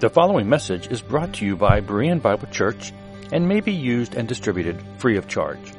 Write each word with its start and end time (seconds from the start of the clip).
The 0.00 0.08
following 0.08 0.48
message 0.48 0.90
is 0.90 1.02
brought 1.02 1.34
to 1.34 1.44
you 1.44 1.56
by 1.56 1.82
Berean 1.82 2.22
Bible 2.22 2.48
Church 2.50 2.94
and 3.32 3.46
may 3.46 3.60
be 3.60 3.74
used 3.74 4.14
and 4.14 4.26
distributed 4.26 4.82
free 4.96 5.18
of 5.18 5.28
charge. 5.28 5.74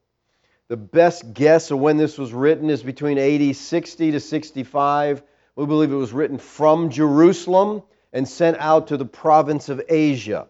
The 0.69 0.77
best 0.77 1.33
guess 1.33 1.71
of 1.71 1.79
when 1.79 1.97
this 1.97 2.19
was 2.19 2.33
written 2.33 2.71
is 2.71 2.83
between 2.83 3.19
AD 3.19 3.57
60 3.57 4.13
to 4.13 4.21
65. 4.21 5.23
We 5.57 5.67
believe 5.67 5.93
it 5.93 5.97
was 5.97 6.13
written 6.13 6.39
from 6.39 6.91
Jerusalem 6.91 7.83
and 8.13 8.29
sent 8.29 8.59
out 8.59 8.89
to 8.89 8.97
the 8.97 9.05
province 9.05 9.69
of 9.69 9.83
Asia. 9.89 10.47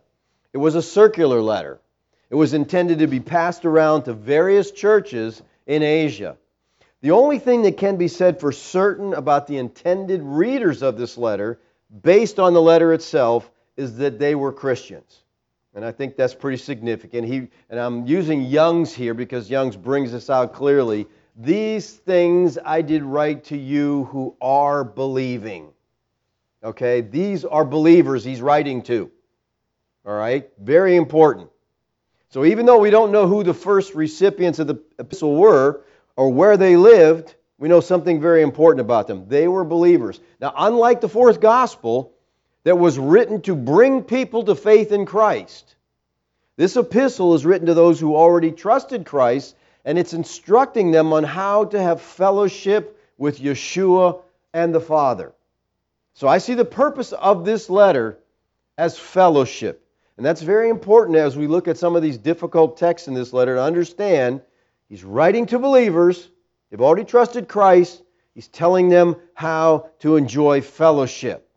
It 0.53 0.59
was 0.59 0.75
a 0.75 0.83
circular 0.83 1.41
letter. 1.41 1.81
It 2.29 2.35
was 2.35 2.55
intended 2.55 3.01
to 3.01 3.07
be 3.07 3.21
passed 3.21 3.65
around 3.65 4.05
to 4.05 4.13
various 4.13 4.71
churches 4.71 5.43
in 5.67 5.83
Asia. 5.83 6.37
The 7.03 7.13
only 7.13 7.39
thing 7.39 7.63
that 7.63 7.77
can 7.77 7.97
be 7.97 8.09
said 8.09 8.41
for 8.41 8.53
certain 8.53 9.15
about 9.15 9.47
the 9.47 9.57
intended 9.57 10.23
readers 10.23 10.83
of 10.83 10.99
this 10.99 11.17
letter, 11.17 11.59
based 12.03 12.39
on 12.39 12.53
the 12.53 12.61
letter 12.61 12.93
itself, 12.93 13.51
is 13.77 13.97
that 13.97 14.19
they 14.19 14.35
were 14.35 14.53
Christians. 14.53 15.23
And 15.75 15.85
I 15.85 15.93
think 15.93 16.17
that's 16.17 16.35
pretty 16.35 16.59
significant. 16.59 17.27
He, 17.27 17.49
and 17.71 17.79
I'm 17.81 18.07
using 18.07 18.43
Young's 18.43 18.93
here 18.93 19.15
because 19.15 19.49
Young's 19.49 19.77
brings 19.77 20.13
this 20.13 20.29
out 20.29 20.53
clearly. 20.53 21.07
These 21.37 21.91
things 21.91 22.59
I 22.65 22.83
did 22.83 23.03
write 23.03 23.45
to 23.45 23.57
you 23.57 24.05
who 24.05 24.37
are 24.41 24.85
believing. 24.85 25.71
Okay, 26.63 27.01
these 27.01 27.45
are 27.45 27.65
believers 27.65 28.25
he's 28.25 28.43
writing 28.43 28.83
to. 28.83 29.11
All 30.05 30.15
right? 30.15 30.49
Very 30.59 30.97
important. 30.97 31.49
So 32.31 32.45
even 32.45 32.65
though 32.67 32.79
we 32.79 32.91
don't 32.91 33.13
know 33.13 33.27
who 33.27 33.43
the 33.43 33.55
first 33.55 33.95
recipients 33.95 34.59
of 34.59 34.67
the 34.67 34.81
epistle 34.99 35.35
were 35.37 35.83
or 36.17 36.31
where 36.31 36.57
they 36.57 36.77
lived, 36.77 37.35
we 37.59 37.69
know 37.69 37.81
something 37.81 38.21
very 38.21 38.43
important 38.43 38.81
about 38.81 39.07
them. 39.07 39.27
They 39.29 39.49
were 39.49 39.65
believers. 39.65 40.21
Now, 40.41 40.55
unlike 40.57 41.01
the 41.01 41.09
fourth 41.09 41.41
gospel 41.41 42.13
that 42.65 42.79
was 42.79 42.99
written 42.99 43.43
to 43.43 43.55
bring 43.55 44.03
people 44.03 44.45
to 44.45 44.55
faith 44.55 44.93
in 44.93 45.07
Christ, 45.07 45.75
this 46.57 46.77
epistle 46.77 47.35
is 47.35 47.45
written 47.45 47.67
to 47.67 47.75
those 47.75 47.99
who 47.99 48.17
already 48.17 48.53
trusted 48.53 49.05
Christ 49.05 49.57
and 49.85 49.99
it's 49.99 50.13
instructing 50.13 50.91
them 50.91 51.13
on 51.13 51.25
how 51.25 51.65
to 51.67 51.83
have 51.83 52.01
fellowship 52.01 52.99
with 53.17 53.41
Yeshua 53.41 54.21
and 54.53 54.75
the 54.75 54.81
Father. 54.81 55.33
So 56.15 56.29
I 56.29 56.39
see 56.39 56.55
the 56.55 56.65
purpose 56.65 57.13
of 57.13 57.45
this 57.45 57.71
letter 57.71 58.19
as 58.77 58.99
fellowship. 58.99 59.87
And 60.21 60.27
that's 60.27 60.43
very 60.43 60.69
important 60.69 61.17
as 61.17 61.35
we 61.35 61.47
look 61.47 61.67
at 61.67 61.79
some 61.79 61.97
of 61.97 62.03
these 62.03 62.19
difficult 62.19 62.77
texts 62.77 63.09
in 63.09 63.15
this 63.15 63.33
letter 63.33 63.55
to 63.55 63.63
understand 63.63 64.43
he's 64.87 65.03
writing 65.03 65.47
to 65.47 65.59
believers. 65.59 66.29
They've 66.69 66.83
already 66.83 67.07
trusted 67.07 67.49
Christ. 67.49 68.03
He's 68.35 68.47
telling 68.47 68.91
them 68.91 69.17
how 69.33 69.89
to 70.01 70.17
enjoy 70.17 70.61
fellowship. 70.61 71.49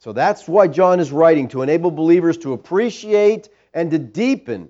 So 0.00 0.12
that's 0.12 0.46
why 0.46 0.68
John 0.68 1.00
is 1.00 1.12
writing 1.12 1.48
to 1.48 1.62
enable 1.62 1.90
believers 1.90 2.36
to 2.38 2.52
appreciate 2.52 3.48
and 3.72 3.90
to 3.90 3.98
deepen 3.98 4.68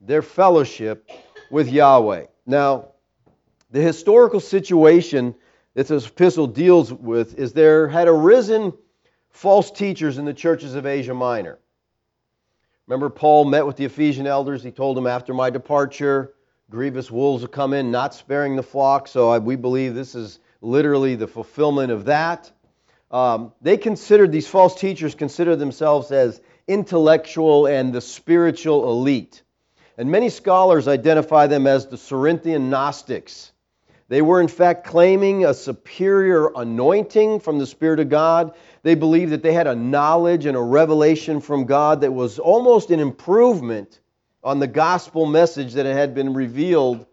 their 0.00 0.22
fellowship 0.22 1.10
with 1.50 1.68
Yahweh. 1.68 2.24
Now, 2.46 2.92
the 3.70 3.82
historical 3.82 4.40
situation 4.40 5.34
that 5.74 5.88
this 5.88 6.06
epistle 6.06 6.46
deals 6.46 6.90
with 6.90 7.38
is 7.38 7.52
there 7.52 7.86
had 7.86 8.08
arisen 8.08 8.72
false 9.28 9.70
teachers 9.70 10.16
in 10.16 10.24
the 10.24 10.32
churches 10.32 10.74
of 10.74 10.86
Asia 10.86 11.12
Minor. 11.12 11.58
Remember, 12.90 13.08
Paul 13.08 13.44
met 13.44 13.64
with 13.64 13.76
the 13.76 13.84
Ephesian 13.84 14.26
elders. 14.26 14.64
He 14.64 14.72
told 14.72 14.96
them, 14.96 15.06
After 15.06 15.32
my 15.32 15.48
departure, 15.48 16.34
grievous 16.70 17.08
wolves 17.08 17.42
will 17.42 17.48
come 17.48 17.72
in, 17.72 17.92
not 17.92 18.14
sparing 18.14 18.56
the 18.56 18.64
flock. 18.64 19.06
So 19.06 19.28
I, 19.28 19.38
we 19.38 19.54
believe 19.54 19.94
this 19.94 20.16
is 20.16 20.40
literally 20.60 21.14
the 21.14 21.28
fulfillment 21.28 21.92
of 21.92 22.06
that. 22.06 22.50
Um, 23.12 23.52
they 23.60 23.76
considered, 23.76 24.32
these 24.32 24.48
false 24.48 24.74
teachers 24.74 25.14
considered 25.14 25.60
themselves 25.60 26.10
as 26.10 26.40
intellectual 26.66 27.68
and 27.68 27.92
the 27.92 28.00
spiritual 28.00 28.90
elite. 28.90 29.44
And 29.96 30.10
many 30.10 30.28
scholars 30.28 30.88
identify 30.88 31.46
them 31.46 31.68
as 31.68 31.86
the 31.86 31.96
Cerinthian 31.96 32.70
Gnostics. 32.70 33.52
They 34.10 34.22
were, 34.22 34.40
in 34.40 34.48
fact, 34.48 34.88
claiming 34.88 35.44
a 35.44 35.54
superior 35.54 36.50
anointing 36.56 37.38
from 37.38 37.60
the 37.60 37.66
Spirit 37.66 38.00
of 38.00 38.08
God. 38.08 38.54
They 38.82 38.96
believed 38.96 39.30
that 39.30 39.44
they 39.44 39.52
had 39.52 39.68
a 39.68 39.76
knowledge 39.76 40.46
and 40.46 40.56
a 40.56 40.60
revelation 40.60 41.40
from 41.40 41.64
God 41.64 42.00
that 42.00 42.12
was 42.12 42.40
almost 42.40 42.90
an 42.90 42.98
improvement 42.98 44.00
on 44.42 44.58
the 44.58 44.66
gospel 44.66 45.26
message 45.26 45.74
that 45.74 45.86
had 45.86 46.12
been 46.16 46.34
revealed 46.34 47.06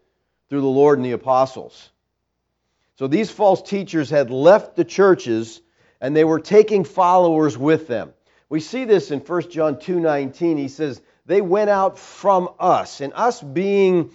through 0.50 0.60
the 0.60 0.66
Lord 0.66 0.98
and 0.98 1.04
the 1.04 1.12
apostles. 1.12 1.88
So 2.96 3.06
these 3.06 3.30
false 3.30 3.62
teachers 3.62 4.10
had 4.10 4.30
left 4.30 4.74
the 4.74 4.84
churches 4.84 5.60
and 6.00 6.16
they 6.16 6.24
were 6.24 6.40
taking 6.40 6.82
followers 6.82 7.56
with 7.56 7.86
them. 7.86 8.12
We 8.48 8.58
see 8.58 8.84
this 8.84 9.12
in 9.12 9.20
1 9.20 9.50
John 9.50 9.76
2:19. 9.76 10.56
He 10.56 10.66
says, 10.66 11.00
"They 11.26 11.42
went 11.42 11.70
out 11.70 11.96
from 11.96 12.48
us." 12.58 13.00
And 13.00 13.12
us 13.14 13.40
being 13.40 14.10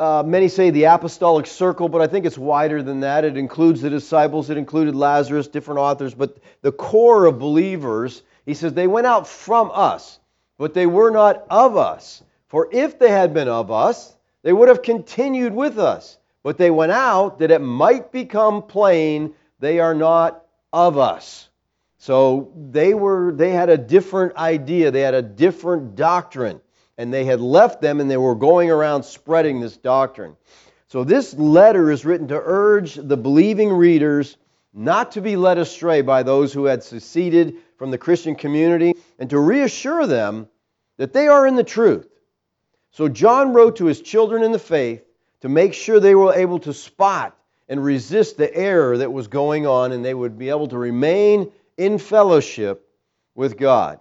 uh, 0.00 0.22
many 0.22 0.48
say 0.48 0.70
the 0.70 0.84
apostolic 0.84 1.46
circle, 1.46 1.86
but 1.86 2.00
I 2.00 2.06
think 2.06 2.24
it's 2.24 2.38
wider 2.38 2.82
than 2.82 3.00
that. 3.00 3.26
It 3.26 3.36
includes 3.36 3.82
the 3.82 3.90
disciples, 3.90 4.48
it 4.48 4.56
included 4.56 4.94
Lazarus, 4.94 5.46
different 5.46 5.78
authors, 5.78 6.14
but 6.14 6.38
the 6.62 6.72
core 6.72 7.26
of 7.26 7.38
believers, 7.38 8.22
he 8.46 8.54
says, 8.54 8.72
they 8.72 8.86
went 8.86 9.06
out 9.06 9.28
from 9.28 9.70
us, 9.74 10.18
but 10.56 10.72
they 10.72 10.86
were 10.86 11.10
not 11.10 11.44
of 11.50 11.76
us. 11.76 12.22
For 12.48 12.66
if 12.72 12.98
they 12.98 13.10
had 13.10 13.34
been 13.34 13.48
of 13.48 13.70
us, 13.70 14.16
they 14.42 14.54
would 14.54 14.68
have 14.68 14.80
continued 14.80 15.54
with 15.54 15.78
us. 15.78 16.16
But 16.42 16.56
they 16.56 16.70
went 16.70 16.92
out 16.92 17.40
that 17.40 17.50
it 17.50 17.60
might 17.60 18.10
become 18.10 18.62
plain 18.62 19.34
they 19.58 19.80
are 19.80 19.94
not 19.94 20.46
of 20.72 20.96
us. 20.96 21.50
So 21.98 22.50
they 22.56 22.94
were 22.94 23.32
they 23.32 23.50
had 23.50 23.68
a 23.68 23.76
different 23.76 24.34
idea, 24.36 24.90
they 24.90 25.02
had 25.02 25.12
a 25.12 25.20
different 25.20 25.94
doctrine 25.94 26.62
and 27.00 27.10
they 27.10 27.24
had 27.24 27.40
left 27.40 27.80
them 27.80 27.98
and 27.98 28.10
they 28.10 28.18
were 28.18 28.34
going 28.34 28.70
around 28.70 29.02
spreading 29.04 29.58
this 29.58 29.78
doctrine. 29.78 30.36
So 30.86 31.02
this 31.02 31.32
letter 31.32 31.90
is 31.90 32.04
written 32.04 32.28
to 32.28 32.38
urge 32.38 32.96
the 32.96 33.16
believing 33.16 33.72
readers 33.72 34.36
not 34.74 35.12
to 35.12 35.22
be 35.22 35.34
led 35.34 35.56
astray 35.56 36.02
by 36.02 36.22
those 36.22 36.52
who 36.52 36.66
had 36.66 36.82
seceded 36.82 37.56
from 37.78 37.90
the 37.90 37.96
Christian 37.96 38.34
community 38.34 38.92
and 39.18 39.30
to 39.30 39.38
reassure 39.38 40.06
them 40.06 40.46
that 40.98 41.14
they 41.14 41.26
are 41.26 41.46
in 41.46 41.56
the 41.56 41.64
truth. 41.64 42.06
So 42.90 43.08
John 43.08 43.54
wrote 43.54 43.76
to 43.76 43.86
his 43.86 44.02
children 44.02 44.42
in 44.42 44.52
the 44.52 44.58
faith 44.58 45.02
to 45.40 45.48
make 45.48 45.72
sure 45.72 46.00
they 46.00 46.14
were 46.14 46.34
able 46.34 46.58
to 46.58 46.74
spot 46.74 47.34
and 47.66 47.82
resist 47.82 48.36
the 48.36 48.54
error 48.54 48.98
that 48.98 49.10
was 49.10 49.26
going 49.26 49.66
on 49.66 49.92
and 49.92 50.04
they 50.04 50.12
would 50.12 50.36
be 50.38 50.50
able 50.50 50.68
to 50.68 50.76
remain 50.76 51.50
in 51.78 51.96
fellowship 51.96 52.86
with 53.34 53.56
God. 53.56 54.00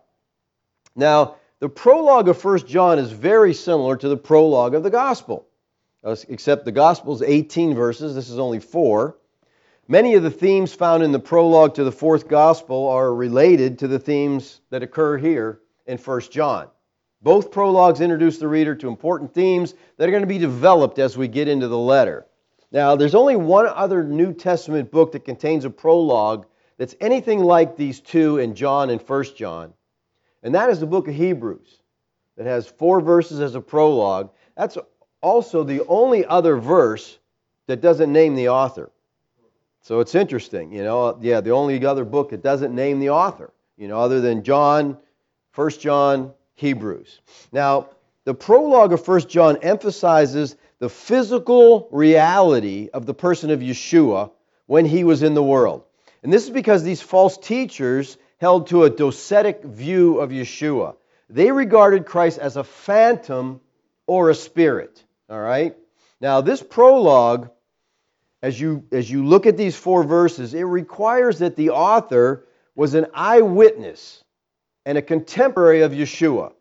Now, 0.97 1.37
the 1.59 1.69
prologue 1.69 2.29
of 2.29 2.43
1 2.43 2.67
John 2.67 2.99
is 2.99 3.11
very 3.11 3.53
similar 3.53 3.97
to 3.97 4.07
the 4.07 4.17
prologue 4.17 4.73
of 4.73 4.83
the 4.83 4.89
Gospel, 4.89 5.47
uh, 6.03 6.15
except 6.29 6.65
the 6.65 6.71
Gospel 6.71 7.13
is 7.13 7.21
18 7.21 7.75
verses, 7.75 8.15
this 8.15 8.29
is 8.29 8.39
only 8.39 8.59
four. 8.59 9.17
Many 9.87 10.13
of 10.13 10.23
the 10.23 10.31
themes 10.31 10.73
found 10.73 11.03
in 11.03 11.11
the 11.11 11.19
prologue 11.19 11.75
to 11.75 11.83
the 11.83 11.91
fourth 11.91 12.27
Gospel 12.27 12.87
are 12.87 13.13
related 13.13 13.79
to 13.79 13.87
the 13.87 13.99
themes 13.99 14.61
that 14.69 14.83
occur 14.83 15.17
here 15.17 15.59
in 15.85 15.97
1 15.97 16.21
John. 16.29 16.67
Both 17.21 17.51
prologues 17.51 17.99
introduce 17.99 18.37
the 18.37 18.47
reader 18.47 18.75
to 18.75 18.87
important 18.87 19.33
themes 19.33 19.73
that 19.97 20.07
are 20.07 20.11
going 20.11 20.23
to 20.23 20.27
be 20.27 20.37
developed 20.37 20.99
as 20.99 21.17
we 21.17 21.27
get 21.27 21.49
into 21.49 21.67
the 21.67 21.77
letter. 21.77 22.25
Now, 22.71 22.95
there's 22.95 23.15
only 23.15 23.35
one 23.35 23.65
other 23.67 24.03
New 24.03 24.31
Testament 24.31 24.91
book 24.91 25.11
that 25.11 25.25
contains 25.25 25.65
a 25.65 25.69
prologue 25.69 26.45
that's 26.77 26.95
anything 27.01 27.43
like 27.43 27.75
these 27.75 27.99
two 27.99 28.37
in 28.37 28.55
John 28.55 28.89
and 28.89 29.01
1 29.01 29.23
John, 29.35 29.73
and 30.43 30.55
that 30.55 30.69
is 30.69 30.79
the 30.79 30.87
book 30.87 31.07
of 31.07 31.15
Hebrews 31.15 31.79
that 32.37 32.45
has 32.45 32.67
four 32.67 33.01
verses 33.01 33.39
as 33.39 33.55
a 33.55 33.61
prologue. 33.61 34.29
That's 34.55 34.77
also 35.21 35.63
the 35.63 35.85
only 35.87 36.25
other 36.25 36.57
verse 36.57 37.17
that 37.67 37.81
doesn't 37.81 38.11
name 38.11 38.35
the 38.35 38.49
author. 38.49 38.91
So 39.81 39.99
it's 39.99 40.15
interesting, 40.15 40.71
you 40.71 40.83
know. 40.83 41.17
Yeah, 41.21 41.41
the 41.41 41.51
only 41.51 41.83
other 41.85 42.05
book 42.05 42.29
that 42.29 42.41
doesn't 42.41 42.73
name 42.73 42.99
the 42.99 43.09
author, 43.09 43.51
you 43.77 43.87
know, 43.87 43.99
other 43.99 44.21
than 44.21 44.43
John, 44.43 44.97
1 45.55 45.69
John, 45.71 46.33
Hebrews. 46.55 47.21
Now, 47.51 47.89
the 48.25 48.33
prologue 48.33 48.93
of 48.93 49.05
1 49.05 49.27
John 49.27 49.57
emphasizes 49.57 50.55
the 50.79 50.89
physical 50.89 51.87
reality 51.91 52.89
of 52.93 53.05
the 53.05 53.13
person 53.13 53.49
of 53.49 53.59
Yeshua 53.59 54.31
when 54.65 54.85
he 54.85 55.03
was 55.03 55.23
in 55.23 55.33
the 55.33 55.43
world. 55.43 55.83
And 56.23 56.31
this 56.31 56.43
is 56.43 56.49
because 56.49 56.83
these 56.83 57.01
false 57.01 57.37
teachers 57.37 58.17
held 58.39 58.67
to 58.67 58.83
a 58.83 58.89
docetic 58.89 59.63
view 59.63 60.19
of 60.19 60.31
Yeshua. 60.31 60.95
They 61.29 61.51
regarded 61.51 62.05
Christ 62.05 62.39
as 62.39 62.57
a 62.57 62.63
phantom 62.63 63.61
or 64.07 64.29
a 64.29 64.35
spirit. 64.35 65.03
All 65.29 65.39
right? 65.39 65.75
Now, 66.19 66.41
this 66.41 66.61
prologue, 66.61 67.49
as 68.41 68.59
you, 68.59 68.85
as 68.91 69.09
you 69.09 69.25
look 69.25 69.45
at 69.45 69.57
these 69.57 69.75
four 69.75 70.03
verses, 70.03 70.53
it 70.53 70.63
requires 70.63 71.39
that 71.39 71.55
the 71.55 71.71
author 71.71 72.45
was 72.75 72.93
an 72.93 73.07
eyewitness 73.13 74.23
and 74.85 74.97
a 74.97 75.01
contemporary 75.01 75.81
of 75.81 75.91
Yeshua. 75.91 76.53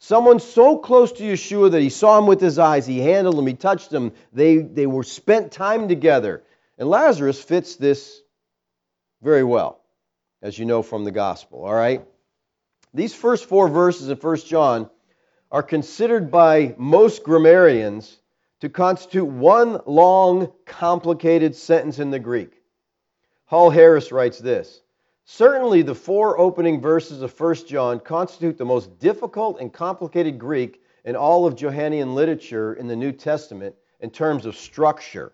Someone 0.00 0.40
so 0.40 0.78
close 0.78 1.12
to 1.12 1.22
Yeshua 1.22 1.72
that 1.72 1.82
he 1.82 1.90
saw 1.90 2.18
him 2.18 2.26
with 2.26 2.40
his 2.40 2.58
eyes, 2.58 2.86
he 2.86 3.00
handled 3.00 3.38
him, 3.38 3.46
he 3.46 3.54
touched 3.54 3.92
him, 3.92 4.12
they, 4.32 4.58
they 4.58 4.86
were 4.86 5.02
spent 5.02 5.52
time 5.52 5.88
together. 5.88 6.42
And 6.78 6.88
Lazarus 6.88 7.42
fits 7.42 7.76
this 7.76 8.20
very 9.22 9.42
well, 9.42 9.77
as 10.42 10.58
you 10.58 10.64
know 10.64 10.82
from 10.82 11.04
the 11.04 11.10
gospel, 11.10 11.64
all 11.64 11.74
right? 11.74 12.04
These 12.94 13.14
first 13.14 13.46
four 13.46 13.68
verses 13.68 14.08
in 14.08 14.16
1 14.16 14.36
John 14.38 14.88
are 15.50 15.62
considered 15.62 16.30
by 16.30 16.74
most 16.78 17.22
grammarians 17.22 18.20
to 18.60 18.68
constitute 18.68 19.26
one 19.26 19.80
long, 19.86 20.52
complicated 20.66 21.54
sentence 21.54 21.98
in 21.98 22.10
the 22.10 22.18
Greek. 22.18 22.62
Hall 23.46 23.70
Harris 23.70 24.12
writes 24.12 24.38
this 24.38 24.82
Certainly, 25.24 25.82
the 25.82 25.94
four 25.94 26.38
opening 26.38 26.80
verses 26.80 27.22
of 27.22 27.38
1 27.38 27.66
John 27.66 28.00
constitute 28.00 28.56
the 28.56 28.64
most 28.64 28.98
difficult 28.98 29.60
and 29.60 29.72
complicated 29.72 30.38
Greek 30.38 30.82
in 31.04 31.16
all 31.16 31.46
of 31.46 31.54
Johannine 31.54 32.14
literature 32.14 32.74
in 32.74 32.86
the 32.86 32.96
New 32.96 33.12
Testament 33.12 33.74
in 34.00 34.10
terms 34.10 34.46
of 34.46 34.56
structure. 34.56 35.32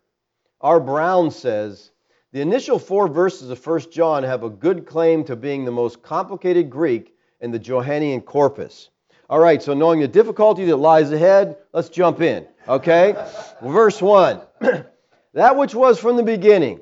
R. 0.61 0.81
Brown 0.81 1.31
says 1.31 1.91
the 2.35 2.41
initial 2.41 2.81
four 2.81 3.07
verses 3.07 3.49
of 3.49 3.65
1 3.65 3.93
John 3.93 4.25
have 4.25 4.43
a 4.43 4.51
good 4.51 4.87
claim 4.87 5.23
to 5.27 5.37
being 5.37 5.65
the 5.65 5.71
most 5.71 6.03
complicated 6.03 6.69
Greek 6.69 7.15
in 7.41 7.53
the 7.53 7.61
Johannine 7.61 8.23
corpus. 8.23 8.91
All 9.31 9.39
right, 9.39 9.63
so 9.63 9.73
knowing 9.73 10.01
the 10.01 10.09
difficulty 10.09 10.65
that 10.65 10.77
lies 10.77 11.13
ahead, 11.13 11.57
let's 11.73 11.89
jump 11.89 12.21
in. 12.21 12.45
Okay? 12.67 13.15
Verse 13.63 14.03
1 14.03 14.41
That 15.35 15.57
which 15.57 15.77
was 15.77 16.01
from 16.01 16.17
the 16.17 16.25
beginning, 16.25 16.81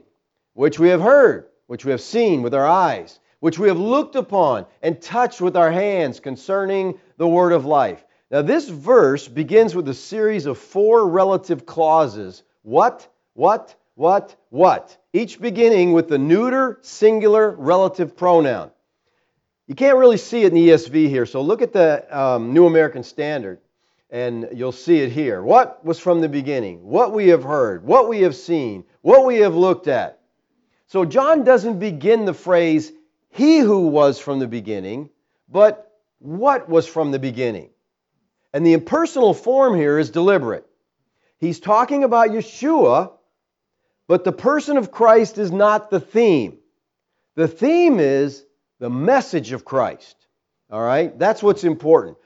which 0.55 0.79
we 0.79 0.89
have 0.89 1.03
heard 1.03 1.49
which 1.67 1.85
we 1.85 1.91
have 1.91 2.01
seen 2.01 2.41
with 2.41 2.55
our 2.55 2.67
eyes, 2.67 3.21
which 3.41 3.59
we 3.59 3.69
have 3.69 3.79
looked 3.79 4.17
upon 4.17 4.65
and 4.81 5.01
touched 5.03 5.43
with 5.43 5.57
our 5.57 5.71
hands 5.71 6.19
concerning 6.19 6.99
the 7.19 7.29
word 7.29 7.53
of 7.53 7.67
life. 7.67 8.03
Now, 8.31 8.41
this 8.41 8.71
verse 8.71 9.29
begins 9.29 9.75
with 9.75 9.87
a 9.89 9.95
series 9.95 10.47
of 10.47 10.57
four 10.57 11.07
relative 11.07 11.67
clauses 11.67 12.43
what, 12.63 13.07
what, 13.35 13.75
what, 13.95 14.35
what, 14.51 14.97
each 15.13 15.41
beginning 15.41 15.93
with 15.93 16.09
the 16.09 16.19
neuter 16.19 16.79
singular 16.83 17.51
relative 17.51 18.17
pronoun. 18.17 18.71
You 19.67 19.75
can't 19.75 19.99
really 19.99 20.17
see 20.17 20.43
it 20.43 20.49
in 20.49 20.55
the 20.55 20.69
ESV 20.71 21.09
here, 21.09 21.27
so 21.27 21.43
look 21.43 21.63
at 21.63 21.73
the 21.73 22.07
um, 22.17 22.53
New 22.53 22.67
American 22.67 23.03
Standard 23.03 23.61
and 24.13 24.51
you'll 24.53 24.73
see 24.73 24.99
it 24.99 25.11
here. 25.11 25.43
What 25.43 25.83
was 25.85 25.99
from 25.99 26.21
the 26.21 26.29
beginning? 26.29 26.85
What 26.85 27.13
we 27.13 27.29
have 27.29 27.43
heard, 27.43 27.83
what 27.83 28.11
we 28.11 28.21
have 28.21 28.37
seen, 28.37 28.85
what 29.01 29.25
we 29.25 29.39
have 29.39 29.55
looked 29.55 29.89
at. 29.89 30.21
So 30.89 31.07
John 31.07 31.45
doesn't 31.45 31.79
begin 31.79 32.27
the 32.27 32.35
phrase, 32.35 32.93
he 33.31 33.59
who 33.59 33.89
was 33.89 34.19
from 34.19 34.39
the 34.39 34.47
beginning, 34.47 35.09
but 35.49 35.91
what 36.19 36.69
was 36.69 36.87
from 36.87 37.11
the 37.11 37.19
beginning. 37.19 37.71
And 38.53 38.67
the 38.67 38.75
impersonal 38.75 39.33
form 39.33 39.75
here 39.75 39.99
is 39.99 40.11
deliberate. 40.11 40.67
He's 41.39 41.59
talking 41.59 42.05
about 42.05 42.29
Yeshua, 42.29 43.13
but 44.09 44.25
the 44.25 44.33
person 44.33 44.77
of 44.77 44.91
Christ 44.91 45.39
is 45.39 45.53
not 45.53 45.91
the 45.91 46.01
theme. 46.01 46.59
The 47.35 47.49
theme 47.49 47.99
is 48.01 48.45
the 48.79 48.91
message 48.91 49.53
of 49.53 49.65
Christ. 49.65 50.17
All 50.71 50.83
right? 50.83 51.17
That's 51.19 51.43
what's 51.43 51.65
important. 51.65 52.17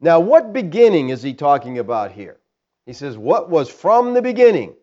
Now, 0.00 0.20
what 0.20 0.52
beginning 0.52 1.10
is 1.10 1.22
he 1.22 1.34
talking 1.34 1.78
about 1.78 2.12
here? 2.12 2.38
He 2.86 2.92
says, 2.92 3.16
What 3.16 3.50
was 3.50 3.68
from 3.68 4.14
the 4.14 4.22
beginning? 4.22 4.74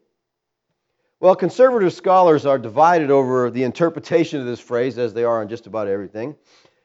Well, 1.19 1.35
conservative 1.35 1.91
scholars 1.91 2.45
are 2.45 2.57
divided 2.57 3.11
over 3.11 3.49
the 3.49 3.63
interpretation 3.63 4.39
of 4.39 4.45
this 4.45 4.61
phrase, 4.61 4.97
as 4.97 5.13
they 5.13 5.25
are 5.25 5.41
on 5.41 5.49
just 5.49 5.67
about 5.67 5.89
everything. 5.89 6.35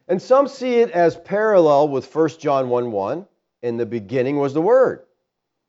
And 0.08 0.20
some 0.20 0.48
see 0.48 0.80
it 0.80 0.90
as 0.90 1.16
parallel 1.16 1.88
with 1.88 2.12
1 2.12 2.30
John 2.40 2.68
1 2.68 2.90
1. 2.90 3.26
In 3.62 3.76
the 3.76 3.86
beginning 3.86 4.36
was 4.38 4.52
the 4.52 4.60
Word. 4.60 5.04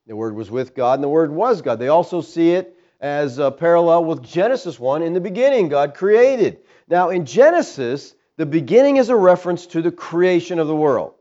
The 0.08 0.16
Word 0.16 0.36
was 0.36 0.50
with 0.50 0.76
God, 0.76 0.96
and 0.96 1.04
the 1.04 1.10
Word 1.10 1.32
was 1.32 1.62
God. 1.62 1.80
They 1.80 1.88
also 1.88 2.22
see 2.22 2.52
it 2.52 2.75
as 3.06 3.38
a 3.38 3.52
parallel 3.52 4.04
with 4.04 4.24
Genesis 4.24 4.80
1. 4.80 5.04
In 5.04 5.14
the 5.14 5.22
beginning, 5.22 5.70
God 5.70 5.94
created. 5.94 6.58
Now, 6.88 7.12
in 7.12 7.24
Genesis, 7.24 8.16
the 8.36 8.48
beginning 8.48 8.98
is 8.98 9.10
a 9.10 9.16
reference 9.16 9.68
to 9.68 9.84
the 9.84 9.92
creation 9.92 10.58
of 10.58 10.66
the 10.66 10.76
world. 10.76 11.14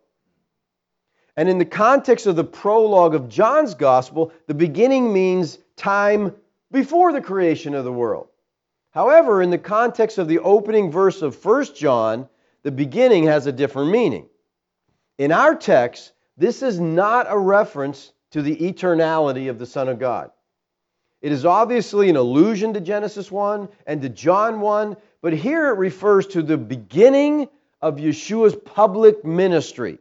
And 1.36 1.46
in 1.46 1.58
the 1.58 1.66
context 1.66 2.24
of 2.24 2.36
the 2.36 2.44
prologue 2.44 3.14
of 3.14 3.28
John's 3.28 3.74
Gospel, 3.74 4.32
the 4.46 4.54
beginning 4.54 5.12
means 5.12 5.58
time 5.76 6.34
before 6.72 7.12
the 7.12 7.20
creation 7.20 7.74
of 7.74 7.84
the 7.84 7.92
world. 7.92 8.28
However, 8.92 9.42
in 9.42 9.50
the 9.50 9.58
context 9.58 10.16
of 10.16 10.26
the 10.26 10.38
opening 10.38 10.90
verse 10.90 11.20
of 11.20 11.44
1 11.44 11.74
John, 11.74 12.30
the 12.62 12.72
beginning 12.72 13.24
has 13.24 13.46
a 13.46 13.52
different 13.52 13.90
meaning. 13.90 14.26
In 15.18 15.32
our 15.32 15.54
text, 15.54 16.12
this 16.38 16.62
is 16.62 16.80
not 16.80 17.26
a 17.28 17.38
reference 17.38 18.10
to 18.30 18.40
the 18.40 18.56
eternality 18.56 19.50
of 19.50 19.58
the 19.58 19.66
Son 19.66 19.90
of 19.90 19.98
God. 19.98 20.30
It 21.24 21.32
is 21.32 21.46
obviously 21.46 22.10
an 22.10 22.16
allusion 22.16 22.74
to 22.74 22.82
Genesis 22.82 23.32
1 23.32 23.70
and 23.86 24.02
to 24.02 24.10
John 24.10 24.60
1, 24.60 24.94
but 25.22 25.32
here 25.32 25.70
it 25.70 25.78
refers 25.78 26.26
to 26.26 26.42
the 26.42 26.58
beginning 26.58 27.48
of 27.80 27.96
Yeshua's 27.96 28.54
public 28.54 29.24
ministry. 29.24 29.98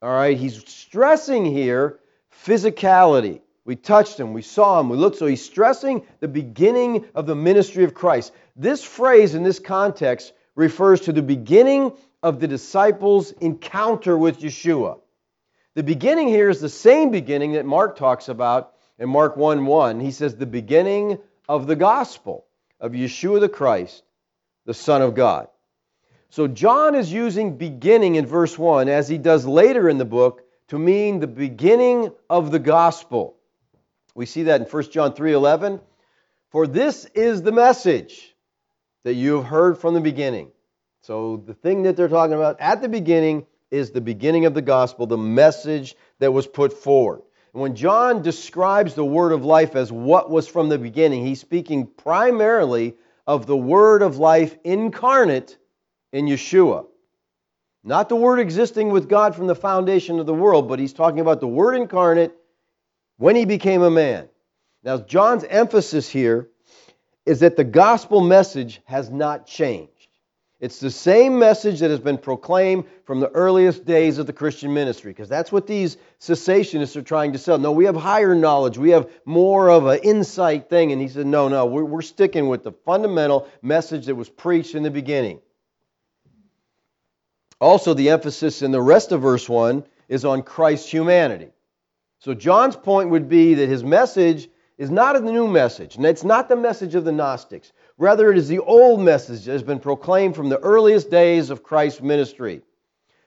All 0.00 0.12
right, 0.12 0.36
he's 0.36 0.64
stressing 0.64 1.44
here 1.44 1.98
physicality. 2.44 3.40
We 3.64 3.74
touched 3.74 4.20
him, 4.20 4.32
we 4.32 4.42
saw 4.42 4.78
him, 4.78 4.88
we 4.88 4.96
looked. 4.96 5.18
So 5.18 5.26
he's 5.26 5.44
stressing 5.44 6.06
the 6.20 6.28
beginning 6.28 7.06
of 7.16 7.26
the 7.26 7.34
ministry 7.34 7.82
of 7.82 7.92
Christ. 7.92 8.32
This 8.54 8.84
phrase 8.84 9.34
in 9.34 9.42
this 9.42 9.58
context 9.58 10.32
refers 10.54 11.00
to 11.00 11.12
the 11.12 11.20
beginning 11.20 11.90
of 12.22 12.38
the 12.38 12.46
disciples' 12.46 13.32
encounter 13.40 14.16
with 14.16 14.38
Yeshua. 14.38 15.00
The 15.74 15.82
beginning 15.82 16.28
here 16.28 16.48
is 16.48 16.60
the 16.60 16.68
same 16.68 17.10
beginning 17.10 17.54
that 17.54 17.66
Mark 17.66 17.96
talks 17.96 18.28
about 18.28 18.74
in 18.98 19.08
Mark 19.08 19.36
1 19.36 19.66
1. 19.66 20.00
He 20.00 20.10
says, 20.10 20.34
the 20.34 20.46
beginning 20.46 21.18
of 21.48 21.66
the 21.66 21.76
gospel 21.76 22.44
of 22.80 22.92
Yeshua 22.92 23.40
the 23.40 23.48
Christ, 23.48 24.02
the 24.66 24.74
Son 24.74 25.02
of 25.02 25.14
God. 25.14 25.48
So 26.30 26.46
John 26.46 26.94
is 26.94 27.12
using 27.12 27.56
beginning 27.56 28.16
in 28.16 28.26
verse 28.26 28.58
1, 28.58 28.88
as 28.88 29.08
he 29.08 29.18
does 29.18 29.46
later 29.46 29.88
in 29.88 29.98
the 29.98 30.04
book, 30.04 30.42
to 30.68 30.78
mean 30.78 31.20
the 31.20 31.26
beginning 31.26 32.12
of 32.28 32.50
the 32.50 32.58
gospel. 32.58 33.36
We 34.14 34.26
see 34.26 34.44
that 34.44 34.60
in 34.60 34.66
1 34.66 34.90
John 34.90 35.14
3:11. 35.14 35.80
For 36.50 36.66
this 36.66 37.04
is 37.06 37.42
the 37.42 37.52
message 37.52 38.34
that 39.04 39.14
you 39.14 39.36
have 39.36 39.44
heard 39.44 39.78
from 39.78 39.94
the 39.94 40.00
beginning. 40.00 40.50
So 41.02 41.36
the 41.36 41.54
thing 41.54 41.84
that 41.84 41.96
they're 41.96 42.08
talking 42.08 42.34
about 42.34 42.60
at 42.60 42.82
the 42.82 42.88
beginning 42.88 43.46
is 43.70 43.90
the 43.90 44.00
beginning 44.00 44.44
of 44.44 44.54
the 44.54 44.62
gospel, 44.62 45.06
the 45.06 45.16
message 45.16 45.94
that 46.18 46.32
was 46.32 46.46
put 46.46 46.72
forward. 46.72 47.22
When 47.58 47.74
John 47.74 48.22
describes 48.22 48.94
the 48.94 49.04
word 49.04 49.32
of 49.32 49.44
life 49.44 49.74
as 49.74 49.90
what 49.90 50.30
was 50.30 50.46
from 50.46 50.68
the 50.68 50.78
beginning, 50.78 51.26
he's 51.26 51.40
speaking 51.40 51.88
primarily 51.88 52.94
of 53.26 53.46
the 53.46 53.56
word 53.56 54.02
of 54.02 54.16
life 54.16 54.56
incarnate 54.62 55.58
in 56.12 56.26
Yeshua. 56.26 56.86
Not 57.82 58.08
the 58.08 58.14
word 58.14 58.38
existing 58.38 58.90
with 58.90 59.08
God 59.08 59.34
from 59.34 59.48
the 59.48 59.56
foundation 59.56 60.20
of 60.20 60.26
the 60.26 60.34
world, 60.34 60.68
but 60.68 60.78
he's 60.78 60.92
talking 60.92 61.18
about 61.18 61.40
the 61.40 61.48
word 61.48 61.74
incarnate 61.74 62.32
when 63.16 63.34
he 63.34 63.44
became 63.44 63.82
a 63.82 63.90
man. 63.90 64.28
Now, 64.84 64.98
John's 64.98 65.42
emphasis 65.42 66.08
here 66.08 66.48
is 67.26 67.40
that 67.40 67.56
the 67.56 67.64
gospel 67.64 68.20
message 68.20 68.80
has 68.84 69.10
not 69.10 69.46
changed. 69.46 69.97
It's 70.60 70.80
the 70.80 70.90
same 70.90 71.38
message 71.38 71.80
that 71.80 71.90
has 71.90 72.00
been 72.00 72.18
proclaimed 72.18 72.84
from 73.04 73.20
the 73.20 73.28
earliest 73.28 73.84
days 73.84 74.18
of 74.18 74.26
the 74.26 74.32
Christian 74.32 74.74
ministry, 74.74 75.12
because 75.12 75.28
that's 75.28 75.52
what 75.52 75.68
these 75.68 75.96
secessionists 76.18 76.96
are 76.96 77.02
trying 77.02 77.32
to 77.34 77.38
sell. 77.38 77.58
No, 77.58 77.70
we 77.70 77.84
have 77.84 77.94
higher 77.94 78.34
knowledge. 78.34 78.76
We 78.76 78.90
have 78.90 79.08
more 79.24 79.70
of 79.70 79.86
an 79.86 80.00
insight 80.02 80.68
thing. 80.68 80.90
And 80.90 81.00
he 81.00 81.06
said, 81.06 81.26
no, 81.26 81.46
no, 81.46 81.66
we're, 81.66 81.84
we're 81.84 82.02
sticking 82.02 82.48
with 82.48 82.64
the 82.64 82.72
fundamental 82.72 83.48
message 83.62 84.06
that 84.06 84.16
was 84.16 84.28
preached 84.28 84.74
in 84.74 84.82
the 84.82 84.90
beginning. 84.90 85.38
Also, 87.60 87.94
the 87.94 88.10
emphasis 88.10 88.60
in 88.60 88.72
the 88.72 88.82
rest 88.82 89.12
of 89.12 89.22
verse 89.22 89.48
1 89.48 89.84
is 90.08 90.24
on 90.24 90.42
Christ's 90.42 90.90
humanity. 90.90 91.50
So, 92.18 92.34
John's 92.34 92.76
point 92.76 93.10
would 93.10 93.28
be 93.28 93.54
that 93.54 93.68
his 93.68 93.84
message 93.84 94.48
is 94.76 94.90
not 94.90 95.16
a 95.16 95.20
new 95.20 95.46
message, 95.46 95.96
and 95.96 96.06
it's 96.06 96.24
not 96.24 96.48
the 96.48 96.56
message 96.56 96.94
of 96.94 97.04
the 97.04 97.12
Gnostics. 97.12 97.72
Rather, 97.98 98.30
it 98.30 98.38
is 98.38 98.46
the 98.46 98.60
old 98.60 99.00
message 99.00 99.44
that 99.44 99.52
has 99.52 99.62
been 99.64 99.80
proclaimed 99.80 100.36
from 100.36 100.48
the 100.48 100.60
earliest 100.60 101.10
days 101.10 101.50
of 101.50 101.64
Christ's 101.64 102.00
ministry, 102.00 102.62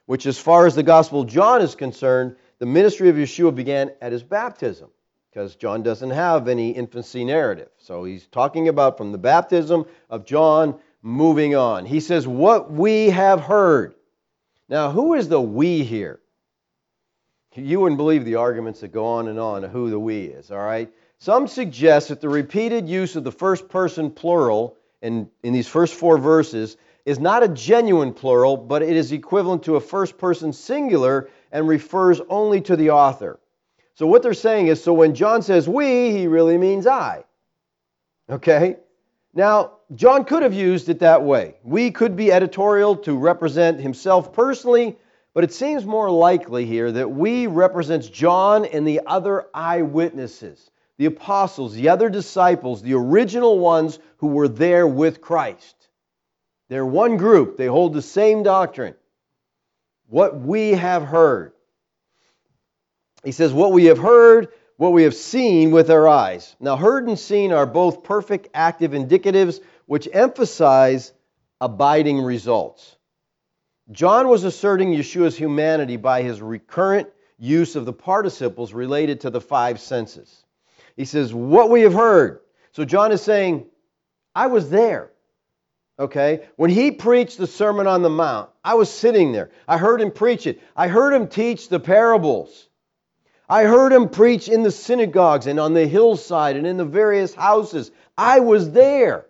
which, 0.06 0.24
as 0.24 0.38
far 0.38 0.66
as 0.66 0.74
the 0.74 0.82
Gospel 0.82 1.20
of 1.20 1.28
John 1.28 1.60
is 1.60 1.74
concerned, 1.74 2.36
the 2.58 2.64
ministry 2.64 3.10
of 3.10 3.16
Yeshua 3.16 3.54
began 3.54 3.92
at 4.00 4.12
his 4.12 4.22
baptism, 4.22 4.88
because 5.30 5.56
John 5.56 5.82
doesn't 5.82 6.10
have 6.10 6.48
any 6.48 6.70
infancy 6.70 7.22
narrative. 7.22 7.68
So 7.76 8.04
he's 8.04 8.26
talking 8.28 8.68
about 8.68 8.96
from 8.96 9.12
the 9.12 9.18
baptism 9.18 9.84
of 10.08 10.24
John 10.24 10.80
moving 11.02 11.54
on. 11.54 11.84
He 11.84 12.00
says, 12.00 12.26
What 12.26 12.72
we 12.72 13.10
have 13.10 13.40
heard. 13.40 13.94
Now, 14.70 14.90
who 14.90 15.12
is 15.12 15.28
the 15.28 15.40
we 15.40 15.84
here? 15.84 16.20
You 17.54 17.80
wouldn't 17.80 17.98
believe 17.98 18.24
the 18.24 18.36
arguments 18.36 18.80
that 18.80 18.92
go 18.92 19.04
on 19.04 19.28
and 19.28 19.38
on 19.38 19.64
of 19.64 19.70
who 19.70 19.90
the 19.90 20.00
we 20.00 20.22
is, 20.22 20.50
all 20.50 20.58
right? 20.58 20.90
Some 21.22 21.46
suggest 21.46 22.08
that 22.08 22.20
the 22.20 22.28
repeated 22.28 22.88
use 22.88 23.14
of 23.14 23.22
the 23.22 23.30
first 23.30 23.68
person 23.68 24.10
plural 24.10 24.76
in, 25.02 25.30
in 25.44 25.52
these 25.52 25.68
first 25.68 25.94
four 25.94 26.18
verses 26.18 26.76
is 27.04 27.20
not 27.20 27.44
a 27.44 27.48
genuine 27.48 28.12
plural, 28.12 28.56
but 28.56 28.82
it 28.82 28.96
is 28.96 29.12
equivalent 29.12 29.62
to 29.62 29.76
a 29.76 29.80
first 29.80 30.18
person 30.18 30.52
singular 30.52 31.30
and 31.52 31.68
refers 31.68 32.20
only 32.28 32.60
to 32.62 32.74
the 32.74 32.90
author. 32.90 33.38
So 33.94 34.04
what 34.04 34.24
they're 34.24 34.34
saying 34.34 34.66
is 34.66 34.82
so 34.82 34.92
when 34.94 35.14
John 35.14 35.42
says 35.42 35.68
we, 35.68 36.10
he 36.10 36.26
really 36.26 36.58
means 36.58 36.88
I. 36.88 37.22
Okay? 38.28 38.78
Now, 39.32 39.74
John 39.94 40.24
could 40.24 40.42
have 40.42 40.54
used 40.54 40.88
it 40.88 40.98
that 40.98 41.22
way. 41.22 41.54
We 41.62 41.92
could 41.92 42.16
be 42.16 42.32
editorial 42.32 42.96
to 42.96 43.16
represent 43.16 43.78
himself 43.78 44.32
personally, 44.32 44.98
but 45.34 45.44
it 45.44 45.52
seems 45.52 45.84
more 45.86 46.10
likely 46.10 46.66
here 46.66 46.90
that 46.90 47.12
we 47.12 47.46
represents 47.46 48.08
John 48.08 48.64
and 48.64 48.84
the 48.84 49.02
other 49.06 49.46
eyewitnesses 49.54 50.71
the 50.98 51.06
apostles, 51.06 51.74
the 51.74 51.88
other 51.88 52.08
disciples, 52.10 52.82
the 52.82 52.94
original 52.94 53.58
ones 53.58 53.98
who 54.18 54.28
were 54.28 54.48
there 54.48 54.86
with 54.86 55.20
Christ. 55.20 55.88
They're 56.68 56.86
one 56.86 57.16
group, 57.16 57.56
they 57.56 57.66
hold 57.66 57.92
the 57.92 58.02
same 58.02 58.42
doctrine. 58.42 58.94
What 60.08 60.38
we 60.38 60.72
have 60.72 61.04
heard. 61.04 61.52
He 63.24 63.32
says, 63.32 63.52
What 63.52 63.72
we 63.72 63.86
have 63.86 63.98
heard, 63.98 64.48
what 64.76 64.92
we 64.92 65.04
have 65.04 65.14
seen 65.14 65.70
with 65.70 65.90
our 65.90 66.08
eyes. 66.08 66.56
Now, 66.60 66.76
heard 66.76 67.06
and 67.06 67.18
seen 67.18 67.52
are 67.52 67.66
both 67.66 68.04
perfect 68.04 68.48
active 68.52 68.92
indicatives 68.92 69.60
which 69.86 70.08
emphasize 70.12 71.12
abiding 71.60 72.20
results. 72.20 72.96
John 73.90 74.28
was 74.28 74.44
asserting 74.44 74.92
Yeshua's 74.92 75.36
humanity 75.36 75.96
by 75.96 76.22
his 76.22 76.40
recurrent 76.40 77.08
use 77.38 77.76
of 77.76 77.84
the 77.84 77.92
participles 77.92 78.72
related 78.72 79.20
to 79.20 79.30
the 79.30 79.40
five 79.40 79.80
senses. 79.80 80.41
He 80.96 81.04
says, 81.04 81.32
What 81.32 81.70
we 81.70 81.82
have 81.82 81.94
heard. 81.94 82.40
So 82.72 82.84
John 82.84 83.12
is 83.12 83.22
saying, 83.22 83.66
I 84.34 84.46
was 84.46 84.70
there. 84.70 85.10
Okay? 85.98 86.46
When 86.56 86.70
he 86.70 86.90
preached 86.90 87.38
the 87.38 87.46
Sermon 87.46 87.86
on 87.86 88.02
the 88.02 88.10
Mount, 88.10 88.50
I 88.64 88.74
was 88.74 88.90
sitting 88.90 89.32
there. 89.32 89.50
I 89.68 89.78
heard 89.78 90.00
him 90.00 90.10
preach 90.10 90.46
it. 90.46 90.60
I 90.76 90.88
heard 90.88 91.12
him 91.12 91.28
teach 91.28 91.68
the 91.68 91.80
parables. 91.80 92.68
I 93.48 93.64
heard 93.64 93.92
him 93.92 94.08
preach 94.08 94.48
in 94.48 94.62
the 94.62 94.70
synagogues 94.70 95.46
and 95.46 95.60
on 95.60 95.74
the 95.74 95.86
hillside 95.86 96.56
and 96.56 96.66
in 96.66 96.78
the 96.78 96.84
various 96.84 97.34
houses. 97.34 97.90
I 98.16 98.40
was 98.40 98.70
there. 98.70 99.26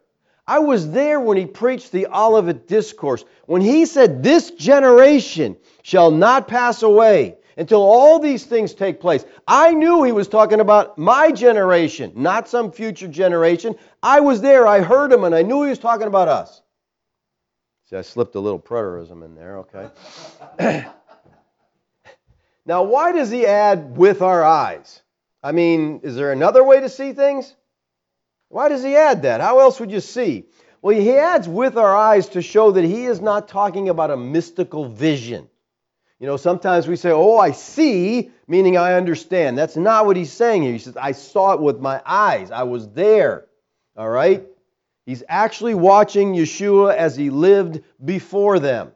I 0.47 0.61
was 0.61 0.91
there 0.91 1.21
when 1.21 1.37
he 1.37 1.47
preached 1.47 1.93
the 1.93 2.07
Olivet 2.07 2.69
Discourse. 2.69 3.25
When 3.47 3.63
he 3.63 3.87
said, 3.87 4.23
This 4.23 4.51
generation 4.53 5.57
shall 5.83 6.11
not 6.11 6.47
pass 6.47 6.83
away 6.83 7.37
until 7.57 7.83
all 7.83 8.19
these 8.19 8.45
things 8.45 8.75
take 8.75 9.01
place. 9.01 9.25
I 9.47 9.73
knew 9.73 10.03
he 10.03 10.13
was 10.13 10.29
talking 10.29 10.61
about 10.61 10.99
my 10.99 11.33
generation, 11.33 12.13
not 12.17 12.49
some 12.49 12.73
future 12.73 13.09
generation. 13.09 13.77
I 14.03 14.21
was 14.21 14.41
there, 14.41 14.67
I 14.67 14.81
heard 14.81 15.13
him, 15.13 15.25
and 15.25 15.35
I 15.35 15.43
knew 15.43 15.63
he 15.63 15.71
was 15.71 15.79
talking 15.79 16.07
about 16.07 16.29
us. 16.29 16.63
See, 17.91 17.97
I 17.97 18.03
slipped 18.03 18.35
a 18.35 18.41
little 18.41 18.61
preterism 18.61 19.25
in 19.25 19.35
there, 19.35 19.59
okay? 19.59 20.87
now, 22.67 22.85
why 22.85 23.13
does 23.13 23.31
he 23.31 23.47
add 23.47 23.97
with 23.97 24.23
our 24.23 24.43
eyes? 24.43 25.03
I 25.43 25.53
mean, 25.53 26.01
is 26.03 26.15
there 26.15 26.33
another 26.33 26.65
way 26.65 26.81
to 26.81 26.89
see 26.89 27.13
things? 27.13 27.55
Why 28.49 28.69
does 28.69 28.83
he 28.83 28.97
add 28.97 29.23
that? 29.23 29.41
How 29.41 29.61
else 29.61 29.81
would 29.81 29.91
you 29.91 30.01
see? 30.01 30.45
Well, 30.83 30.99
he 30.99 31.13
adds 31.13 31.49
with 31.49 31.77
our 31.77 31.97
eyes 31.97 32.29
to 32.31 32.43
show 32.43 32.73
that 32.73 32.85
he 32.85 33.07
is 33.07 33.21
not 33.21 33.49
talking 33.49 33.89
about 33.89 34.11
a 34.11 34.17
mystical 34.17 34.89
vision. 34.89 35.49
You 36.23 36.29
know, 36.29 36.37
sometimes 36.37 36.87
we 36.87 36.95
say, 36.95 37.11
Oh, 37.11 37.37
I 37.37 37.51
see, 37.51 38.31
meaning 38.47 38.77
I 38.77 38.95
understand. 38.95 39.59
That's 39.59 39.77
not 39.77 40.07
what 40.07 40.17
he's 40.17 40.33
saying 40.33 40.63
here. 40.63 40.71
He 40.71 40.79
says, 40.79 40.97
I 40.97 41.11
saw 41.11 41.55
it 41.55 41.61
with 41.61 41.81
my 41.81 42.01
eyes. 42.07 42.53
I 42.53 42.63
was 42.63 42.89
there. 42.91 43.47
All 43.97 44.09
right? 44.09 44.47
He's 45.05 45.25
actually 45.29 45.75
watching 45.75 46.35
Yeshua 46.35 46.95
as 46.95 47.17
he 47.17 47.31
lived 47.31 47.81
before 48.05 48.61
them. 48.61 48.93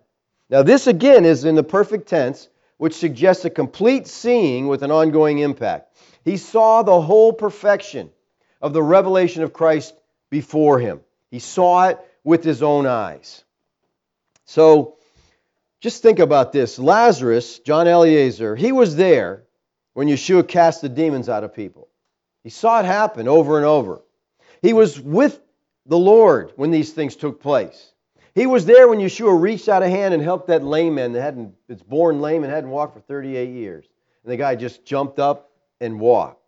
Now, 0.50 0.62
this 0.62 0.87
again 0.87 1.25
is 1.25 1.45
in 1.45 1.56
the 1.56 1.64
perfect 1.64 2.09
tense, 2.09 2.49
which 2.76 2.95
suggests 2.95 3.45
a 3.45 3.50
complete 3.50 4.06
seeing 4.06 4.68
with 4.68 4.85
an 4.85 4.92
ongoing 4.92 5.40
impact. 5.40 5.97
He 6.25 6.37
saw 6.37 6.85
the 6.85 7.00
whole 7.00 7.33
perfection 7.33 8.12
of 8.62 8.73
the 8.73 8.85
revelation 8.85 9.42
of 9.42 9.52
Christ 9.52 9.95
before 10.30 10.78
him, 10.78 11.00
he 11.33 11.40
saw 11.40 11.88
it 11.88 11.99
with 12.23 12.45
his 12.45 12.62
own 12.62 12.87
eyes. 12.87 13.42
So, 14.45 14.97
just 15.80 16.02
think 16.02 16.18
about 16.18 16.52
this. 16.52 16.78
Lazarus, 16.78 17.59
John 17.61 17.87
Eliezer, 17.87 18.56
he 18.56 18.73
was 18.73 18.97
there 18.97 19.45
when 19.95 20.09
Yeshua 20.09 20.47
cast 20.47 20.83
the 20.83 20.88
demons 20.88 21.28
out 21.28 21.45
of 21.45 21.54
people. 21.54 21.88
He 22.42 22.50
saw 22.50 22.80
it 22.80 22.87
happen 22.87 23.28
over 23.28 23.56
and 23.56 23.66
over. 23.66 24.02
He 24.62 24.73
was 24.73 25.00
with 25.00 25.40
the 25.87 25.99
Lord 25.99 26.52
when 26.56 26.71
these 26.71 26.92
things 26.92 27.16
took 27.16 27.40
place. 27.40 27.92
He 28.35 28.47
was 28.47 28.66
there 28.66 28.88
when 28.88 28.99
Yeshua 28.99 29.40
reached 29.40 29.68
out 29.68 29.83
a 29.83 29.88
hand 29.88 30.12
and 30.12 30.23
helped 30.23 30.49
that 30.49 30.62
lame 30.62 30.97
man 30.97 31.12
that 31.12 31.23
hadn't, 31.23 31.54
it's 31.68 31.83
born 31.83 32.21
lame 32.21 32.45
and 32.45 32.52
hadn't 32.52 32.71
walked 32.71 32.95
for 32.95 33.00
38 33.00 33.49
years. 33.49 33.87
And 34.23 34.33
the 34.33 34.37
guy 34.37 34.56
just 34.56 34.85
jumped 34.85 35.18
up 35.18 35.50
and 35.80 35.99
walked. 35.99 36.42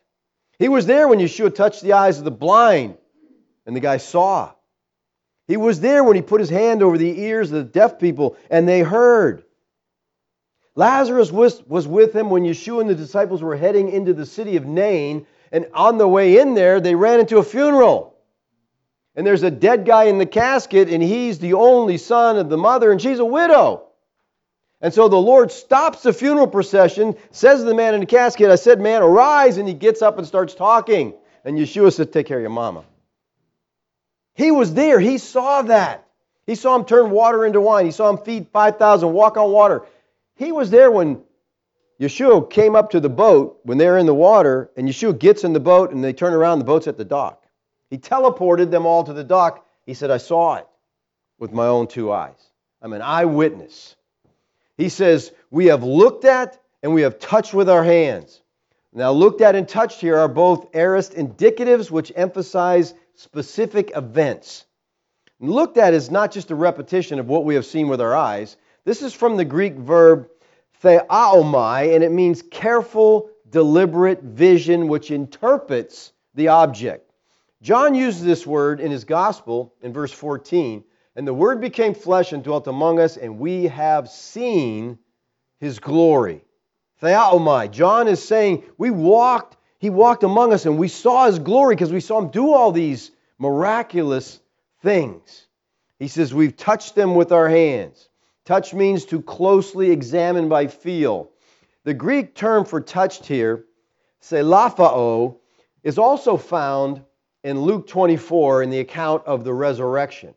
He 0.58 0.68
was 0.68 0.87
there 0.87 1.08
when 1.08 1.18
Yeshua 1.18 1.54
touched 1.54 1.82
the 1.82 1.94
eyes 1.94 2.18
of 2.18 2.25
the 2.25 2.30
blind 2.30 2.99
and 3.64 3.75
the 3.75 3.80
guy 3.80 3.99
saw. 3.99 4.52
He 5.49 5.57
was 5.57 5.81
there 5.81 6.05
when 6.05 6.14
he 6.14 6.23
put 6.23 6.40
his 6.40 6.50
hand 6.50 6.83
over 6.83 6.99
the 6.99 7.21
ears 7.21 7.50
of 7.50 7.59
the 7.59 7.73
deaf 7.73 7.99
people 7.99 8.37
and 8.50 8.69
they 8.69 8.81
heard. 8.81 9.43
Lazarus 10.76 11.33
was, 11.33 11.61
was 11.67 11.88
with 11.88 12.14
him 12.14 12.31
when 12.31 12.45
Yeshua 12.45 12.83
and 12.83 12.90
the 12.90 12.95
disciples 12.95 13.43
were 13.43 13.57
heading 13.57 13.90
into 13.90 14.14
the 14.14 14.26
city 14.26 14.57
of 14.57 14.64
Nain, 14.64 15.26
and 15.50 15.67
on 15.75 15.99
the 15.99 16.07
way 16.07 16.38
in 16.38 16.55
there, 16.55 16.78
they 16.78 16.95
ran 16.95 17.19
into 17.19 17.38
a 17.38 17.43
funeral. 17.43 18.14
And 19.17 19.26
there's 19.26 19.43
a 19.43 19.50
dead 19.50 19.85
guy 19.85 20.05
in 20.05 20.19
the 20.19 20.26
casket, 20.26 20.88
and 20.88 21.02
he's 21.02 21.40
the 21.40 21.55
only 21.55 21.97
son 21.97 22.37
of 22.37 22.49
the 22.49 22.57
mother, 22.57 22.93
and 22.93 23.02
she's 23.02 23.19
a 23.19 23.25
widow. 23.25 23.88
And 24.81 24.95
so 24.95 25.09
the 25.09 25.17
Lord 25.17 25.50
stops 25.50 26.05
the 26.05 26.12
funeral 26.12 26.47
procession, 26.47 27.17
says 27.33 27.59
to 27.59 27.64
the 27.64 27.75
man 27.75 27.95
in 27.95 28.00
the 28.00 28.07
casket, 28.07 28.49
I 28.50 28.55
said, 28.55 28.81
Man, 28.81 29.02
arise. 29.02 29.57
And 29.57 29.67
he 29.67 29.75
gets 29.75 30.02
up 30.02 30.19
and 30.19 30.26
starts 30.26 30.55
talking. 30.55 31.14
And 31.45 31.59
Yeshua 31.59 31.93
said, 31.93 32.12
Take 32.12 32.26
care 32.26 32.38
of 32.38 32.43
your 32.43 32.50
mama. 32.50 32.85
He 34.38 34.52
was 34.52 34.73
there. 34.73 35.00
He 35.00 35.18
saw 35.18 35.62
that. 35.62 36.07
He 36.47 36.54
saw 36.54 36.76
him 36.76 36.85
turn 36.85 37.11
water 37.11 37.45
into 37.45 37.61
wine. 37.61 37.87
He 37.87 37.90
saw 37.90 38.09
him 38.09 38.18
feed 38.18 38.47
5,000, 38.52 39.12
walk 39.12 39.37
on 39.37 39.50
water. 39.50 39.83
He 40.37 40.52
was 40.52 40.71
there 40.71 40.92
when 40.92 41.23
Yeshua 42.00 42.49
came 42.49 42.76
up 42.76 42.90
to 42.90 43.00
the 43.00 43.09
boat, 43.09 43.59
when 43.64 43.78
they're 43.78 43.99
in 43.99 44.07
the 44.07 44.14
water, 44.14 44.71
and 44.76 44.88
Yeshua 44.88 45.18
gets 45.18 45.42
in 45.42 45.52
the 45.52 45.61
boat 45.61 45.90
and 45.90 46.04
they 46.04 46.12
turn 46.12 46.33
around, 46.33 46.61
the 46.61 46.64
boat's 46.64 46.87
at 46.87 46.97
the 46.97 47.04
dock. 47.04 47.45
He 47.90 47.99
teleported 47.99 48.71
them 48.71 48.87
all 48.87 49.02
to 49.02 49.12
the 49.12 49.25
dock. 49.25 49.66
He 49.85 49.95
said, 49.95 50.12
I 50.12 50.18
saw 50.18 50.54
it 50.54 50.68
with 51.40 51.50
my 51.50 51.66
own 51.66 51.88
two 51.88 52.12
eyes. 52.12 52.38
I'm 52.80 52.92
an 52.92 53.02
eyewitness. 53.02 53.97
He 54.76 54.88
says, 54.88 55.33
We 55.50 55.66
have 55.66 55.83
looked 55.83 56.25
at 56.25 56.61
and 56.85 56.95
we 56.95 57.02
have 57.02 57.18
touched 57.18 57.54
with 57.54 57.68
our 57.68 57.83
hands. 57.83 58.40
Now, 58.92 59.11
looked 59.11 59.40
at 59.40 59.57
and 59.57 59.68
touched 59.68 60.00
here 60.00 60.16
are 60.16 60.28
both 60.28 60.68
aorist 60.75 61.14
indicatives, 61.14 61.90
which 61.90 62.12
emphasize 62.14 62.95
specific 63.18 63.90
events. 63.96 64.64
Looked 65.40 65.76
at 65.76 65.92
is 65.92 66.08
not 66.08 66.30
just 66.30 66.52
a 66.52 66.54
repetition 66.54 67.18
of 67.18 67.26
what 67.26 67.44
we 67.44 67.56
have 67.56 67.66
seen 67.66 67.88
with 67.88 68.00
our 68.00 68.14
eyes. 68.14 68.56
This 68.84 69.02
is 69.02 69.12
from 69.12 69.37
the 69.37 69.44
Greek 69.44 69.75
verb 69.75 70.28
theaomai, 70.82 71.94
and 71.96 72.04
it 72.04 72.12
means 72.12 72.42
careful, 72.42 73.30
deliberate 73.50 74.22
vision 74.22 74.87
which 74.87 75.10
interprets 75.10 76.12
the 76.34 76.48
object. 76.48 77.10
John 77.60 77.96
uses 77.96 78.22
this 78.22 78.46
word 78.46 78.78
in 78.78 78.92
his 78.92 79.04
gospel 79.04 79.75
in 79.82 79.92
verse 79.92 80.12
14 80.12 80.84
And 81.16 81.26
the 81.26 81.34
Word 81.34 81.60
became 81.60 81.94
flesh 81.94 82.32
and 82.32 82.44
dwelt 82.44 82.68
among 82.68 83.00
us, 83.00 83.16
and 83.16 83.40
we 83.40 83.64
have 83.64 84.08
seen 84.08 84.96
his 85.58 85.80
glory. 85.80 86.44
Theaomai. 87.02 87.72
John 87.72 88.06
is 88.06 88.22
saying, 88.22 88.62
we 88.76 88.90
walked, 88.90 89.56
he 89.78 89.90
walked 89.90 90.25
among 90.25 90.52
us, 90.52 90.66
and 90.66 90.76
we 90.76 90.88
saw 90.88 91.26
his 91.26 91.38
glory 91.38 91.75
because 91.75 91.92
we 91.92 92.00
saw 92.00 92.18
him 92.18 92.30
do 92.30 92.52
all 92.52 92.73
these 92.73 93.12
miraculous 93.38 94.40
things. 94.82 95.47
He 95.99 96.08
says, 96.08 96.35
we've 96.35 96.56
touched 96.56 96.94
them 96.94 97.14
with 97.14 97.32
our 97.32 97.49
hands. 97.49 98.08
Touch 98.44 98.75
means 98.75 99.04
to 99.06 99.23
closely 99.23 99.90
examine 99.90 100.49
by 100.49 100.66
feel. 100.66 101.30
The 101.85 101.94
Greek 101.94 102.35
term 102.35 102.64
for 102.64 102.80
touched 102.80 103.26
here, 103.26 103.64
pselaphao, 104.23 105.37
is 105.85 105.99
also 105.99 106.37
found 106.37 107.02
in 107.44 107.61
Luke 107.61 107.87
24 107.87 108.64
in 108.64 108.70
the 108.70 108.80
account 108.80 109.26
of 109.26 109.44
the 109.44 109.54
resurrection. 109.54 110.35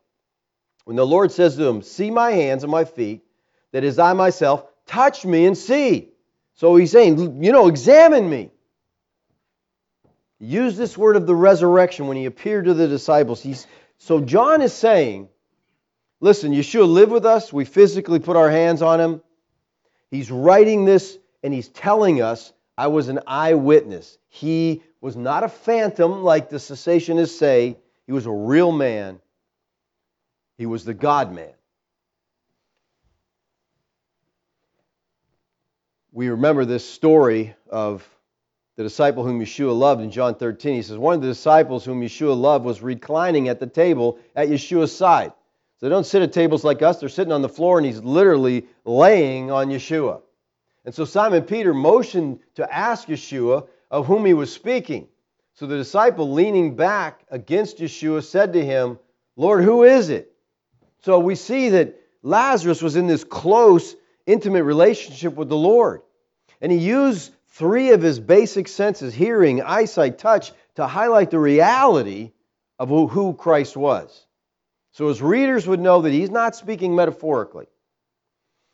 When 0.86 0.95
the 0.95 1.05
Lord 1.05 1.31
says 1.31 1.55
to 1.55 1.65
him, 1.65 1.81
See 1.81 2.12
my 2.12 2.31
hands 2.31 2.63
and 2.63 2.71
my 2.71 2.86
feet, 2.86 3.24
that 3.71 3.83
is 3.83 3.98
I 3.98 4.13
myself, 4.13 4.65
touch 4.86 5.25
me 5.25 5.45
and 5.45 5.57
see. 5.57 6.10
So 6.55 6.75
he's 6.75 6.91
saying, 6.91 7.43
You 7.43 7.51
know, 7.51 7.67
examine 7.67 8.29
me. 8.29 8.51
Use 10.41 10.75
this 10.75 10.98
word 10.98 11.15
of 11.15 11.27
the 11.27 11.36
resurrection 11.36 12.07
when 12.07 12.17
he 12.17 12.25
appeared 12.25 12.65
to 12.65 12.74
the 12.74 12.88
disciples. 12.88 13.41
He's, 13.41 13.67
so 13.98 14.19
John 14.19 14.62
is 14.62 14.74
saying, 14.74 15.29
Listen, 16.19 16.51
Yeshua 16.51 16.88
lived 16.88 17.12
with 17.12 17.25
us. 17.25 17.51
We 17.51 17.65
physically 17.65 18.19
put 18.19 18.36
our 18.36 18.50
hands 18.50 18.81
on 18.81 19.00
him. 19.00 19.21
He's 20.12 20.29
writing 20.29 20.86
this 20.86 21.17
and 21.41 21.53
he's 21.53 21.69
telling 21.69 22.21
us, 22.21 22.53
I 22.77 22.88
was 22.88 23.07
an 23.07 23.21
eyewitness. 23.25 24.17
He 24.27 24.83
was 25.00 25.15
not 25.15 25.43
a 25.43 25.50
phantom 25.50 26.24
like 26.24 26.50
the 26.50 26.60
secessionists 26.60 27.39
say, 27.39 27.77
he 28.05 28.12
was 28.12 28.25
a 28.27 28.31
real 28.31 28.71
man 28.71 29.19
he 30.62 30.67
was 30.67 30.86
the 30.86 30.93
God 30.93 31.33
man. 31.33 31.53
We 36.12 36.29
remember 36.29 36.65
this 36.65 36.88
story 36.88 37.55
of 37.67 38.07
the 38.81 38.89
disciple 38.89 39.23
whom 39.23 39.39
Yeshua 39.39 39.77
loved 39.77 40.01
in 40.01 40.09
John 40.09 40.33
13. 40.33 40.73
He 40.73 40.81
says, 40.81 40.97
One 40.97 41.13
of 41.13 41.21
the 41.21 41.27
disciples 41.27 41.85
whom 41.85 42.01
Yeshua 42.01 42.35
loved 42.35 42.65
was 42.65 42.81
reclining 42.81 43.47
at 43.47 43.59
the 43.59 43.67
table 43.67 44.17
at 44.35 44.50
Yeshua's 44.50 44.95
side. 44.95 45.33
So 45.77 45.85
they 45.85 45.89
don't 45.89 46.03
sit 46.03 46.23
at 46.23 46.33
tables 46.33 46.63
like 46.63 46.81
us, 46.81 47.00
they're 47.00 47.07
sitting 47.07 47.31
on 47.31 47.43
the 47.43 47.50
floor, 47.50 47.77
and 47.77 47.85
he's 47.85 48.00
literally 48.00 48.65
laying 48.83 49.51
on 49.51 49.69
Yeshua. 49.69 50.21
And 50.83 50.95
so 50.95 51.05
Simon 51.05 51.43
Peter 51.43 51.75
motioned 51.75 52.39
to 52.55 52.73
ask 52.73 53.07
Yeshua 53.07 53.67
of 53.91 54.07
whom 54.07 54.25
he 54.25 54.33
was 54.33 54.51
speaking. 54.51 55.07
So 55.53 55.67
the 55.67 55.77
disciple, 55.77 56.31
leaning 56.31 56.75
back 56.75 57.23
against 57.29 57.77
Yeshua, 57.77 58.23
said 58.23 58.53
to 58.53 58.65
him, 58.65 58.97
Lord, 59.35 59.63
who 59.63 59.83
is 59.83 60.09
it? 60.09 60.33
So 61.03 61.19
we 61.19 61.35
see 61.35 61.69
that 61.69 62.00
Lazarus 62.23 62.81
was 62.81 62.95
in 62.95 63.05
this 63.05 63.23
close, 63.23 63.95
intimate 64.25 64.63
relationship 64.63 65.35
with 65.35 65.50
the 65.50 65.55
Lord. 65.55 66.01
And 66.61 66.71
he 66.71 66.79
used 66.79 67.31
three 67.51 67.91
of 67.91 68.01
his 68.01 68.20
basic 68.20 68.67
senses 68.67 69.13
hearing, 69.13 69.62
eyesight, 69.62 70.17
touch 70.17 70.51
to 70.75 70.88
highlight 70.88 71.31
the 71.31 71.39
reality 71.39 72.31
of 72.79 72.89
who 72.89 73.34
Christ 73.34 73.77
was. 73.77 74.25
So 74.93 75.08
his 75.08 75.22
readers 75.22 75.67
would 75.67 75.79
know 75.79 76.01
that 76.01 76.12
he's 76.12 76.31
not 76.31 76.55
speaking 76.55 76.96
metaphorically. 76.96 77.67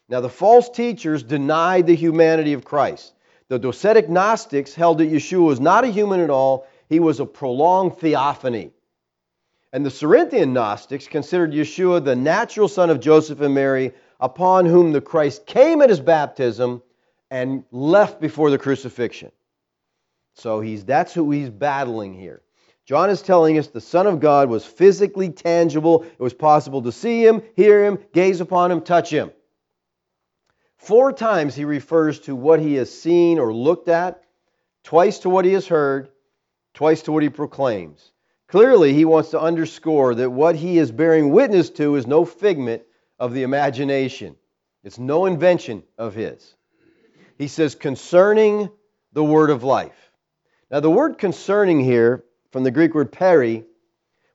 Now, 0.09 0.21
the 0.21 0.29
false 0.29 0.69
teachers 0.69 1.21
denied 1.21 1.85
the 1.85 1.95
humanity 1.95 2.53
of 2.53 2.63
Christ. 2.63 3.13
The 3.49 3.59
Docetic 3.59 4.09
Gnostics 4.09 4.73
held 4.73 4.99
that 4.99 5.11
Yeshua 5.11 5.45
was 5.45 5.59
not 5.59 5.83
a 5.83 5.89
human 5.89 6.21
at 6.21 6.29
all, 6.29 6.65
he 6.87 6.99
was 6.99 7.19
a 7.19 7.25
prolonged 7.25 7.97
theophany. 7.97 8.71
And 9.73 9.85
the 9.85 9.91
Cerinthian 9.91 10.53
Gnostics 10.53 11.07
considered 11.07 11.51
Yeshua 11.51 12.03
the 12.03 12.15
natural 12.15 12.67
son 12.67 12.89
of 12.89 12.99
Joseph 12.99 13.41
and 13.41 13.53
Mary, 13.53 13.93
upon 14.19 14.65
whom 14.65 14.91
the 14.91 15.01
Christ 15.01 15.45
came 15.45 15.81
at 15.81 15.89
his 15.89 15.99
baptism 15.99 16.81
and 17.29 17.63
left 17.71 18.21
before 18.21 18.49
the 18.49 18.57
crucifixion. 18.57 19.31
So 20.35 20.61
he's, 20.61 20.85
that's 20.85 21.13
who 21.13 21.31
he's 21.31 21.49
battling 21.49 22.13
here. 22.13 22.41
John 22.85 23.09
is 23.09 23.21
telling 23.21 23.57
us 23.57 23.67
the 23.67 23.81
Son 23.81 24.07
of 24.07 24.19
God 24.19 24.49
was 24.49 24.65
physically 24.65 25.29
tangible. 25.29 26.03
It 26.03 26.19
was 26.19 26.33
possible 26.33 26.83
to 26.83 26.91
see 26.91 27.25
him, 27.25 27.41
hear 27.55 27.83
him, 27.83 27.99
gaze 28.13 28.39
upon 28.39 28.71
him, 28.71 28.81
touch 28.81 29.09
him. 29.09 29.31
Four 30.77 31.11
times 31.11 31.53
he 31.55 31.65
refers 31.65 32.19
to 32.21 32.35
what 32.35 32.61
he 32.61 32.75
has 32.75 32.89
seen 32.89 33.39
or 33.39 33.53
looked 33.53 33.89
at, 33.89 34.23
twice 34.83 35.19
to 35.19 35.29
what 35.29 35.43
he 35.43 35.53
has 35.53 35.67
heard, 35.67 36.09
twice 36.73 37.01
to 37.01 37.11
what 37.11 37.23
he 37.23 37.29
proclaims. 37.29 38.11
Clearly, 38.47 38.93
he 38.93 39.03
wants 39.03 39.31
to 39.31 39.41
underscore 39.41 40.15
that 40.15 40.29
what 40.29 40.55
he 40.55 40.77
is 40.77 40.91
bearing 40.91 41.31
witness 41.31 41.69
to 41.71 41.95
is 41.95 42.07
no 42.07 42.23
figment 42.23 42.83
of 43.19 43.33
the 43.33 43.43
imagination, 43.43 44.37
it's 44.83 44.99
no 44.99 45.25
invention 45.25 45.83
of 45.97 46.13
his. 46.13 46.55
He 47.37 47.47
says, 47.47 47.75
concerning 47.75 48.69
the 49.13 49.23
word 49.23 49.49
of 49.49 49.63
life. 49.63 50.11
Now, 50.71 50.79
the 50.79 50.89
word 50.89 51.17
concerning 51.17 51.79
here, 51.79 52.23
from 52.51 52.63
the 52.63 52.71
Greek 52.71 52.93
word 52.93 53.11
peri, 53.11 53.63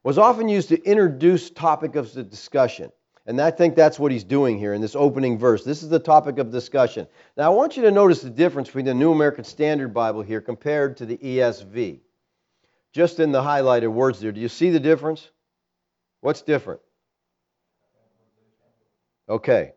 was 0.03 0.17
often 0.17 0.49
used 0.49 0.69
to 0.69 0.81
introduce 0.83 1.49
topic 1.49 1.95
of 1.95 2.13
the 2.13 2.23
discussion. 2.23 2.91
And 3.25 3.39
I 3.39 3.51
think 3.51 3.75
that's 3.75 3.99
what 3.99 4.11
he's 4.11 4.23
doing 4.23 4.57
here 4.57 4.73
in 4.73 4.81
this 4.81 4.95
opening 4.95 5.37
verse. 5.37 5.63
This 5.63 5.83
is 5.83 5.89
the 5.89 5.99
topic 5.99 6.39
of 6.39 6.51
discussion. 6.51 7.07
Now, 7.37 7.45
I 7.45 7.55
want 7.55 7.77
you 7.77 7.83
to 7.83 7.91
notice 7.91 8.21
the 8.21 8.29
difference 8.29 8.67
between 8.67 8.85
the 8.85 8.93
New 8.93 9.11
American 9.11 9.43
Standard 9.43 9.93
Bible 9.93 10.21
here 10.21 10.41
compared 10.41 10.97
to 10.97 11.05
the 11.05 11.17
ESV 11.17 11.99
just 12.93 13.19
in 13.19 13.31
the 13.31 13.41
highlighted 13.41 13.91
words 13.91 14.19
there. 14.19 14.31
Do 14.31 14.39
you 14.39 14.47
see 14.47 14.69
the 14.69 14.79
difference? 14.79 15.29
What's 16.21 16.41
different? 16.41 16.79
Okay, 19.27 19.73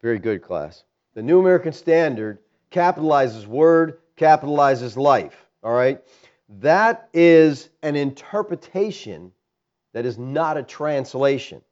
very 0.00 0.18
good, 0.18 0.42
class. 0.42 0.84
The 1.14 1.22
New 1.22 1.38
American 1.38 1.72
Standard 1.72 2.38
capitalizes 2.70 3.46
word, 3.46 3.98
capitalizes 4.16 4.96
life. 4.96 5.46
All 5.62 5.72
right? 5.72 6.00
That 6.60 7.08
is 7.12 7.68
an 7.82 7.96
interpretation 7.96 9.32
that 9.92 10.06
is 10.06 10.18
not 10.18 10.56
a 10.56 10.62
translation. 10.62 11.62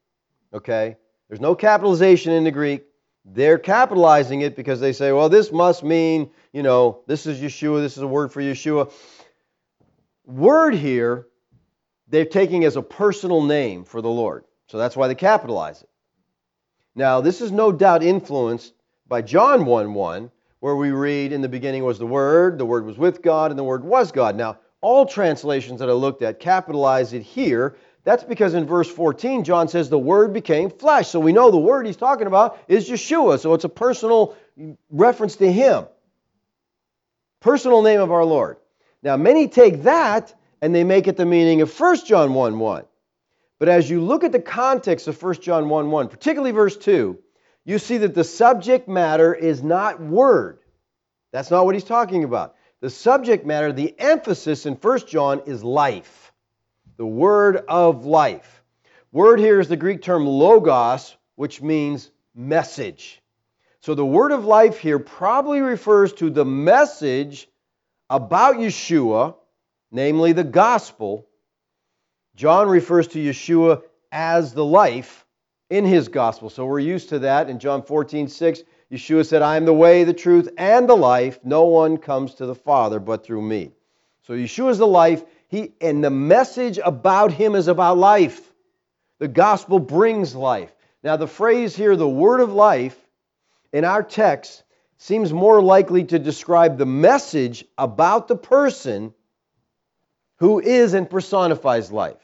Okay? 0.52 0.96
There's 1.28 1.40
no 1.40 1.54
capitalization 1.54 2.32
in 2.32 2.44
the 2.44 2.50
Greek. 2.50 2.84
They're 3.24 3.58
capitalizing 3.58 4.42
it 4.42 4.56
because 4.56 4.80
they 4.80 4.92
say, 4.92 5.12
well, 5.12 5.28
this 5.28 5.50
must 5.50 5.82
mean, 5.82 6.30
you 6.52 6.62
know, 6.62 7.00
this 7.06 7.26
is 7.26 7.40
Yeshua, 7.40 7.80
this 7.80 7.96
is 7.96 8.02
a 8.02 8.06
word 8.06 8.32
for 8.32 8.42
Yeshua 8.42 8.92
word 10.26 10.74
here, 10.74 11.26
they're 12.08 12.24
taking 12.24 12.64
as 12.64 12.76
a 12.76 12.82
personal 12.82 13.42
name 13.42 13.84
for 13.84 14.00
the 14.00 14.08
Lord. 14.08 14.44
So 14.68 14.78
that's 14.78 14.96
why 14.96 15.08
they 15.08 15.14
capitalize 15.14 15.82
it. 15.82 15.88
Now, 16.94 17.20
this 17.20 17.40
is 17.40 17.50
no 17.50 17.72
doubt 17.72 18.02
influenced 18.02 18.72
by 19.06 19.22
John 19.22 19.66
1 19.66 19.94
1, 19.94 20.30
where 20.64 20.76
we 20.76 20.92
read, 20.92 21.30
In 21.30 21.42
the 21.42 21.48
beginning 21.50 21.84
was 21.84 21.98
the 21.98 22.06
Word, 22.06 22.56
the 22.56 22.64
Word 22.64 22.86
was 22.86 22.96
with 22.96 23.20
God, 23.20 23.50
and 23.50 23.58
the 23.58 23.62
Word 23.62 23.84
was 23.84 24.10
God. 24.10 24.34
Now, 24.34 24.56
all 24.80 25.04
translations 25.04 25.80
that 25.80 25.90
I 25.90 25.92
looked 25.92 26.22
at 26.22 26.40
capitalize 26.40 27.12
it 27.12 27.20
here. 27.20 27.76
That's 28.04 28.24
because 28.24 28.54
in 28.54 28.64
verse 28.64 28.88
14, 28.88 29.44
John 29.44 29.68
says 29.68 29.90
the 29.90 29.98
Word 29.98 30.32
became 30.32 30.70
flesh. 30.70 31.08
So 31.08 31.20
we 31.20 31.34
know 31.34 31.50
the 31.50 31.58
Word 31.58 31.84
he's 31.84 31.98
talking 31.98 32.26
about 32.26 32.58
is 32.66 32.88
Yeshua. 32.88 33.38
So 33.40 33.52
it's 33.52 33.64
a 33.64 33.68
personal 33.68 34.36
reference 34.88 35.36
to 35.36 35.52
Him. 35.52 35.84
Personal 37.40 37.82
name 37.82 38.00
of 38.00 38.10
our 38.10 38.24
Lord. 38.24 38.56
Now, 39.02 39.18
many 39.18 39.48
take 39.48 39.82
that 39.82 40.34
and 40.62 40.74
they 40.74 40.82
make 40.82 41.08
it 41.08 41.18
the 41.18 41.26
meaning 41.26 41.60
of 41.60 41.78
1 41.78 42.06
John 42.06 42.32
1 42.32 42.58
1. 42.58 42.84
But 43.58 43.68
as 43.68 43.90
you 43.90 44.00
look 44.00 44.24
at 44.24 44.32
the 44.32 44.40
context 44.40 45.08
of 45.08 45.22
1 45.22 45.42
John 45.42 45.68
1 45.68 45.90
1, 45.90 46.08
particularly 46.08 46.52
verse 46.52 46.78
2, 46.78 47.18
you 47.64 47.78
see 47.78 47.98
that 47.98 48.14
the 48.14 48.24
subject 48.24 48.88
matter 48.88 49.34
is 49.34 49.62
not 49.62 50.00
word. 50.00 50.58
That's 51.32 51.50
not 51.50 51.64
what 51.64 51.74
he's 51.74 51.84
talking 51.84 52.24
about. 52.24 52.54
The 52.80 52.90
subject 52.90 53.46
matter, 53.46 53.72
the 53.72 53.94
emphasis 53.98 54.66
in 54.66 54.74
1 54.74 55.06
John 55.06 55.42
is 55.46 55.64
life, 55.64 56.32
the 56.96 57.06
word 57.06 57.56
of 57.56 58.04
life. 58.04 58.62
Word 59.10 59.40
here 59.40 59.60
is 59.60 59.68
the 59.68 59.76
Greek 59.76 60.02
term 60.02 60.26
logos, 60.26 61.16
which 61.36 61.62
means 61.62 62.10
message. 62.34 63.22
So 63.80 63.94
the 63.94 64.04
word 64.04 64.32
of 64.32 64.44
life 64.44 64.78
here 64.78 64.98
probably 64.98 65.60
refers 65.60 66.12
to 66.14 66.30
the 66.30 66.44
message 66.44 67.48
about 68.10 68.56
Yeshua, 68.56 69.36
namely 69.90 70.32
the 70.32 70.44
gospel, 70.44 71.26
John 72.36 72.68
refers 72.68 73.08
to 73.08 73.18
Yeshua 73.18 73.82
as 74.10 74.52
the 74.52 74.64
life 74.64 75.23
in 75.70 75.84
his 75.84 76.08
gospel. 76.08 76.50
So 76.50 76.66
we're 76.66 76.78
used 76.80 77.08
to 77.10 77.20
that. 77.20 77.48
In 77.48 77.58
John 77.58 77.82
14, 77.82 78.28
6, 78.28 78.62
Yeshua 78.92 79.26
said, 79.26 79.42
I 79.42 79.56
am 79.56 79.64
the 79.64 79.72
way, 79.72 80.04
the 80.04 80.12
truth, 80.12 80.48
and 80.56 80.88
the 80.88 80.96
life. 80.96 81.38
No 81.44 81.64
one 81.64 81.96
comes 81.96 82.34
to 82.34 82.46
the 82.46 82.54
Father 82.54 83.00
but 83.00 83.24
through 83.24 83.42
me. 83.42 83.72
So 84.22 84.34
Yeshua 84.34 84.70
is 84.70 84.78
the 84.78 84.86
life, 84.86 85.22
he, 85.48 85.72
and 85.80 86.02
the 86.02 86.10
message 86.10 86.78
about 86.82 87.32
him 87.32 87.54
is 87.54 87.68
about 87.68 87.98
life. 87.98 88.40
The 89.18 89.28
gospel 89.28 89.78
brings 89.78 90.34
life. 90.34 90.72
Now, 91.02 91.16
the 91.16 91.26
phrase 91.26 91.76
here, 91.76 91.96
the 91.96 92.08
word 92.08 92.40
of 92.40 92.52
life, 92.52 92.96
in 93.72 93.84
our 93.84 94.02
text 94.02 94.62
seems 94.96 95.32
more 95.32 95.60
likely 95.60 96.04
to 96.04 96.18
describe 96.18 96.78
the 96.78 96.86
message 96.86 97.64
about 97.76 98.28
the 98.28 98.36
person 98.36 99.12
who 100.36 100.60
is 100.60 100.94
and 100.94 101.08
personifies 101.10 101.92
life. 101.92 102.23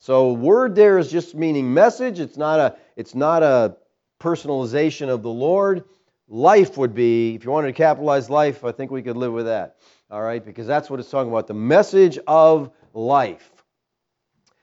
So 0.00 0.32
word 0.32 0.74
there 0.74 0.98
is 0.98 1.10
just 1.10 1.34
meaning 1.34 1.74
message. 1.74 2.20
It's 2.20 2.38
not 2.38 2.58
a 2.58 2.76
it's 2.96 3.14
not 3.14 3.42
a 3.42 3.76
personalization 4.18 5.10
of 5.10 5.22
the 5.22 5.30
Lord. 5.30 5.84
Life 6.26 6.78
would 6.78 6.94
be, 6.94 7.34
if 7.34 7.44
you 7.44 7.50
wanted 7.50 7.66
to 7.68 7.72
capitalize 7.74 8.30
life, 8.30 8.64
I 8.64 8.72
think 8.72 8.90
we 8.90 9.02
could 9.02 9.16
live 9.16 9.32
with 9.32 9.46
that. 9.46 9.76
All 10.10 10.22
right, 10.22 10.44
because 10.44 10.66
that's 10.66 10.88
what 10.88 11.00
it's 11.00 11.10
talking 11.10 11.30
about, 11.30 11.48
the 11.48 11.54
message 11.54 12.18
of 12.26 12.70
life. 12.94 13.50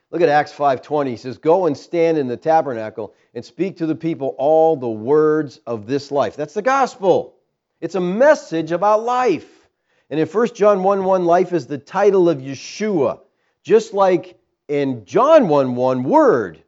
Look 0.10 0.22
at 0.22 0.30
Acts 0.30 0.54
5:20. 0.54 1.12
He 1.12 1.18
says, 1.18 1.38
"Go 1.38 1.68
and 1.68 1.78
stand 1.78 2.18
in 2.18 2.28
the 2.28 2.38
tabernacle 2.38 3.14
and 3.36 3.46
speak 3.46 3.78
to 3.78 3.86
the 3.86 3.96
people 3.96 4.34
all 4.40 4.76
the 4.76 4.90
words 4.90 5.60
of 5.68 5.86
this 5.86 6.12
life." 6.12 6.36
That's 6.36 6.56
the 6.56 6.64
gospel. 6.64 7.36
It's 7.80 7.96
a 7.96 8.02
message 8.02 8.72
about 8.72 9.04
life. 9.04 9.70
And 10.10 10.20
in 10.20 10.26
1 10.26 10.56
John 10.56 10.82
1 10.82 11.04
1, 11.04 11.26
life 11.26 11.54
is 11.54 11.68
the 11.68 11.78
title 11.78 12.28
of 12.28 12.40
Yeshua. 12.40 13.20
Just 13.62 13.94
like 13.94 14.40
in 14.68 15.06
John 15.06 15.48
1 15.48 15.76
1, 15.76 16.04
word 16.04 16.62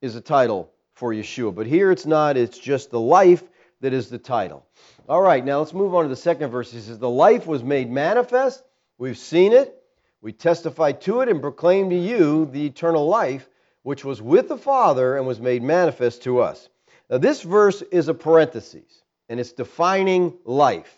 is 0.00 0.16
a 0.16 0.20
title 0.20 0.70
for 0.94 1.12
Yeshua. 1.12 1.54
But 1.54 1.66
here 1.66 1.90
it's 1.90 2.06
not, 2.06 2.36
it's 2.36 2.58
just 2.58 2.90
the 2.90 3.00
life 3.00 3.42
that 3.80 3.92
is 3.92 4.08
the 4.08 4.18
title. 4.18 4.66
All 5.08 5.22
right, 5.22 5.44
now 5.44 5.60
let's 5.60 5.72
move 5.72 5.94
on 5.94 6.02
to 6.04 6.08
the 6.08 6.16
second 6.16 6.50
verse. 6.50 6.72
He 6.72 6.80
says, 6.80 6.98
The 6.98 7.08
life 7.08 7.46
was 7.46 7.62
made 7.62 7.90
manifest. 7.90 8.62
We've 8.98 9.18
seen 9.18 9.52
it. 9.52 9.74
We 10.20 10.32
testify 10.32 10.92
to 10.92 11.20
it 11.20 11.28
and 11.28 11.40
proclaim 11.40 11.90
to 11.90 11.96
you 11.96 12.46
the 12.46 12.66
eternal 12.66 13.06
life, 13.06 13.48
which 13.82 14.04
was 14.04 14.20
with 14.20 14.48
the 14.48 14.58
Father 14.58 15.16
and 15.16 15.26
was 15.26 15.40
made 15.40 15.62
manifest 15.62 16.24
to 16.24 16.40
us. 16.40 16.68
Now, 17.08 17.18
this 17.18 17.42
verse 17.42 17.82
is 17.82 18.08
a 18.08 18.14
parenthesis, 18.14 19.02
and 19.28 19.38
it's 19.38 19.52
defining 19.52 20.36
life. 20.44 20.94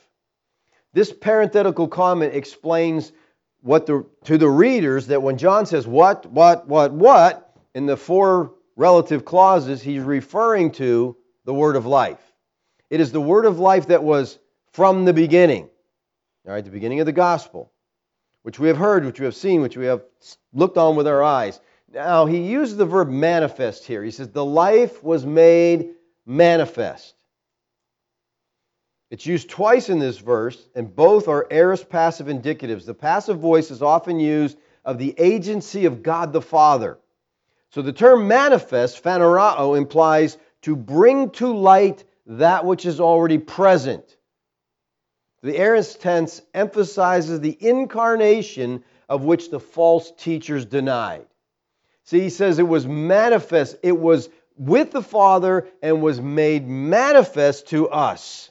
This 0.93 1.13
parenthetical 1.13 1.87
comment 1.87 2.35
explains 2.35 3.13
what 3.63 3.87
the, 3.87 4.07
to 4.25 4.39
the 4.39 4.49
readers 4.49 5.09
that 5.09 5.23
when 5.23 5.39
John 5.39 5.67
says 5.67 5.87
what, 5.87 6.27
what, 6.27 6.67
what, 6.67 6.93
what, 6.93 7.55
in 7.75 7.87
the 7.87 7.97
four 7.97 8.55
relative 8.77 9.25
clauses, 9.25 9.83
he's 9.83 10.03
referring 10.03 10.73
to 10.73 11.17
the 11.45 11.55
word 11.55 11.77
of 11.77 11.87
life. 11.87 12.21
It 12.89 13.01
is 13.01 13.13
the 13.13 13.21
word 13.21 13.45
of 13.45 13.59
life 13.59 13.89
that 13.89 14.03
was 14.03 14.39
from 14.73 15.05
the 15.05 15.13
beginning, 15.13 15.69
all 16.47 16.53
right, 16.53 16.65
the 16.65 16.71
beginning 16.71 17.01
of 17.01 17.07
the 17.07 17.13
gospel 17.13 17.71
which 18.43 18.59
we 18.59 18.69
have 18.69 18.77
heard, 18.77 19.05
which 19.05 19.21
we 19.21 19.25
have 19.25 19.35
seen, 19.35 19.61
which 19.61 19.77
we 19.77 19.87
have 19.87 20.03
looked 20.53 20.79
on 20.79 20.97
with 20.97 21.07
our 21.07 21.23
eyes. 21.23 21.61
Now, 21.93 22.27
he 22.27 22.39
uses 22.39 22.77
the 22.77 22.87
verb 22.87 23.09
manifest 23.09 23.85
here. 23.85 24.03
He 24.03 24.11
says, 24.11 24.29
The 24.29 24.45
life 24.45 25.03
was 25.03 25.27
made 25.27 25.91
manifest. 26.25 27.15
It's 29.11 29.27
used 29.27 29.51
twice 29.51 29.89
in 29.89 29.99
this 29.99 30.19
verse, 30.19 30.69
and 30.75 30.95
both 30.95 31.27
are 31.27 31.47
aorist 31.51 31.89
passive 31.89 32.29
indicatives. 32.29 32.87
The 32.87 32.95
passive 32.95 33.41
voice 33.41 33.73
is 33.73 33.83
often 33.83 34.21
used 34.21 34.57
of 34.85 34.99
the 34.99 35.15
agency 35.19 35.85
of 35.87 36.03
God 36.03 36.33
the 36.33 36.41
Father. 36.41 36.99
So 37.71 37.83
the 37.83 37.93
term 37.93 38.29
manifest, 38.29 39.03
phanerao, 39.03 39.77
implies 39.77 40.39
to 40.63 40.77
bring 40.77 41.31
to 41.31 41.53
light 41.53 42.05
that 42.27 42.65
which 42.65 42.87
is 42.87 43.01
already 43.01 43.39
present. 43.39 44.17
The 45.43 45.59
aorist 45.59 46.01
tense 46.01 46.41
emphasizes 46.55 47.41
the 47.41 47.57
incarnation 47.59 48.85
of 49.09 49.25
which 49.25 49.51
the 49.51 49.61
false 49.61 50.13
teachers 50.17 50.67
denied. 50.67 51.27
See, 52.05 52.21
he 52.21 52.31
says 52.31 52.59
it 52.59 52.69
was 52.69 52.87
manifest, 52.87 53.77
it 53.83 53.99
was 53.99 54.29
with 54.57 54.93
the 54.93 55.03
Father 55.03 55.67
and 55.83 56.03
was 56.03 56.21
made 56.21 56.69
manifest 56.69 57.69
to 57.69 57.89
us. 57.89 58.51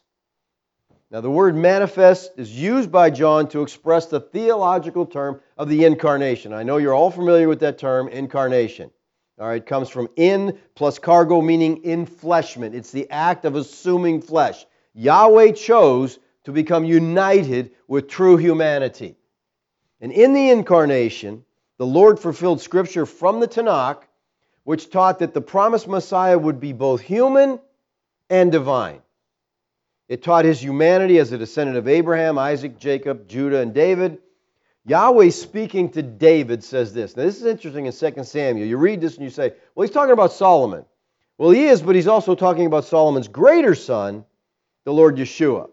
Now, 1.12 1.22
the 1.22 1.32
word 1.32 1.56
manifest 1.56 2.34
is 2.38 2.56
used 2.56 2.92
by 2.92 3.10
John 3.10 3.50
to 3.50 3.64
express 3.64 4.06
the 4.06 4.20
theological 4.20 5.08
term 5.08 5.42
of 5.58 5.68
the 5.68 5.86
incarnation. 5.86 6.54
I 6.54 6.62
know 6.62 6.78
you're 6.78 6.94
all 6.94 7.10
familiar 7.10 7.48
with 7.48 7.62
that 7.62 7.80
term, 7.80 8.10
incarnation. 8.10 8.92
All 9.40 9.48
right, 9.48 9.62
it 9.62 9.66
comes 9.66 9.90
from 9.90 10.10
in 10.18 10.60
plus 10.76 11.00
caro, 11.00 11.42
meaning 11.42 11.82
infleshment. 11.82 12.76
It's 12.76 12.92
the 12.92 13.10
act 13.10 13.46
of 13.46 13.56
assuming 13.56 14.22
flesh. 14.22 14.68
Yahweh 14.94 15.54
chose 15.54 16.20
to 16.44 16.52
become 16.52 16.86
united 16.86 17.72
with 17.88 18.08
true 18.08 18.38
humanity. 18.38 19.16
And 20.02 20.12
in 20.12 20.34
the 20.34 20.52
incarnation, 20.52 21.44
the 21.78 21.88
Lord 21.88 22.20
fulfilled 22.20 22.62
scripture 22.62 23.08
from 23.08 23.40
the 23.40 23.48
Tanakh, 23.48 24.04
which 24.64 24.92
taught 24.92 25.20
that 25.20 25.34
the 25.34 25.42
promised 25.42 25.88
Messiah 25.88 26.38
would 26.38 26.60
be 26.60 26.74
both 26.74 27.02
human 27.02 27.60
and 28.30 28.52
divine. 28.52 29.02
It 30.10 30.24
taught 30.24 30.44
his 30.44 30.62
humanity 30.62 31.20
as 31.20 31.32
a 31.32 31.38
descendant 31.38 31.78
of 31.78 31.88
Abraham, 31.88 32.40
Isaac, 32.40 32.80
Jacob, 32.80 33.28
Judah, 33.28 33.60
and 33.60 33.74
David. 33.74 34.18
Yahweh 34.86 35.30
speaking 35.30 35.92
to 35.92 36.02
David 36.02 36.64
says 36.64 36.94
this. 36.94 37.16
Now, 37.16 37.24
this 37.24 37.38
is 37.38 37.46
interesting 37.46 37.86
in 37.86 37.94
2 37.94 38.24
Samuel. 38.24 38.68
You 38.68 38.78
read 38.78 39.02
this 39.02 39.16
and 39.16 39.24
you 39.24 39.30
say, 39.30 39.54
well, 39.76 39.86
he's 39.86 39.94
talking 39.94 40.14
about 40.14 40.34
Solomon. 40.34 40.84
Well, 41.38 41.52
he 41.52 41.68
is, 41.68 41.84
but 41.84 41.96
he's 41.96 42.08
also 42.08 42.34
talking 42.34 42.66
about 42.66 42.86
Solomon's 42.86 43.28
greater 43.28 43.76
son, 43.76 44.26
the 44.84 44.92
Lord 44.92 45.18
Yeshua. 45.18 45.70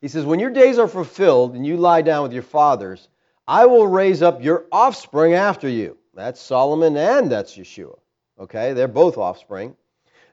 He 0.00 0.08
says, 0.08 0.24
When 0.24 0.40
your 0.40 0.50
days 0.50 0.78
are 0.78 0.88
fulfilled 0.88 1.54
and 1.54 1.64
you 1.64 1.76
lie 1.76 2.02
down 2.02 2.24
with 2.24 2.32
your 2.32 2.42
fathers, 2.42 3.08
I 3.46 3.66
will 3.66 3.86
raise 3.86 4.22
up 4.22 4.42
your 4.42 4.66
offspring 4.72 5.34
after 5.34 5.68
you. 5.68 5.96
That's 6.14 6.40
Solomon 6.40 6.96
and 6.96 7.30
that's 7.30 7.56
Yeshua. 7.56 7.98
Okay, 8.38 8.72
they're 8.72 8.88
both 8.88 9.18
offspring. 9.18 9.76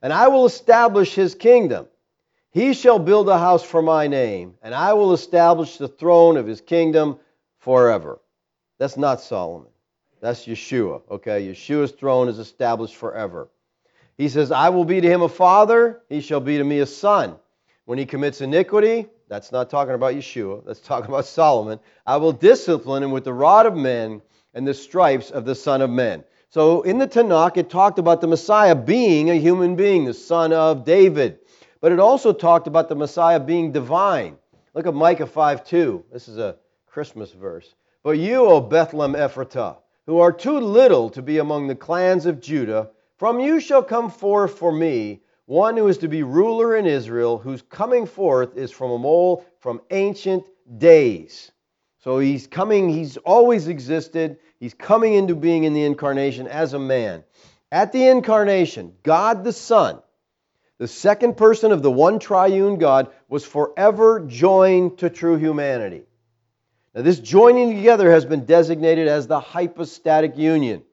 And 0.02 0.12
I 0.12 0.30
will 0.30 0.46
establish 0.46 1.14
his 1.14 1.36
kingdom. 1.36 1.88
He 2.58 2.74
shall 2.74 2.98
build 2.98 3.30
a 3.30 3.38
house 3.38 3.62
for 3.62 3.84
my 3.84 4.08
name, 4.08 4.56
and 4.64 4.74
I 4.74 4.94
will 4.94 5.14
establish 5.14 5.78
the 5.78 5.88
throne 5.88 6.38
of 6.38 6.48
his 6.48 6.60
kingdom 6.60 7.20
forever. 7.60 8.20
That's 8.80 8.98
not 8.98 9.22
Solomon. 9.22 9.70
That's 10.22 10.48
Yeshua. 10.48 11.04
Okay, 11.12 11.48
Yeshua's 11.48 11.92
throne 11.92 12.28
is 12.28 12.40
established 12.40 12.96
forever. 12.96 13.50
He 14.18 14.28
says, 14.28 14.52
I 14.52 14.70
will 14.70 14.86
be 14.86 15.00
to 15.00 15.08
him 15.08 15.22
a 15.22 15.30
father, 15.30 16.02
he 16.10 16.20
shall 16.20 16.40
be 16.40 16.58
to 16.58 16.64
me 16.64 16.80
a 16.80 16.88
son. 16.88 17.36
When 17.86 18.00
he 18.00 18.08
commits 18.08 18.42
iniquity, 18.42 19.06
that's 19.28 19.52
not 19.52 19.70
talking 19.70 19.94
about 19.94 20.16
Yeshua. 20.16 20.66
That's 20.66 20.80
talking 20.80 21.10
about 21.10 21.28
Solomon. 21.28 21.80
I 22.08 22.18
will 22.18 22.32
discipline 22.32 23.04
him 23.04 23.12
with 23.12 23.26
the 23.26 23.34
rod 23.34 23.68
of 23.68 23.76
men 23.76 24.20
and 24.56 24.68
the 24.68 24.74
stripes 24.74 25.30
of 25.30 25.46
the 25.46 25.54
Son 25.54 25.84
of 25.84 25.92
Men. 25.92 26.24
So 26.50 26.82
in 26.82 26.98
the 26.98 27.08
Tanakh, 27.08 27.58
it 27.58 27.70
talked 27.70 28.00
about 28.00 28.20
the 28.20 28.26
Messiah 28.26 28.74
being 28.74 29.30
a 29.30 29.36
human 29.36 29.76
being, 29.76 30.06
the 30.06 30.14
son 30.16 30.52
of 30.54 30.86
David. 30.86 31.38
But 31.80 31.92
it 31.92 32.00
also 32.00 32.34
talked 32.34 32.68
about 32.68 32.90
the 32.90 32.96
Messiah 32.96 33.40
being 33.40 33.72
divine. 33.72 34.38
Look 34.74 34.88
at 34.88 34.94
Micah 34.94 35.28
5 35.28 35.64
2. 35.64 36.06
This 36.12 36.28
is 36.28 36.38
a 36.38 36.58
Christmas 36.86 37.32
verse. 37.32 37.76
But 38.04 38.18
you, 38.18 38.46
O 38.46 38.62
Bethlehem 38.62 39.14
Ephratah, 39.14 39.78
who 40.06 40.20
are 40.20 40.32
too 40.32 40.60
little 40.60 41.10
to 41.12 41.22
be 41.22 41.38
among 41.38 41.68
the 41.68 41.76
clans 41.76 42.26
of 42.26 42.42
Judah, 42.42 42.90
from 43.18 43.40
you 43.40 43.60
shall 43.60 43.84
come 43.84 44.10
forth 44.10 44.58
for 44.58 44.72
me 44.72 45.22
one 45.46 45.78
who 45.78 45.88
is 45.88 45.98
to 46.00 46.08
be 46.08 46.24
ruler 46.24 46.76
in 46.76 46.86
Israel, 46.86 47.38
whose 47.38 47.62
coming 47.62 48.06
forth 48.06 48.58
is 48.58 48.70
from 48.70 48.92
a 48.92 48.98
mole 48.98 49.46
from 49.60 49.82
ancient 49.92 50.46
days. 50.78 51.52
So 52.00 52.20
he's 52.20 52.48
coming, 52.48 52.90
he's 52.90 53.18
always 53.18 53.68
existed. 53.68 54.38
He's 54.60 54.74
coming 54.74 55.14
into 55.14 55.36
being 55.36 55.64
in 55.64 55.74
the 55.74 55.84
incarnation 55.84 56.48
as 56.48 56.74
a 56.74 56.80
man. 56.80 57.24
At 57.72 57.92
the 57.92 58.08
incarnation, 58.08 58.94
God 59.04 59.44
the 59.44 59.54
Son, 59.54 60.02
the 60.78 60.88
second 60.88 61.38
person 61.38 61.72
of 61.72 61.82
the 61.82 61.92
one 61.92 62.20
triune 62.20 62.78
God, 62.78 63.10
was 63.28 63.46
forever 63.46 64.20
joined 64.20 65.00
to 65.00 65.10
true 65.10 65.38
humanity. 65.38 66.04
Now, 66.94 67.02
this 67.02 67.20
joining 67.20 67.76
together 67.76 68.12
has 68.12 68.26
been 68.26 68.46
designated 68.46 69.08
as 69.08 69.28
the 69.28 69.40
hypostatic 69.40 70.38
union. 70.38 70.84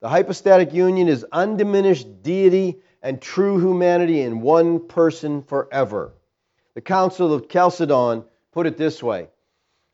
The 0.00 0.08
hypostatic 0.08 0.72
union 0.72 1.08
is 1.08 1.26
undiminished 1.30 2.22
deity 2.22 2.80
and 3.02 3.20
true 3.20 3.58
humanity 3.58 4.20
in 4.20 4.40
one 4.40 4.86
person 4.86 5.42
forever. 5.42 6.12
The 6.74 6.80
Council 6.80 7.32
of 7.32 7.48
Chalcedon 7.48 8.24
put 8.52 8.66
it 8.66 8.76
this 8.76 9.02
way 9.02 9.28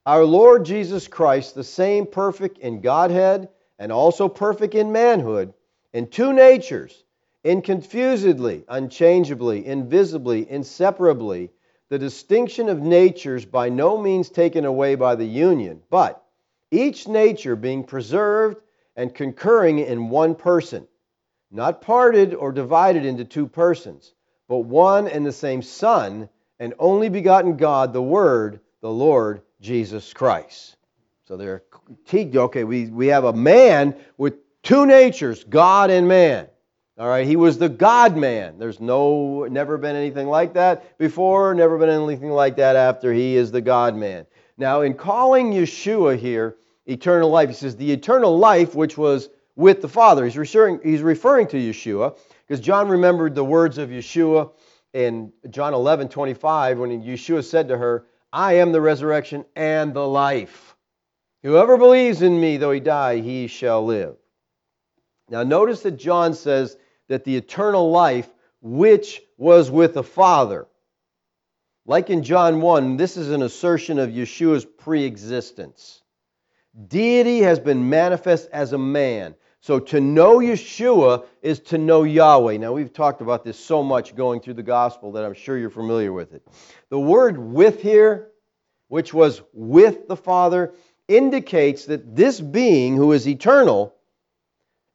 Our 0.06 0.24
Lord 0.24 0.64
Jesus 0.64 1.08
Christ, 1.08 1.54
the 1.54 1.64
same 1.64 2.06
perfect 2.06 2.58
in 2.58 2.80
Godhead 2.80 3.48
and 3.78 3.92
also 3.92 4.28
perfect 4.28 4.74
in 4.74 4.92
manhood, 4.92 5.54
in 5.92 6.08
two 6.08 6.32
natures, 6.32 7.04
inconfusedly, 7.44 8.64
unchangeably, 8.68 9.66
invisibly, 9.66 10.50
inseparably, 10.50 11.50
the 11.88 11.98
distinction 11.98 12.68
of 12.68 12.82
natures 12.82 13.44
by 13.44 13.68
no 13.68 13.96
means 13.96 14.28
taken 14.28 14.64
away 14.64 14.94
by 14.94 15.14
the 15.14 15.24
union, 15.24 15.80
but 15.90 16.22
each 16.70 17.08
nature 17.08 17.56
being 17.56 17.84
preserved 17.84 18.58
and 18.96 19.14
concurring 19.14 19.78
in 19.78 20.10
one 20.10 20.34
person 20.34 20.86
not 21.50 21.80
parted 21.80 22.34
or 22.34 22.52
divided 22.52 23.04
into 23.04 23.24
two 23.24 23.46
persons, 23.46 24.12
but 24.48 24.58
one 24.58 25.08
and 25.08 25.24
the 25.24 25.32
same 25.32 25.62
Son, 25.62 26.28
and 26.58 26.74
only 26.78 27.08
begotten 27.08 27.56
God, 27.56 27.92
the 27.92 28.02
Word, 28.02 28.60
the 28.80 28.90
Lord 28.90 29.42
Jesus 29.60 30.12
Christ. 30.12 30.76
So 31.26 31.36
they're 31.36 31.62
okay, 32.12 32.64
we, 32.64 32.86
we 32.86 33.08
have 33.08 33.24
a 33.24 33.32
man 33.32 33.94
with 34.16 34.34
two 34.62 34.86
natures, 34.86 35.44
God 35.44 35.90
and 35.90 36.08
man. 36.08 36.48
All 36.98 37.06
right, 37.08 37.26
he 37.26 37.36
was 37.36 37.58
the 37.58 37.68
God 37.68 38.16
man. 38.16 38.58
There's 38.58 38.80
no 38.80 39.44
never 39.44 39.78
been 39.78 39.94
anything 39.94 40.26
like 40.26 40.54
that 40.54 40.98
before, 40.98 41.54
never 41.54 41.78
been 41.78 41.88
anything 41.88 42.30
like 42.30 42.56
that 42.56 42.74
after. 42.74 43.12
He 43.12 43.36
is 43.36 43.52
the 43.52 43.60
God 43.60 43.94
man. 43.94 44.26
Now, 44.56 44.80
in 44.80 44.94
calling 44.94 45.52
Yeshua 45.52 46.18
here 46.18 46.56
eternal 46.86 47.30
life, 47.30 47.50
he 47.50 47.54
says 47.54 47.76
the 47.76 47.92
eternal 47.92 48.36
life 48.36 48.74
which 48.74 48.98
was 48.98 49.28
with 49.54 49.80
the 49.80 49.88
Father. 49.88 50.24
He's 50.24 50.36
referring, 50.36 50.80
he's 50.82 51.02
referring 51.02 51.46
to 51.48 51.56
Yeshua 51.56 52.16
because 52.46 52.58
John 52.58 52.88
remembered 52.88 53.36
the 53.36 53.44
words 53.44 53.78
of 53.78 53.90
Yeshua 53.90 54.50
in 54.92 55.32
John 55.50 55.74
11 55.74 56.08
25 56.08 56.78
when 56.78 57.02
Yeshua 57.02 57.44
said 57.44 57.68
to 57.68 57.78
her, 57.78 58.06
I 58.32 58.54
am 58.54 58.72
the 58.72 58.80
resurrection 58.80 59.44
and 59.54 59.94
the 59.94 60.06
life. 60.06 60.74
Whoever 61.44 61.76
believes 61.76 62.22
in 62.22 62.40
me, 62.40 62.56
though 62.56 62.72
he 62.72 62.80
die, 62.80 63.20
he 63.20 63.46
shall 63.46 63.84
live. 63.84 64.16
Now, 65.30 65.44
notice 65.44 65.82
that 65.82 65.92
John 65.92 66.34
says 66.34 66.76
that 67.08 67.24
the 67.24 67.36
eternal 67.36 67.90
life 67.90 68.28
which 68.60 69.20
was 69.36 69.70
with 69.70 69.94
the 69.94 70.02
Father. 70.02 70.66
Like 71.86 72.10
in 72.10 72.22
John 72.22 72.60
1, 72.60 72.96
this 72.96 73.16
is 73.16 73.30
an 73.30 73.42
assertion 73.42 73.98
of 73.98 74.10
Yeshua's 74.10 74.64
pre 74.64 75.04
existence. 75.04 76.02
Deity 76.86 77.40
has 77.40 77.58
been 77.58 77.88
manifest 77.88 78.48
as 78.52 78.72
a 78.72 78.78
man. 78.78 79.34
So 79.60 79.80
to 79.80 80.00
know 80.00 80.38
Yeshua 80.38 81.24
is 81.42 81.60
to 81.60 81.78
know 81.78 82.04
Yahweh. 82.04 82.58
Now, 82.58 82.72
we've 82.72 82.92
talked 82.92 83.20
about 83.20 83.44
this 83.44 83.58
so 83.58 83.82
much 83.82 84.14
going 84.14 84.40
through 84.40 84.54
the 84.54 84.62
gospel 84.62 85.12
that 85.12 85.24
I'm 85.24 85.34
sure 85.34 85.58
you're 85.58 85.70
familiar 85.70 86.12
with 86.12 86.32
it. 86.32 86.46
The 86.90 87.00
word 87.00 87.38
with 87.38 87.82
here, 87.82 88.28
which 88.88 89.12
was 89.12 89.42
with 89.52 90.06
the 90.06 90.16
Father, 90.16 90.74
indicates 91.08 91.86
that 91.86 92.14
this 92.14 92.40
being 92.40 92.96
who 92.96 93.12
is 93.12 93.26
eternal 93.26 93.94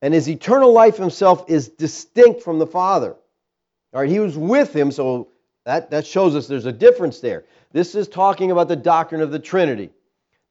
and 0.03 0.13
his 0.13 0.27
eternal 0.27 0.73
life 0.73 0.97
himself 0.97 1.45
is 1.47 1.69
distinct 1.69 2.43
from 2.43 2.59
the 2.59 2.67
Father. 2.67 3.15
All 3.93 4.01
right, 4.01 4.09
he 4.09 4.19
was 4.19 4.37
with 4.37 4.75
him, 4.75 4.91
so 4.91 5.29
that, 5.63 5.91
that 5.91 6.05
shows 6.05 6.35
us 6.35 6.45
there's 6.45 6.65
a 6.65 6.73
difference 6.73 7.21
there. 7.21 7.45
This 7.71 7.95
is 7.95 8.09
talking 8.09 8.51
about 8.51 8.67
the 8.67 8.75
doctrine 8.75 9.21
of 9.21 9.31
the 9.31 9.39
Trinity 9.39 9.91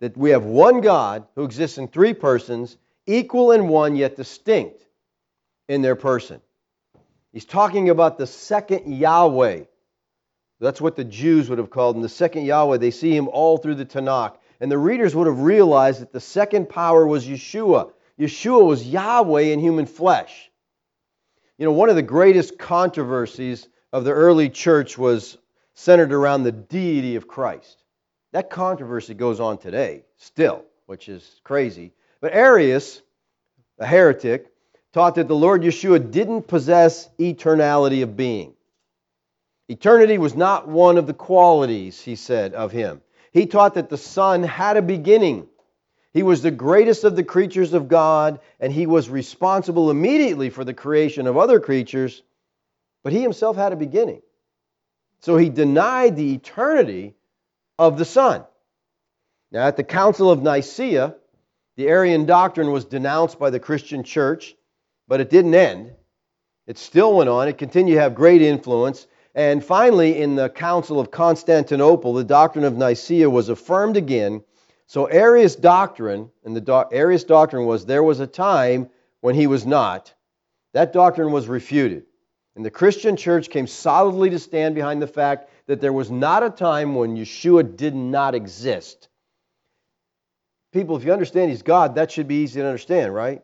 that 0.01 0.17
we 0.17 0.31
have 0.31 0.45
one 0.45 0.81
God 0.81 1.27
who 1.35 1.45
exists 1.45 1.77
in 1.77 1.87
three 1.87 2.15
persons, 2.15 2.79
equal 3.07 3.53
in 3.53 3.69
one, 3.69 3.95
yet 3.95 4.17
distinct 4.17 4.87
in 5.69 5.83
their 5.83 5.97
person. 5.97 6.41
He's 7.31 7.45
talking 7.45 7.91
about 7.91 8.17
the 8.17 8.27
second 8.27 8.91
Yahweh. 8.91 9.65
That's 10.61 10.81
what 10.81 10.97
the 10.97 11.05
Jews 11.05 11.51
would 11.51 11.59
have 11.59 11.71
called 11.71 11.97
him. 11.97 12.03
The 12.03 12.09
second 12.09 12.47
Yahweh. 12.47 12.79
They 12.79 12.91
see 12.91 13.15
him 13.15 13.29
all 13.29 13.59
through 13.59 13.75
the 13.75 13.85
Tanakh. 13.85 14.37
And 14.61 14.73
the 14.73 14.79
readers 14.79 15.15
would 15.15 15.27
have 15.27 15.41
realized 15.41 16.01
that 16.01 16.13
the 16.13 16.21
second 16.21 16.71
power 16.71 17.07
was 17.07 17.27
Yeshua. 17.27 17.93
Yeshua 18.19 18.65
was 18.65 18.87
Yahweh 18.87 19.43
in 19.43 19.61
human 19.61 19.87
flesh. 19.87 20.51
You 21.59 21.67
know, 21.67 21.73
one 21.73 21.89
of 21.89 21.97
the 21.97 22.03
greatest 22.03 22.59
controversies 22.59 23.69
of 23.93 24.05
the 24.05 24.13
early 24.13 24.49
church 24.49 24.97
was 24.99 25.39
centered 25.75 26.13
around 26.13 26.43
the 26.43 26.53
deity 26.53 27.17
of 27.17 27.29
Christ. 27.29 27.83
That 28.33 28.51
controversy 28.51 29.15
goes 29.15 29.41
on 29.41 29.59
today, 29.59 30.05
still, 30.17 30.65
which 30.87 31.09
is 31.09 31.41
crazy. 31.45 31.93
But 32.21 32.33
Arius, 32.33 33.03
a 33.79 33.87
heretic, 33.87 34.53
taught 34.93 35.15
that 35.17 35.29
the 35.29 35.37
Lord 35.37 35.63
Yeshua 35.63 36.11
didn't 36.11 36.47
possess 36.49 37.09
eternality 37.19 38.03
of 38.03 38.17
being. 38.17 38.55
Eternity 39.69 40.19
was 40.19 40.35
not 40.35 40.69
one 40.69 40.99
of 40.99 41.07
the 41.07 41.15
qualities, 41.15 42.01
he 42.01 42.17
said, 42.17 42.55
of 42.55 42.73
him. 42.73 43.01
He 43.33 43.47
taught 43.47 43.75
that 43.75 43.89
the 43.89 43.97
Son 43.97 44.43
had 44.43 44.77
a 44.77 44.83
beginning. 44.83 45.49
He 46.13 46.23
was 46.23 46.43
the 46.43 46.51
greatest 46.51 47.05
of 47.05 47.17
the 47.17 47.25
creatures 47.25 47.73
of 47.73 47.89
God, 47.89 48.41
and 48.61 48.73
he 48.73 48.87
was 48.87 49.09
responsible 49.09 49.91
immediately 49.91 50.51
for 50.51 50.65
the 50.65 50.75
creation 50.75 51.27
of 51.27 51.39
other 51.39 51.59
creatures, 51.59 52.23
but 53.03 53.13
he 53.13 53.23
himself 53.23 53.57
had 53.57 53.73
a 53.73 53.77
beginning. 53.77 54.23
So 55.21 55.37
he 55.37 55.49
denied 55.49 56.17
the 56.17 56.35
eternity 56.35 57.15
of 57.79 57.97
the 57.97 58.05
Son. 58.05 58.45
Now, 59.51 59.67
at 59.67 59.77
the 59.77 59.85
Council 59.85 60.31
of 60.31 60.43
Nicaea, 60.43 61.15
the 61.77 61.89
Arian 61.89 62.27
doctrine 62.27 62.71
was 62.73 62.85
denounced 62.85 63.39
by 63.39 63.51
the 63.51 63.61
Christian 63.61 64.03
church, 64.03 64.55
but 65.09 65.21
it 65.21 65.31
didn't 65.31 65.55
end. 65.55 65.93
It 66.67 66.79
still 66.79 67.17
went 67.17 67.31
on. 67.31 67.49
It 67.49 67.59
continued 67.59 67.95
to 67.95 68.01
have 68.01 68.15
great 68.15 68.43
influence. 68.43 69.07
And 69.35 69.65
finally, 69.65 70.21
in 70.21 70.37
the 70.37 70.51
Council 70.51 71.01
of 71.01 71.11
Constantinople, 71.11 72.13
the 72.13 72.25
doctrine 72.25 72.65
of 72.65 72.77
Nicaea 72.77 73.29
was 73.29 73.49
affirmed 73.49 73.97
again. 73.97 74.43
So, 74.93 75.07
Arius' 75.07 75.57
doctrine, 75.57 76.31
and 76.45 76.55
the 76.55 76.87
Arius' 76.93 77.25
doctrine 77.25 77.65
was 77.65 77.87
there 77.87 78.03
was 78.03 78.21
a 78.21 78.27
time 78.27 78.91
when 79.23 79.35
he 79.35 79.47
was 79.47 79.65
not. 79.65 80.13
That 80.75 80.93
doctrine 80.93 81.33
was 81.33 81.49
refuted. 81.49 82.05
And 82.57 82.63
the 82.63 82.71
Christian 82.71 83.17
church 83.17 83.49
came 83.49 83.67
solidly 83.67 84.29
to 84.29 84.39
stand 84.39 84.75
behind 84.75 85.01
the 85.01 85.07
fact 85.07 85.49
that 85.67 85.81
there 85.81 85.95
was 85.95 86.11
not 86.11 86.43
a 86.43 86.51
time 86.51 86.95
when 86.95 87.17
Yeshua 87.17 87.75
did 87.75 87.95
not 87.95 88.35
exist. 88.35 89.09
People, 90.75 90.99
if 90.99 91.05
you 91.05 91.13
understand 91.15 91.51
He's 91.51 91.63
God, 91.63 91.95
that 91.95 92.13
should 92.13 92.29
be 92.29 92.43
easy 92.43 92.61
to 92.61 92.67
understand, 92.67 93.15
right? 93.15 93.41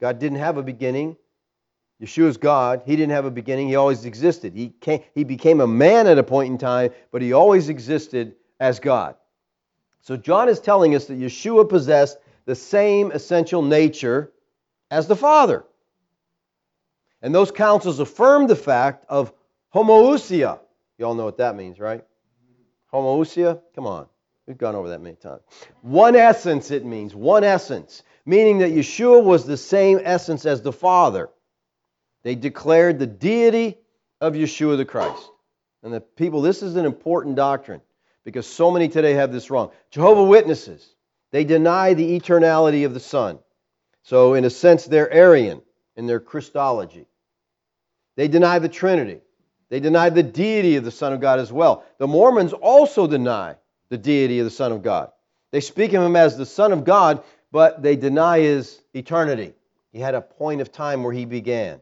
God 0.00 0.18
didn't 0.18 0.38
have 0.38 0.56
a 0.56 0.64
beginning. 0.64 1.16
Yeshua's 2.02 2.38
God. 2.38 2.82
He 2.86 2.96
didn't 2.96 3.12
have 3.12 3.24
a 3.24 3.30
beginning. 3.30 3.68
He 3.68 3.76
always 3.76 4.04
existed. 4.04 4.52
He, 4.52 4.70
came, 4.80 5.04
he 5.14 5.22
became 5.22 5.60
a 5.60 5.66
man 5.68 6.08
at 6.08 6.18
a 6.18 6.24
point 6.24 6.50
in 6.50 6.58
time, 6.58 6.90
but 7.12 7.22
he 7.22 7.34
always 7.34 7.68
existed 7.68 8.34
as 8.58 8.80
God. 8.80 9.14
So 10.08 10.16
John 10.16 10.48
is 10.48 10.58
telling 10.58 10.94
us 10.94 11.04
that 11.08 11.20
Yeshua 11.20 11.68
possessed 11.68 12.16
the 12.46 12.54
same 12.54 13.12
essential 13.12 13.60
nature 13.60 14.32
as 14.90 15.06
the 15.06 15.14
Father. 15.14 15.66
And 17.20 17.34
those 17.34 17.50
councils 17.50 18.00
affirmed 18.00 18.48
the 18.48 18.56
fact 18.56 19.04
of 19.10 19.34
homoousia, 19.74 20.60
you 20.96 21.04
all 21.04 21.14
know 21.14 21.26
what 21.26 21.36
that 21.36 21.56
means, 21.56 21.78
right? 21.78 22.02
Homoousia? 22.90 23.60
Come 23.74 23.86
on. 23.86 24.06
We've 24.46 24.56
gone 24.56 24.74
over 24.74 24.88
that 24.88 25.02
many 25.02 25.16
times. 25.16 25.42
One 25.82 26.16
essence, 26.16 26.70
it 26.70 26.86
means. 26.86 27.14
One 27.14 27.44
essence. 27.44 28.02
Meaning 28.24 28.60
that 28.60 28.70
Yeshua 28.70 29.22
was 29.22 29.44
the 29.44 29.58
same 29.58 30.00
essence 30.02 30.46
as 30.46 30.62
the 30.62 30.72
Father. 30.72 31.28
They 32.22 32.34
declared 32.34 32.98
the 32.98 33.06
deity 33.06 33.76
of 34.22 34.32
Yeshua 34.32 34.78
the 34.78 34.86
Christ. 34.86 35.28
And 35.82 35.92
the 35.92 36.00
people, 36.00 36.40
this 36.40 36.62
is 36.62 36.76
an 36.76 36.86
important 36.86 37.36
doctrine 37.36 37.82
because 38.24 38.46
so 38.46 38.70
many 38.70 38.88
today 38.88 39.14
have 39.14 39.32
this 39.32 39.50
wrong. 39.50 39.70
Jehovah 39.90 40.24
Witnesses, 40.24 40.94
they 41.30 41.44
deny 41.44 41.94
the 41.94 42.18
eternality 42.18 42.84
of 42.84 42.94
the 42.94 43.00
Son. 43.00 43.38
So, 44.02 44.34
in 44.34 44.44
a 44.44 44.50
sense, 44.50 44.84
they're 44.84 45.12
Arian 45.12 45.60
in 45.96 46.06
their 46.06 46.20
Christology. 46.20 47.06
They 48.16 48.28
deny 48.28 48.58
the 48.58 48.68
Trinity. 48.68 49.20
They 49.68 49.80
deny 49.80 50.08
the 50.10 50.22
deity 50.22 50.76
of 50.76 50.84
the 50.84 50.90
Son 50.90 51.12
of 51.12 51.20
God 51.20 51.38
as 51.38 51.52
well. 51.52 51.84
The 51.98 52.06
Mormons 52.06 52.52
also 52.52 53.06
deny 53.06 53.56
the 53.90 53.98
deity 53.98 54.38
of 54.38 54.44
the 54.44 54.50
Son 54.50 54.72
of 54.72 54.82
God. 54.82 55.10
They 55.50 55.60
speak 55.60 55.92
of 55.92 56.02
him 56.02 56.16
as 56.16 56.36
the 56.36 56.46
Son 56.46 56.72
of 56.72 56.84
God, 56.84 57.22
but 57.52 57.82
they 57.82 57.96
deny 57.96 58.40
his 58.40 58.80
eternity. 58.94 59.54
He 59.92 60.00
had 60.00 60.14
a 60.14 60.20
point 60.20 60.60
of 60.60 60.72
time 60.72 61.02
where 61.02 61.12
he 61.12 61.24
began. 61.24 61.80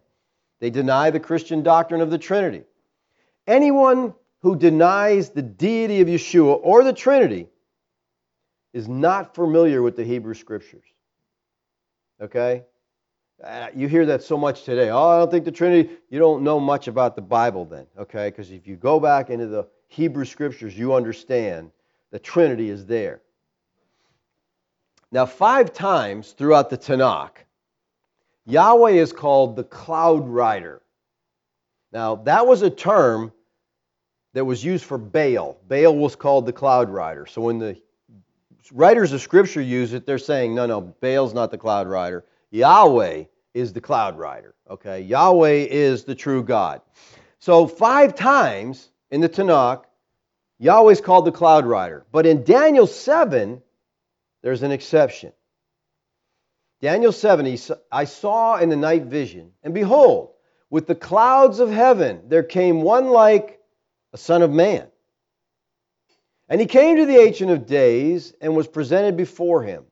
They 0.60 0.70
deny 0.70 1.10
the 1.10 1.20
Christian 1.20 1.62
doctrine 1.62 2.00
of 2.00 2.10
the 2.10 2.18
Trinity. 2.18 2.64
Anyone 3.46 4.14
who 4.42 4.56
denies 4.56 5.30
the 5.30 5.42
deity 5.42 6.00
of 6.00 6.08
Yeshua 6.08 6.60
or 6.62 6.84
the 6.84 6.92
Trinity 6.92 7.48
is 8.72 8.88
not 8.88 9.34
familiar 9.34 9.82
with 9.82 9.96
the 9.96 10.04
Hebrew 10.04 10.34
Scriptures. 10.34 10.84
Okay? 12.20 12.62
Uh, 13.42 13.68
you 13.74 13.88
hear 13.88 14.06
that 14.06 14.22
so 14.22 14.36
much 14.36 14.64
today. 14.64 14.88
Oh, 14.90 15.08
I 15.08 15.18
don't 15.18 15.30
think 15.30 15.44
the 15.44 15.52
Trinity, 15.52 15.90
you 16.08 16.18
don't 16.18 16.42
know 16.42 16.58
much 16.58 16.88
about 16.88 17.16
the 17.16 17.22
Bible 17.22 17.64
then, 17.64 17.86
okay? 17.98 18.30
Because 18.30 18.50
if 18.50 18.66
you 18.66 18.76
go 18.76 18.98
back 18.98 19.28
into 19.28 19.46
the 19.46 19.66
Hebrew 19.88 20.24
scriptures, 20.24 20.76
you 20.76 20.94
understand 20.94 21.70
the 22.10 22.18
Trinity 22.18 22.70
is 22.70 22.86
there. 22.86 23.20
Now, 25.12 25.26
five 25.26 25.72
times 25.72 26.32
throughout 26.32 26.70
the 26.70 26.78
Tanakh, 26.78 27.44
Yahweh 28.46 28.92
is 28.92 29.12
called 29.12 29.56
the 29.56 29.64
cloud 29.64 30.26
rider. 30.26 30.82
Now, 31.92 32.16
that 32.16 32.46
was 32.46 32.62
a 32.62 32.70
term 32.70 33.32
that 34.36 34.44
was 34.44 34.62
used 34.62 34.84
for 34.84 34.98
Baal. 34.98 35.56
Baal 35.66 35.96
was 35.96 36.14
called 36.14 36.44
the 36.44 36.52
cloud 36.52 36.90
rider. 36.90 37.24
So 37.24 37.40
when 37.40 37.58
the 37.58 37.80
writers 38.70 39.14
of 39.14 39.22
Scripture 39.22 39.62
use 39.62 39.94
it, 39.94 40.04
they're 40.04 40.18
saying, 40.18 40.54
no, 40.54 40.66
no, 40.66 40.82
Baal's 40.82 41.32
not 41.32 41.50
the 41.50 41.56
cloud 41.56 41.88
rider. 41.88 42.22
Yahweh 42.50 43.24
is 43.54 43.72
the 43.72 43.80
cloud 43.80 44.18
rider. 44.18 44.54
Okay? 44.68 45.00
Yahweh 45.00 45.68
is 45.70 46.04
the 46.04 46.14
true 46.14 46.42
God. 46.42 46.82
So, 47.38 47.66
five 47.66 48.14
times 48.14 48.90
in 49.10 49.22
the 49.22 49.28
Tanakh, 49.30 49.84
Yahweh 50.58 50.92
is 50.92 51.00
called 51.00 51.24
the 51.24 51.32
cloud 51.32 51.64
rider. 51.64 52.04
But 52.12 52.26
in 52.26 52.44
Daniel 52.44 52.86
7, 52.86 53.62
there's 54.42 54.62
an 54.62 54.70
exception. 54.70 55.32
Daniel 56.82 57.12
7, 57.12 57.46
he, 57.46 57.58
I 57.90 58.04
saw 58.04 58.58
in 58.58 58.68
the 58.68 58.76
night 58.76 59.04
vision, 59.04 59.52
and 59.62 59.72
behold, 59.72 60.32
with 60.68 60.86
the 60.86 60.94
clouds 60.94 61.58
of 61.58 61.70
heaven 61.70 62.20
there 62.28 62.42
came 62.42 62.82
one 62.82 63.08
like 63.08 63.55
a 64.16 64.18
son 64.18 64.40
of 64.40 64.50
man. 64.50 64.86
And 66.48 66.58
he 66.58 66.66
came 66.66 66.96
to 66.96 67.04
the 67.04 67.18
Ancient 67.18 67.50
of 67.50 67.66
Days 67.66 68.32
and 68.40 68.56
was 68.56 68.66
presented 68.66 69.14
before 69.14 69.62
him. 69.62 69.84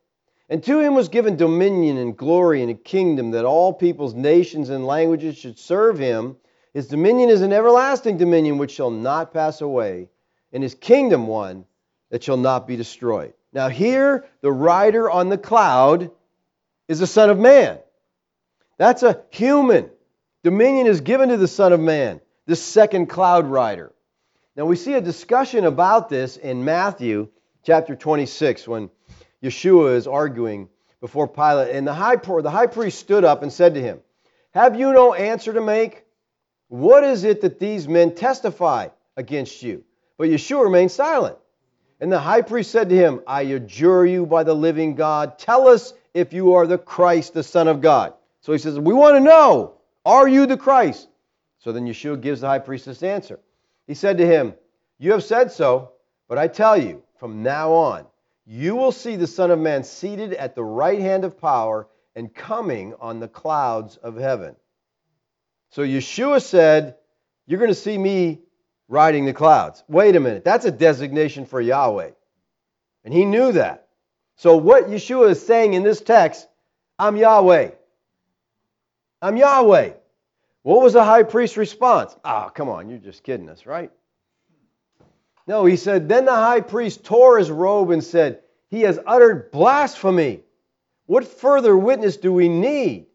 And 0.48 0.64
to 0.64 0.80
him 0.80 0.94
was 0.94 1.10
given 1.10 1.36
dominion 1.36 1.98
and 1.98 2.16
glory 2.16 2.62
and 2.62 2.70
a 2.70 2.74
kingdom 2.74 3.32
that 3.32 3.44
all 3.44 3.74
peoples, 3.74 4.14
nations, 4.14 4.70
and 4.70 4.86
languages 4.86 5.36
should 5.36 5.58
serve 5.58 5.98
him. 5.98 6.36
His 6.72 6.88
dominion 6.88 7.28
is 7.28 7.42
an 7.42 7.52
everlasting 7.52 8.16
dominion 8.16 8.56
which 8.56 8.70
shall 8.70 8.90
not 8.90 9.34
pass 9.34 9.60
away, 9.60 10.08
and 10.54 10.62
his 10.62 10.74
kingdom 10.74 11.26
one 11.26 11.66
that 12.08 12.24
shall 12.24 12.38
not 12.38 12.66
be 12.66 12.76
destroyed. 12.76 13.34
Now, 13.52 13.68
here, 13.68 14.24
the 14.40 14.50
rider 14.50 15.10
on 15.10 15.28
the 15.28 15.36
cloud 15.36 16.10
is 16.88 16.98
the 16.98 17.06
Son 17.06 17.28
of 17.28 17.38
Man. 17.38 17.78
That's 18.78 19.02
a 19.02 19.20
human. 19.28 19.90
Dominion 20.42 20.86
is 20.86 21.02
given 21.02 21.28
to 21.28 21.36
the 21.36 21.46
Son 21.46 21.74
of 21.74 21.80
Man, 21.80 22.22
the 22.46 22.56
second 22.56 23.10
cloud 23.10 23.46
rider. 23.46 23.90
Now 24.56 24.66
we 24.66 24.76
see 24.76 24.94
a 24.94 25.00
discussion 25.00 25.64
about 25.64 26.08
this 26.08 26.36
in 26.36 26.64
Matthew 26.64 27.28
chapter 27.64 27.96
26 27.96 28.68
when 28.68 28.88
Yeshua 29.42 29.96
is 29.96 30.06
arguing 30.06 30.68
before 31.00 31.26
Pilate. 31.26 31.74
And 31.74 31.84
the 31.84 31.92
high, 31.92 32.16
the 32.16 32.50
high 32.50 32.68
priest 32.68 33.00
stood 33.00 33.24
up 33.24 33.42
and 33.42 33.52
said 33.52 33.74
to 33.74 33.82
him, 33.82 33.98
Have 34.52 34.78
you 34.78 34.92
no 34.92 35.12
answer 35.12 35.52
to 35.52 35.60
make? 35.60 36.04
What 36.68 37.02
is 37.02 37.24
it 37.24 37.40
that 37.40 37.58
these 37.58 37.88
men 37.88 38.14
testify 38.14 38.88
against 39.16 39.60
you? 39.62 39.82
But 40.18 40.28
Yeshua 40.28 40.62
remained 40.62 40.92
silent. 40.92 41.36
And 42.00 42.12
the 42.12 42.20
high 42.20 42.42
priest 42.42 42.70
said 42.70 42.90
to 42.90 42.96
him, 42.96 43.22
I 43.26 43.42
adjure 43.42 44.06
you 44.06 44.24
by 44.24 44.44
the 44.44 44.54
living 44.54 44.94
God, 44.94 45.36
tell 45.36 45.66
us 45.66 45.94
if 46.12 46.32
you 46.32 46.54
are 46.54 46.66
the 46.68 46.78
Christ, 46.78 47.34
the 47.34 47.42
Son 47.42 47.66
of 47.66 47.80
God. 47.80 48.14
So 48.40 48.52
he 48.52 48.58
says, 48.58 48.78
We 48.78 48.94
want 48.94 49.16
to 49.16 49.20
know, 49.20 49.74
are 50.06 50.28
you 50.28 50.46
the 50.46 50.56
Christ? 50.56 51.08
So 51.58 51.72
then 51.72 51.86
Yeshua 51.86 52.20
gives 52.20 52.42
the 52.42 52.46
high 52.46 52.60
priest 52.60 52.86
this 52.86 53.02
answer. 53.02 53.40
He 53.86 53.94
said 53.94 54.18
to 54.18 54.26
him, 54.26 54.54
You 54.98 55.12
have 55.12 55.24
said 55.24 55.52
so, 55.52 55.92
but 56.28 56.38
I 56.38 56.48
tell 56.48 56.76
you, 56.76 57.02
from 57.18 57.42
now 57.42 57.72
on, 57.72 58.06
you 58.46 58.76
will 58.76 58.92
see 58.92 59.16
the 59.16 59.26
Son 59.26 59.50
of 59.50 59.58
Man 59.58 59.84
seated 59.84 60.34
at 60.34 60.54
the 60.54 60.64
right 60.64 61.00
hand 61.00 61.24
of 61.24 61.40
power 61.40 61.88
and 62.14 62.34
coming 62.34 62.94
on 63.00 63.20
the 63.20 63.28
clouds 63.28 63.96
of 63.96 64.16
heaven. 64.16 64.56
So 65.70 65.82
Yeshua 65.82 66.42
said, 66.42 66.96
You're 67.46 67.58
going 67.58 67.70
to 67.70 67.74
see 67.74 67.98
me 67.98 68.40
riding 68.88 69.24
the 69.24 69.32
clouds. 69.32 69.82
Wait 69.88 70.16
a 70.16 70.20
minute, 70.20 70.44
that's 70.44 70.64
a 70.64 70.70
designation 70.70 71.46
for 71.46 71.60
Yahweh. 71.60 72.10
And 73.04 73.12
he 73.12 73.24
knew 73.24 73.52
that. 73.52 73.88
So 74.36 74.56
what 74.56 74.88
Yeshua 74.88 75.30
is 75.30 75.44
saying 75.44 75.74
in 75.74 75.82
this 75.82 76.00
text, 76.00 76.46
I'm 76.98 77.16
Yahweh. 77.16 77.70
I'm 79.20 79.36
Yahweh. 79.36 79.92
What 80.64 80.82
was 80.82 80.94
the 80.94 81.04
high 81.04 81.24
priest's 81.24 81.58
response? 81.58 82.16
Ah, 82.24 82.46
oh, 82.46 82.50
come 82.50 82.70
on, 82.70 82.88
you're 82.88 82.98
just 82.98 83.22
kidding 83.22 83.50
us, 83.50 83.66
right? 83.66 83.90
No, 85.46 85.66
he 85.66 85.76
said, 85.76 86.08
Then 86.08 86.24
the 86.24 86.34
high 86.34 86.62
priest 86.62 87.04
tore 87.04 87.38
his 87.38 87.50
robe 87.50 87.90
and 87.90 88.02
said, 88.02 88.40
He 88.70 88.80
has 88.80 88.98
uttered 89.06 89.50
blasphemy. 89.50 90.40
What 91.04 91.26
further 91.26 91.76
witness 91.76 92.16
do 92.16 92.32
we 92.32 92.48
need? 92.48 93.08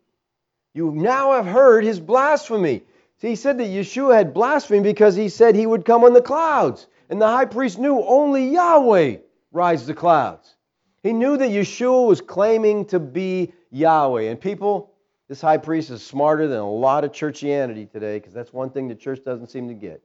You 0.76 0.92
now 0.92 1.34
have 1.34 1.48
heard 1.48 1.84
his 1.84 2.00
blasphemy. 2.00 2.84
He 3.20 3.36
said 3.36 3.58
that 3.58 3.68
Yeshua 3.68 4.14
had 4.14 4.36
blasphemed 4.36 4.84
because 4.84 5.16
he 5.16 5.28
said 5.28 5.56
he 5.56 5.66
would 5.66 5.86
come 5.86 6.04
on 6.04 6.14
the 6.14 6.22
clouds. 6.22 6.86
And 7.10 7.20
the 7.20 7.28
high 7.28 7.46
priest 7.46 7.80
knew 7.80 8.00
only 8.00 8.50
Yahweh 8.50 9.18
rides 9.52 9.88
the 9.88 9.96
clouds. 9.96 10.56
He 11.02 11.14
knew 11.14 11.36
that 11.36 11.50
Yeshua 11.50 12.06
was 12.06 12.22
claiming 12.22 12.86
to 12.86 13.00
be 13.00 13.54
Yahweh. 13.72 14.30
And 14.30 14.40
people, 14.40 14.89
this 15.30 15.40
high 15.40 15.58
priest 15.58 15.92
is 15.92 16.04
smarter 16.04 16.48
than 16.48 16.58
a 16.58 16.70
lot 16.70 17.04
of 17.04 17.12
churchianity 17.12 17.90
today 17.90 18.18
because 18.18 18.34
that's 18.34 18.52
one 18.52 18.72
thing 18.72 18.88
the 18.88 18.96
church 18.96 19.24
doesn't 19.24 19.52
seem 19.52 19.68
to 19.68 19.76
get 19.76 20.02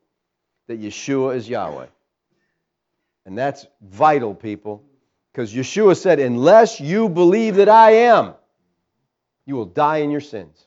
that 0.68 0.80
Yeshua 0.80 1.34
is 1.34 1.48
Yahweh. 1.48 1.86
And 3.26 3.36
that's 3.36 3.66
vital, 3.80 4.34
people, 4.34 4.84
because 5.32 5.52
Yeshua 5.52 5.96
said, 5.96 6.20
Unless 6.20 6.78
you 6.78 7.08
believe 7.08 7.56
that 7.56 7.70
I 7.70 7.92
am, 7.92 8.34
you 9.46 9.56
will 9.56 9.64
die 9.64 9.98
in 9.98 10.10
your 10.10 10.20
sins. 10.20 10.66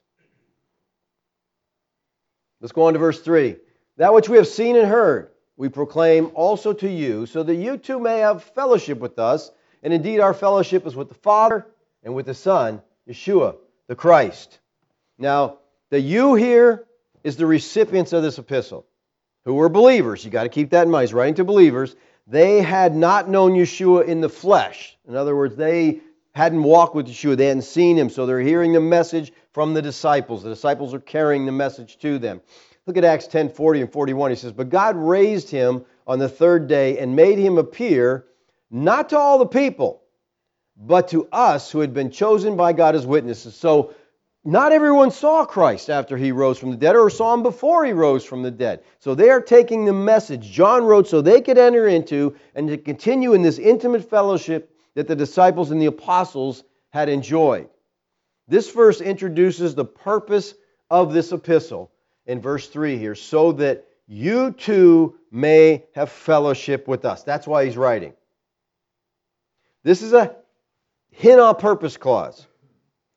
Let's 2.60 2.72
go 2.72 2.84
on 2.84 2.94
to 2.94 3.00
verse 3.00 3.22
3. 3.22 3.58
That 3.98 4.14
which 4.14 4.28
we 4.28 4.38
have 4.38 4.48
seen 4.48 4.76
and 4.76 4.88
heard, 4.88 5.30
we 5.56 5.70
proclaim 5.70 6.32
also 6.34 6.74
to 6.74 6.90
you, 6.90 7.28
so 7.28 7.44
that 7.44 7.56
you 7.56 7.78
too 7.78 8.00
may 8.00 8.20
have 8.20 8.44
fellowship 8.44 8.98
with 8.98 9.20
us. 9.20 9.52
And 9.84 9.94
indeed, 9.94 10.20
our 10.20 10.34
fellowship 10.34 10.88
is 10.88 10.96
with 10.96 11.10
the 11.10 11.16
Father 11.16 11.68
and 12.04 12.16
with 12.16 12.26
the 12.26 12.34
Son, 12.34 12.82
Yeshua, 13.08 13.56
the 13.88 13.96
Christ. 13.96 14.60
Now, 15.18 15.60
the 15.90 16.00
you 16.00 16.36
here 16.36 16.86
is 17.24 17.38
the 17.38 17.46
recipients 17.46 18.14
of 18.14 18.24
this 18.24 18.38
epistle, 18.38 18.86
who 19.46 19.56
were 19.56 19.70
believers. 19.70 20.24
You 20.24 20.32
got 20.32 20.44
to 20.44 20.50
keep 20.50 20.72
that 20.72 20.84
in 20.84 20.92
mind. 20.92 21.08
He's 21.08 21.14
writing 21.14 21.36
to 21.36 21.44
believers. 21.44 21.96
They 22.28 22.62
had 22.62 22.96
not 22.96 23.30
known 23.30 23.54
Yeshua 23.54 24.06
in 24.06 24.22
the 24.22 24.30
flesh. 24.30 24.98
In 25.08 25.16
other 25.16 25.36
words, 25.36 25.56
they 25.56 26.02
hadn't 26.36 26.62
walked 26.62 26.94
with 26.94 27.08
Yeshua. 27.08 27.38
They 27.38 27.48
hadn't 27.48 27.64
seen 27.64 27.98
him, 27.98 28.10
so 28.10 28.26
they're 28.26 28.42
hearing 28.42 28.74
the 28.74 28.82
message 28.82 29.32
from 29.54 29.74
the 29.74 29.82
disciples. 29.82 30.44
The 30.44 30.50
disciples 30.50 30.94
are 30.94 31.00
carrying 31.00 31.46
the 31.46 31.52
message 31.52 31.98
to 32.00 32.20
them. 32.20 32.42
Look 32.86 32.98
at 32.98 33.04
Acts 33.04 33.28
10 33.28 33.50
40 33.50 33.82
and 33.82 33.92
41. 33.92 34.32
He 34.32 34.36
says, 34.36 34.52
But 34.52 34.70
God 34.70 34.96
raised 34.96 35.50
him 35.50 35.86
on 36.06 36.20
the 36.20 36.30
third 36.30 36.68
day 36.68 37.00
and 37.00 37.16
made 37.16 37.38
him 37.38 37.58
appear 37.58 38.26
not 38.70 39.10
to 39.10 39.18
all 39.18 39.40
the 39.40 39.46
people, 39.46 40.02
but 40.80 41.10
to 41.10 41.28
us 41.32 41.72
who 41.72 41.80
had 41.80 41.94
been 41.94 42.12
chosen 42.12 42.56
by 42.56 42.74
God 42.74 42.96
as 42.96 43.06
witnesses. 43.06 43.56
So 43.56 43.96
not 44.44 44.72
everyone 44.72 45.12
saw 45.12 45.46
Christ 45.46 45.90
after 45.90 46.16
he 46.16 46.32
rose 46.32 46.58
from 46.58 46.72
the 46.72 46.78
dead 46.78 46.96
or 46.96 47.10
saw 47.10 47.34
him 47.34 47.44
before 47.44 47.84
he 47.84 47.92
rose 47.92 48.24
from 48.24 48.44
the 48.44 48.52
dead. 48.52 48.84
So 49.00 49.16
they 49.16 49.30
are 49.30 49.42
taking 49.42 49.86
the 49.86 49.94
message 49.94 50.50
John 50.52 50.84
wrote 50.84 51.08
so 51.08 51.22
they 51.22 51.42
could 51.42 51.58
enter 51.58 51.88
into 51.88 52.36
and 52.56 52.68
to 52.70 52.78
continue 52.78 53.34
in 53.34 53.42
this 53.42 53.58
intimate 53.60 54.10
fellowship 54.10 54.74
that 54.96 55.08
the 55.08 55.16
disciples 55.16 55.72
and 55.72 55.82
the 55.82 55.88
apostles 55.88 56.64
had 56.92 57.10
enjoyed. 57.10 57.70
This 58.48 58.72
verse 58.72 59.02
introduces 59.02 59.76
the 59.76 59.86
purpose 59.86 60.54
of 60.90 61.14
this 61.14 61.32
epistle 61.32 61.92
in 62.26 62.40
verse 62.40 62.68
3 62.68 62.98
here, 62.98 63.16
so 63.16 63.52
that 63.54 63.86
you 64.08 64.52
too 64.52 65.18
may 65.32 65.86
have 65.94 66.10
fellowship 66.10 66.88
with 66.88 67.04
us. 67.04 67.24
That's 67.24 67.46
why 67.46 67.66
he's 67.66 67.76
writing. 67.76 68.14
This 69.84 70.02
is 70.02 70.14
a 70.14 70.36
hina 71.22 71.54
purpose 71.54 71.98
clause 71.98 72.48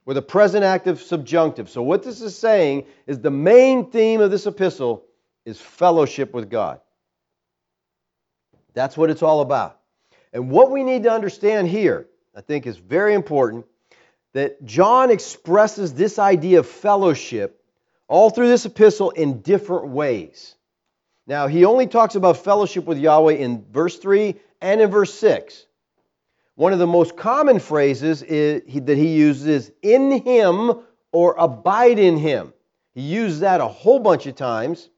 with 0.05 0.17
a 0.17 0.23
present 0.23 0.65
active 0.65 1.01
subjunctive. 1.01 1.69
So, 1.69 1.83
what 1.83 2.03
this 2.03 2.21
is 2.21 2.37
saying 2.37 2.87
is 3.07 3.19
the 3.19 3.31
main 3.31 3.91
theme 3.91 4.21
of 4.21 4.31
this 4.31 4.47
epistle 4.47 5.05
is 5.45 5.61
fellowship 5.61 6.33
with 6.33 6.51
God. 6.51 6.81
That's 8.75 8.97
what 8.97 9.11
it's 9.11 9.23
all 9.23 9.41
about. 9.41 9.79
And 10.33 10.51
what 10.51 10.71
we 10.71 10.85
need 10.85 11.03
to 11.05 11.13
understand 11.13 11.69
here, 11.69 12.07
I 12.35 12.41
think, 12.41 12.67
is 12.67 12.77
very 12.77 13.15
important 13.15 13.67
that 14.33 14.65
John 14.65 15.11
expresses 15.11 15.93
this 15.93 16.19
idea 16.19 16.61
of 16.61 16.67
fellowship 16.67 17.63
all 18.07 18.31
through 18.31 18.49
this 18.49 18.65
epistle 18.65 19.11
in 19.11 19.41
different 19.43 19.89
ways. 19.89 20.55
Now, 21.27 21.47
he 21.47 21.65
only 21.65 21.87
talks 21.87 22.15
about 22.15 22.39
fellowship 22.39 22.85
with 22.85 22.99
Yahweh 22.99 23.35
in 23.35 23.65
verse 23.71 23.97
3 23.99 24.35
and 24.61 24.81
in 24.81 24.91
verse 24.91 25.15
6. 25.15 25.67
One 26.61 26.75
of 26.75 26.79
the 26.79 26.87
most 26.87 27.17
common 27.17 27.59
phrases 27.59 28.23
is, 28.23 28.61
that 28.85 28.99
he 28.99 29.17
uses 29.17 29.47
is 29.47 29.73
in 29.81 30.21
him 30.21 30.81
or 31.11 31.35
abide 31.39 31.99
in 31.99 32.19
him. 32.19 32.53
He 32.93 33.01
uses 33.01 33.41
that 33.41 33.63
a 33.63 33.67
whole 33.67 33.99
bunch 33.99 34.27
of 34.27 34.35
times. 34.35 34.91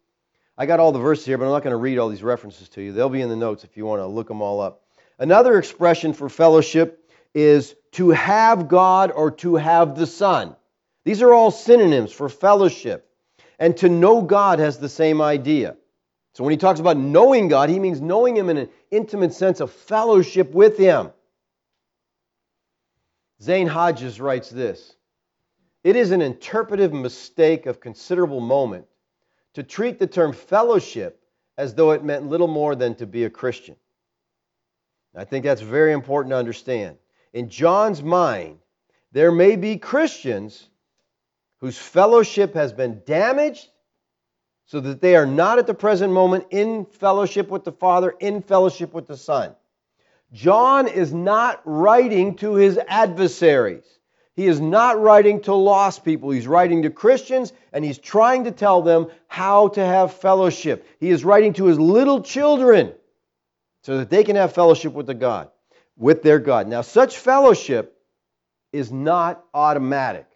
I 0.59 0.67
got 0.67 0.81
all 0.81 0.91
the 0.91 0.99
verses 0.99 1.25
here, 1.25 1.39
but 1.39 1.45
I'm 1.45 1.53
not 1.53 1.63
going 1.63 1.71
to 1.71 1.77
read 1.77 1.99
all 1.99 2.09
these 2.09 2.25
references 2.25 2.69
to 2.71 2.83
you. 2.83 2.91
They'll 2.91 3.09
be 3.09 3.21
in 3.21 3.29
the 3.29 3.37
notes 3.37 3.63
if 3.63 3.77
you 3.77 3.87
want 3.87 4.01
to 4.01 4.09
look 4.09 4.27
them 4.27 4.43
all 4.43 4.61
up. 4.61 4.83
Another 5.21 5.57
expression 5.57 6.13
for 6.13 6.29
fellowship 6.29 7.09
is 7.33 7.77
to 7.93 8.11
have 8.11 8.67
God 8.67 9.13
or 9.13 9.31
to 9.31 9.55
have 9.55 9.95
the 9.95 10.09
Son. 10.09 10.57
These 11.05 11.23
are 11.23 11.33
all 11.33 11.53
synonyms 11.53 12.11
for 12.11 12.29
fellowship. 12.29 13.09
And 13.61 13.77
to 13.77 13.89
know 13.89 14.21
God 14.21 14.59
has 14.59 14.79
the 14.79 14.89
same 14.89 15.23
idea. 15.23 15.77
So 16.33 16.43
when 16.43 16.51
he 16.51 16.57
talks 16.57 16.81
about 16.81 16.97
knowing 16.97 17.47
God, 17.47 17.71
he 17.71 17.79
means 17.79 18.01
knowing 18.01 18.37
Him 18.37 18.51
in 18.51 18.57
an 18.57 18.69
intimate 18.91 19.33
sense 19.33 19.61
of 19.61 19.71
fellowship 19.71 20.53
with 20.53 20.77
Him. 20.77 21.13
Zane 23.43 23.67
Hodges 23.67 24.21
writes 24.21 24.51
this 24.51 24.95
It 25.83 25.97
is 25.97 26.13
an 26.13 26.23
interpretive 26.23 26.93
mistake 26.93 27.67
of 27.67 27.81
considerable 27.81 28.41
moment 28.41 28.87
to 29.55 29.63
treat 29.63 29.99
the 29.99 30.07
term 30.07 30.33
fellowship 30.33 31.21
as 31.59 31.75
though 31.75 31.91
it 31.91 32.05
meant 32.05 32.29
little 32.29 32.49
more 32.49 32.75
than 32.77 32.95
to 32.97 33.07
be 33.07 33.25
a 33.25 33.31
Christian. 33.31 33.77
I 35.15 35.25
think 35.25 35.45
that's 35.45 35.61
very 35.61 35.93
important 35.93 36.31
to 36.33 36.37
understand. 36.37 36.97
In 37.33 37.49
John's 37.49 38.03
mind, 38.03 38.59
there 39.11 39.33
may 39.33 39.57
be 39.57 39.77
Christians 39.77 40.69
whose 41.59 41.77
fellowship 41.77 42.55
has 42.55 42.73
been 42.73 43.03
damaged 43.05 43.69
so 44.67 44.81
that 44.81 45.01
they 45.01 45.17
are 45.17 45.27
not 45.27 45.59
at 45.59 45.67
the 45.67 45.75
present 45.75 46.13
moment 46.13 46.47
in 46.51 46.87
fellowship 46.87 47.49
with 47.49 47.65
the 47.65 47.73
Father, 47.73 48.15
in 48.21 48.41
fellowship 48.41 48.95
with 48.95 49.07
the 49.07 49.17
Son. 49.17 49.55
John 50.33 50.89
is 50.89 51.13
not 51.13 51.61
writing 51.65 52.37
to 52.37 52.55
his 52.55 52.79
adversaries. 52.89 53.85
He 54.35 54.47
is 54.47 54.61
not 54.61 54.99
writing 55.01 55.43
to 55.43 55.55
lost 55.55 56.05
people. 56.05 56.31
He's 56.31 56.47
writing 56.47 56.83
to 56.83 56.91
Christians 56.91 57.53
and 57.73 57.85
he's 57.85 57.99
trying 57.99 58.45
to 58.45 58.51
tell 58.51 58.81
them 58.81 59.09
how 59.29 59.69
to 59.69 59.85
have 59.85 60.15
fellowship. 60.15 60.87
He 61.01 61.11
is 61.11 61.25
writing 61.25 61.53
to 61.55 61.67
his 61.67 61.79
little 61.79 62.23
children 62.23 62.95
so 63.83 63.99
that 63.99 64.09
they 64.09 64.25
can 64.25 64.37
have 64.37 64.55
fellowship 64.55 64.95
with 64.95 65.07
the 65.07 65.15
God, 65.15 65.51
with 65.99 66.23
their 66.23 66.39
God. 66.39 66.67
Now, 66.67 66.81
such 66.81 67.19
fellowship 67.19 67.99
is 68.73 68.91
not 68.91 69.45
automatic. 69.53 70.27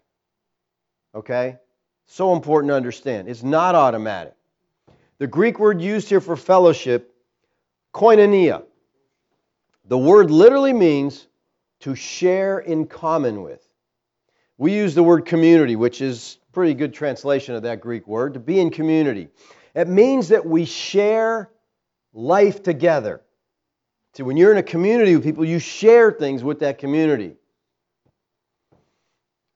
Okay? 1.15 1.57
So 2.05 2.35
important 2.35 2.71
to 2.71 2.75
understand. 2.75 3.29
It's 3.29 3.43
not 3.43 3.75
automatic. 3.75 4.35
The 5.19 5.27
Greek 5.27 5.59
word 5.59 5.81
used 5.81 6.11
here 6.11 6.21
for 6.21 6.37
fellowship, 6.37 7.15
koinonia, 7.95 8.65
the 9.89 9.99
word 9.99 10.31
literally 10.31 10.73
means 10.73 11.27
to 11.81 11.95
share 11.95 12.59
in 12.59 12.87
common 12.87 13.43
with. 13.43 13.63
We 14.59 14.75
use 14.75 14.95
the 14.95 15.03
word 15.03 15.27
community, 15.27 15.77
which 15.77 16.01
is 16.01 16.39
a 16.49 16.53
pretty 16.53 16.75
good 16.75 16.95
translation 16.95 17.55
of 17.55 17.63
that 17.63 17.81
Greek 17.81 18.07
word, 18.09 18.35
to 18.35 18.41
be 18.41 18.59
in 18.59 18.71
community. 18.71 19.29
It 19.75 19.89
means 19.89 20.29
that 20.29 20.47
we 20.47 20.65
share 20.65 21.51
life 22.15 22.63
together. 22.63 23.21
See, 24.15 24.23
when 24.23 24.39
you're 24.39 24.53
in 24.53 24.59
a 24.59 24.63
community 24.63 25.15
with 25.15 25.25
people, 25.25 25.45
you 25.45 25.59
share 25.59 26.11
things 26.11 26.43
with 26.43 26.61
that 26.61 26.79
community. 26.79 27.37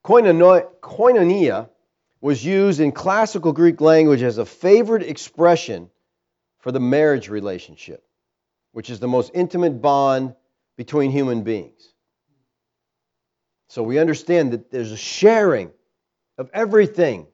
Koinonia 0.05 1.69
was 2.21 2.45
used 2.45 2.81
in 2.81 2.93
classical 2.93 3.53
Greek 3.53 3.81
language 3.81 4.23
as 4.23 4.37
a 4.37 4.45
favored 4.45 5.03
expression 5.03 5.89
for 6.59 6.71
the 6.71 6.81
marriage 6.81 7.31
relationship, 7.31 8.05
which 8.73 8.91
is 8.91 9.01
the 9.01 9.09
most 9.09 9.31
intimate 9.35 9.83
bond 9.83 10.35
between 10.77 11.11
human 11.11 11.43
beings. 11.43 11.93
So 13.69 13.83
we 13.83 13.99
understand 13.99 14.53
that 14.53 14.71
there's 14.71 14.93
a 14.93 14.97
sharing 14.97 15.71
of 16.39 16.51
everything. 16.53 17.27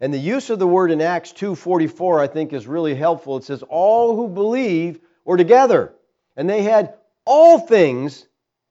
And 0.00 0.12
the 0.12 0.18
use 0.18 0.50
of 0.50 0.58
the 0.58 0.66
word 0.66 0.90
in 0.90 1.00
Acts 1.00 1.32
2:44 1.32 2.20
I 2.20 2.26
think 2.26 2.52
is 2.52 2.66
really 2.66 2.94
helpful. 2.94 3.36
It 3.36 3.44
says 3.44 3.62
all 3.68 4.16
who 4.16 4.28
believe 4.28 5.00
were 5.24 5.36
together 5.36 5.94
and 6.36 6.48
they 6.48 6.62
had 6.62 6.94
all 7.24 7.58
things 7.58 8.26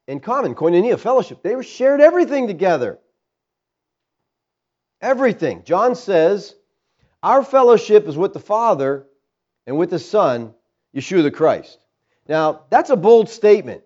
in 0.07 0.19
common, 0.19 0.55
koinonia, 0.55 0.99
fellowship. 0.99 1.41
They 1.41 1.61
shared 1.61 2.01
everything 2.01 2.47
together. 2.47 2.99
Everything. 4.99 5.63
John 5.63 5.95
says, 5.95 6.55
our 7.23 7.43
fellowship 7.43 8.07
is 8.07 8.17
with 8.17 8.33
the 8.33 8.39
Father 8.39 9.07
and 9.67 9.77
with 9.77 9.89
the 9.89 9.99
Son, 9.99 10.53
Yeshua 10.95 11.23
the 11.23 11.31
Christ. 11.31 11.79
Now, 12.27 12.61
that's 12.69 12.89
a 12.89 12.95
bold 12.95 13.29
statement. 13.29 13.83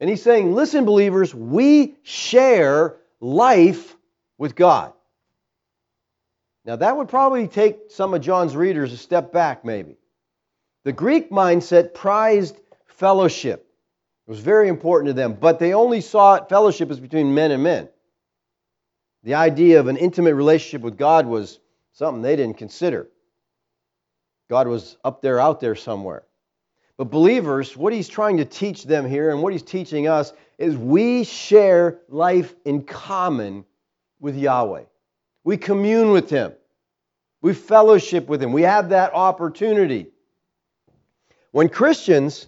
And 0.00 0.10
he's 0.10 0.22
saying, 0.22 0.54
listen, 0.54 0.84
believers, 0.84 1.34
we 1.34 1.96
share 2.02 2.96
life 3.20 3.96
with 4.36 4.54
God. 4.54 4.92
Now, 6.64 6.76
that 6.76 6.96
would 6.96 7.08
probably 7.08 7.48
take 7.48 7.90
some 7.90 8.12
of 8.12 8.20
John's 8.20 8.56
readers 8.56 8.92
a 8.92 8.96
step 8.96 9.32
back, 9.32 9.64
maybe. 9.64 9.96
The 10.84 10.92
Greek 10.92 11.30
mindset 11.30 11.94
prized 11.94 12.58
fellowship. 12.86 13.66
It 14.26 14.30
was 14.30 14.40
very 14.40 14.68
important 14.68 15.08
to 15.08 15.12
them, 15.12 15.34
but 15.34 15.58
they 15.58 15.72
only 15.72 16.00
saw 16.00 16.34
it, 16.34 16.48
fellowship 16.48 16.90
as 16.90 16.98
between 16.98 17.34
men 17.34 17.52
and 17.52 17.62
men. 17.62 17.88
The 19.22 19.34
idea 19.34 19.80
of 19.80 19.86
an 19.86 19.96
intimate 19.96 20.34
relationship 20.34 20.82
with 20.82 20.98
God 20.98 21.26
was 21.26 21.60
something 21.92 22.22
they 22.22 22.36
didn't 22.36 22.58
consider. 22.58 23.08
God 24.50 24.68
was 24.68 24.96
up 25.04 25.22
there, 25.22 25.40
out 25.40 25.60
there 25.60 25.74
somewhere. 25.74 26.25
But 26.98 27.10
believers, 27.10 27.76
what 27.76 27.92
he's 27.92 28.08
trying 28.08 28.38
to 28.38 28.44
teach 28.44 28.84
them 28.84 29.08
here 29.08 29.30
and 29.30 29.42
what 29.42 29.52
he's 29.52 29.62
teaching 29.62 30.08
us 30.08 30.32
is 30.58 30.76
we 30.76 31.24
share 31.24 32.00
life 32.08 32.54
in 32.64 32.84
common 32.84 33.64
with 34.20 34.36
Yahweh. 34.36 34.84
We 35.44 35.56
commune 35.58 36.10
with 36.10 36.30
him. 36.30 36.52
We 37.42 37.52
fellowship 37.52 38.28
with 38.28 38.42
him. 38.42 38.52
We 38.52 38.62
have 38.62 38.88
that 38.88 39.12
opportunity. 39.14 40.06
When 41.52 41.68
Christians 41.68 42.46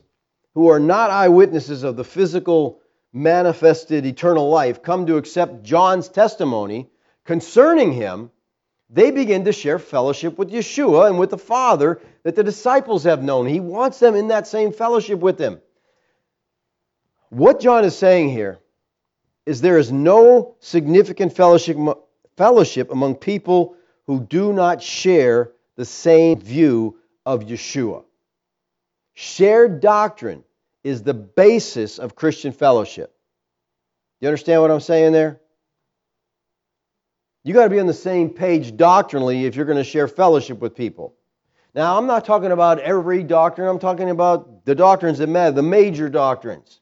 who 0.54 0.68
are 0.68 0.80
not 0.80 1.10
eyewitnesses 1.10 1.82
of 1.82 1.96
the 1.96 2.04
physical 2.04 2.80
manifested 3.12 4.06
eternal 4.06 4.48
life 4.48 4.82
come 4.82 5.06
to 5.06 5.16
accept 5.16 5.62
John's 5.62 6.08
testimony 6.08 6.90
concerning 7.24 7.92
him, 7.92 8.30
they 8.90 9.10
begin 9.10 9.44
to 9.44 9.52
share 9.52 9.78
fellowship 9.78 10.38
with 10.38 10.50
Yeshua 10.50 11.08
and 11.08 11.18
with 11.18 11.30
the 11.30 11.38
Father 11.38 12.00
that 12.22 12.34
the 12.34 12.44
disciples 12.44 13.04
have 13.04 13.22
known. 13.22 13.46
He 13.46 13.60
wants 13.60 13.98
them 13.98 14.14
in 14.14 14.28
that 14.28 14.46
same 14.46 14.72
fellowship 14.72 15.20
with 15.20 15.38
him. 15.38 15.60
What 17.28 17.60
John 17.60 17.84
is 17.84 17.96
saying 17.96 18.30
here 18.30 18.58
is 19.44 19.60
there 19.60 19.78
is 19.78 19.92
no 19.92 20.56
significant 20.60 21.34
fellowship, 21.34 21.76
fellowship 22.36 22.90
among 22.90 23.16
people 23.16 23.76
who 24.06 24.20
do 24.20 24.52
not 24.52 24.82
share 24.82 25.52
the 25.76 25.84
same 25.84 26.40
view 26.40 26.98
of 27.26 27.44
Yeshua. 27.44 28.04
Shared 29.12 29.80
doctrine 29.80 30.44
is 30.82 31.02
the 31.02 31.14
basis 31.14 31.98
of 31.98 32.14
Christian 32.14 32.52
fellowship. 32.52 33.14
You 34.20 34.28
understand 34.28 34.62
what 34.62 34.70
I'm 34.70 34.80
saying 34.80 35.12
there? 35.12 35.40
You 37.44 37.54
got 37.54 37.64
to 37.64 37.70
be 37.70 37.80
on 37.80 37.86
the 37.86 37.94
same 37.94 38.30
page 38.30 38.76
doctrinally 38.76 39.46
if 39.46 39.56
you're 39.56 39.64
going 39.64 39.78
to 39.78 39.84
share 39.84 40.08
fellowship 40.08 40.60
with 40.60 40.74
people. 40.74 41.14
Now, 41.74 41.96
I'm 41.96 42.06
not 42.06 42.24
talking 42.24 42.50
about 42.50 42.80
every 42.80 43.22
doctrine, 43.22 43.68
I'm 43.68 43.78
talking 43.78 44.10
about 44.10 44.64
the 44.64 44.74
doctrines 44.74 45.18
that 45.18 45.28
matter, 45.28 45.52
the 45.52 45.62
major 45.62 46.08
doctrines. 46.08 46.80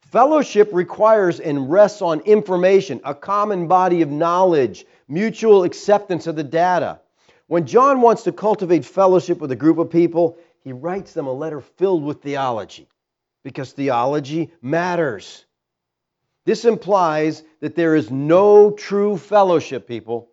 Fellowship 0.00 0.70
requires 0.72 1.40
and 1.40 1.70
rests 1.70 2.02
on 2.02 2.20
information, 2.20 3.00
a 3.04 3.14
common 3.14 3.68
body 3.68 4.02
of 4.02 4.10
knowledge, 4.10 4.84
mutual 5.08 5.64
acceptance 5.64 6.26
of 6.26 6.36
the 6.36 6.44
data. 6.44 7.00
When 7.46 7.66
John 7.66 8.00
wants 8.00 8.24
to 8.24 8.32
cultivate 8.32 8.84
fellowship 8.84 9.38
with 9.38 9.52
a 9.52 9.56
group 9.56 9.78
of 9.78 9.88
people, 9.88 10.36
he 10.64 10.72
writes 10.72 11.12
them 11.12 11.28
a 11.28 11.32
letter 11.32 11.60
filled 11.60 12.02
with 12.02 12.22
theology 12.22 12.88
because 13.44 13.72
theology 13.72 14.50
matters. 14.60 15.45
This 16.46 16.64
implies 16.64 17.42
that 17.60 17.74
there 17.74 17.96
is 17.96 18.10
no 18.10 18.70
true 18.70 19.18
fellowship, 19.18 19.86
people, 19.86 20.30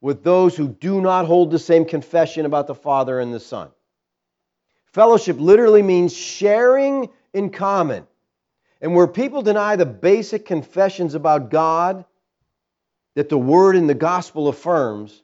with 0.00 0.24
those 0.24 0.56
who 0.56 0.66
do 0.66 1.00
not 1.02 1.26
hold 1.26 1.50
the 1.50 1.58
same 1.58 1.84
confession 1.84 2.46
about 2.46 2.66
the 2.66 2.74
Father 2.74 3.20
and 3.20 3.32
the 3.32 3.38
Son. 3.38 3.68
Fellowship 4.86 5.38
literally 5.38 5.82
means 5.82 6.16
sharing 6.16 7.10
in 7.34 7.50
common. 7.50 8.06
And 8.80 8.94
where 8.94 9.06
people 9.06 9.42
deny 9.42 9.76
the 9.76 9.84
basic 9.84 10.46
confessions 10.46 11.14
about 11.14 11.50
God 11.50 12.06
that 13.14 13.28
the 13.28 13.38
Word 13.38 13.76
in 13.76 13.86
the 13.86 13.94
gospel 13.94 14.48
affirms, 14.48 15.22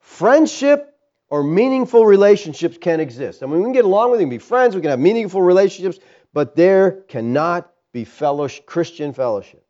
friendship 0.00 0.92
or 1.28 1.44
meaningful 1.44 2.04
relationships 2.04 2.78
can 2.78 2.98
exist. 2.98 3.44
I 3.44 3.46
mean, 3.46 3.58
we 3.58 3.64
can 3.64 3.72
get 3.72 3.84
along 3.84 4.10
with, 4.10 4.18
can 4.18 4.28
be 4.28 4.38
friends, 4.38 4.74
we 4.74 4.80
can 4.80 4.90
have 4.90 4.98
meaningful 4.98 5.42
relationships, 5.42 6.00
but 6.32 6.56
there 6.56 7.02
cannot 7.08 7.72
be 7.96 8.04
fellowship, 8.04 8.66
Christian 8.66 9.14
fellowship. 9.14 9.64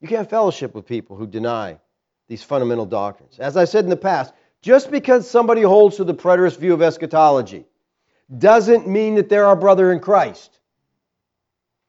You 0.00 0.08
can't 0.08 0.30
fellowship 0.30 0.74
with 0.74 0.86
people 0.86 1.14
who 1.14 1.26
deny 1.26 1.78
these 2.26 2.42
fundamental 2.42 2.86
doctrines. 2.86 3.38
As 3.38 3.54
I 3.54 3.66
said 3.66 3.84
in 3.84 3.90
the 3.90 3.98
past, 3.98 4.32
just 4.62 4.90
because 4.90 5.28
somebody 5.28 5.60
holds 5.60 5.96
to 5.98 6.04
the 6.04 6.14
preterist 6.14 6.56
view 6.56 6.72
of 6.72 6.80
eschatology 6.80 7.66
doesn't 8.34 8.88
mean 8.88 9.16
that 9.16 9.28
they're 9.28 9.44
our 9.44 9.56
brother 9.56 9.92
in 9.92 10.00
Christ. 10.00 10.58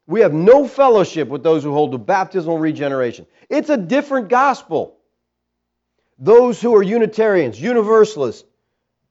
We 0.08 0.20
have 0.20 0.34
no 0.34 0.68
fellowship 0.68 1.30
with 1.30 1.42
those 1.42 1.64
who 1.64 1.72
hold 1.72 1.94
to 1.94 1.98
baptismal 1.98 2.58
regeneration. 2.58 3.26
It's 3.50 3.70
a 3.70 3.78
different 3.78 4.28
gospel 4.28 4.98
those 6.20 6.62
who 6.62 6.76
are 6.76 6.84
Unitarians, 6.84 7.60
Universalists, 7.60 8.44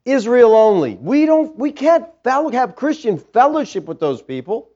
Israel 0.05 0.55
only. 0.55 0.95
We 0.95 1.25
don't 1.25 1.57
we 1.57 1.73
can't 1.73 2.05
have 2.25 2.77
Christian 2.77 3.17
fellowship 3.17 3.87
with 3.87 3.99
those 3.99 4.21
people 4.21 4.72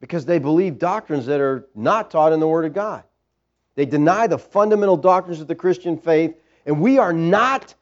because 0.00 0.24
they 0.24 0.38
believe 0.38 0.78
doctrines 0.78 1.26
that 1.26 1.40
are 1.40 1.66
not 1.74 2.10
taught 2.10 2.32
in 2.32 2.40
the 2.40 2.48
Word 2.48 2.64
of 2.64 2.74
God. 2.74 3.02
They 3.74 3.86
deny 3.86 4.26
the 4.26 4.38
fundamental 4.38 4.96
doctrines 4.96 5.40
of 5.40 5.46
the 5.46 5.54
Christian 5.54 5.98
faith, 5.98 6.34
and 6.66 6.80
we 6.80 6.98
are 6.98 7.12
not 7.12 7.74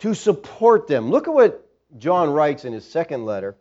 to 0.00 0.14
support 0.14 0.86
them. 0.86 1.10
Look 1.10 1.26
at 1.26 1.34
what 1.34 1.66
John 1.98 2.30
writes 2.30 2.64
in 2.64 2.72
his 2.72 2.88
second 2.88 3.24
letter. 3.24 3.56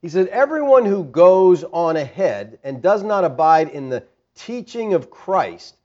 He 0.00 0.08
said, 0.08 0.28
Everyone 0.28 0.84
who 0.84 1.04
goes 1.04 1.62
on 1.62 1.96
ahead 1.96 2.58
and 2.64 2.82
does 2.82 3.02
not 3.02 3.24
abide 3.24 3.68
in 3.68 3.88
the 3.88 4.04
teaching 4.34 4.94
of 4.94 5.10
Christ 5.10 5.76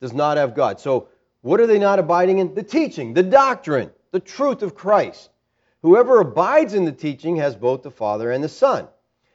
does 0.00 0.12
not 0.12 0.36
have 0.36 0.54
God. 0.54 0.80
So 0.80 1.08
what 1.40 1.60
are 1.60 1.66
they 1.66 1.78
not 1.78 1.98
abiding 1.98 2.38
in? 2.38 2.54
The 2.54 2.62
teaching, 2.62 3.14
the 3.14 3.22
doctrine, 3.22 3.90
the 4.12 4.20
truth 4.20 4.62
of 4.62 4.74
Christ. 4.74 5.30
Whoever 5.82 6.20
abides 6.20 6.72
in 6.72 6.84
the 6.84 6.92
teaching 6.92 7.36
has 7.36 7.56
both 7.56 7.82
the 7.82 7.90
Father 7.90 8.30
and 8.30 8.42
the 8.42 8.48
Son. 8.48 8.88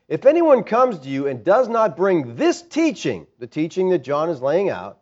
If 0.10 0.26
anyone 0.26 0.64
comes 0.64 0.97
to 0.99 1.07
you 1.07 1.28
and 1.28 1.43
does 1.43 1.70
not 1.70 1.95
bring 1.95 2.36
this 2.36 2.64
teaching, 2.64 3.28
the 3.38 3.45
teaching 3.45 3.89
that 3.91 3.99
John 3.99 4.32
is 4.32 4.41
laying 4.41 4.72
out, 4.72 4.97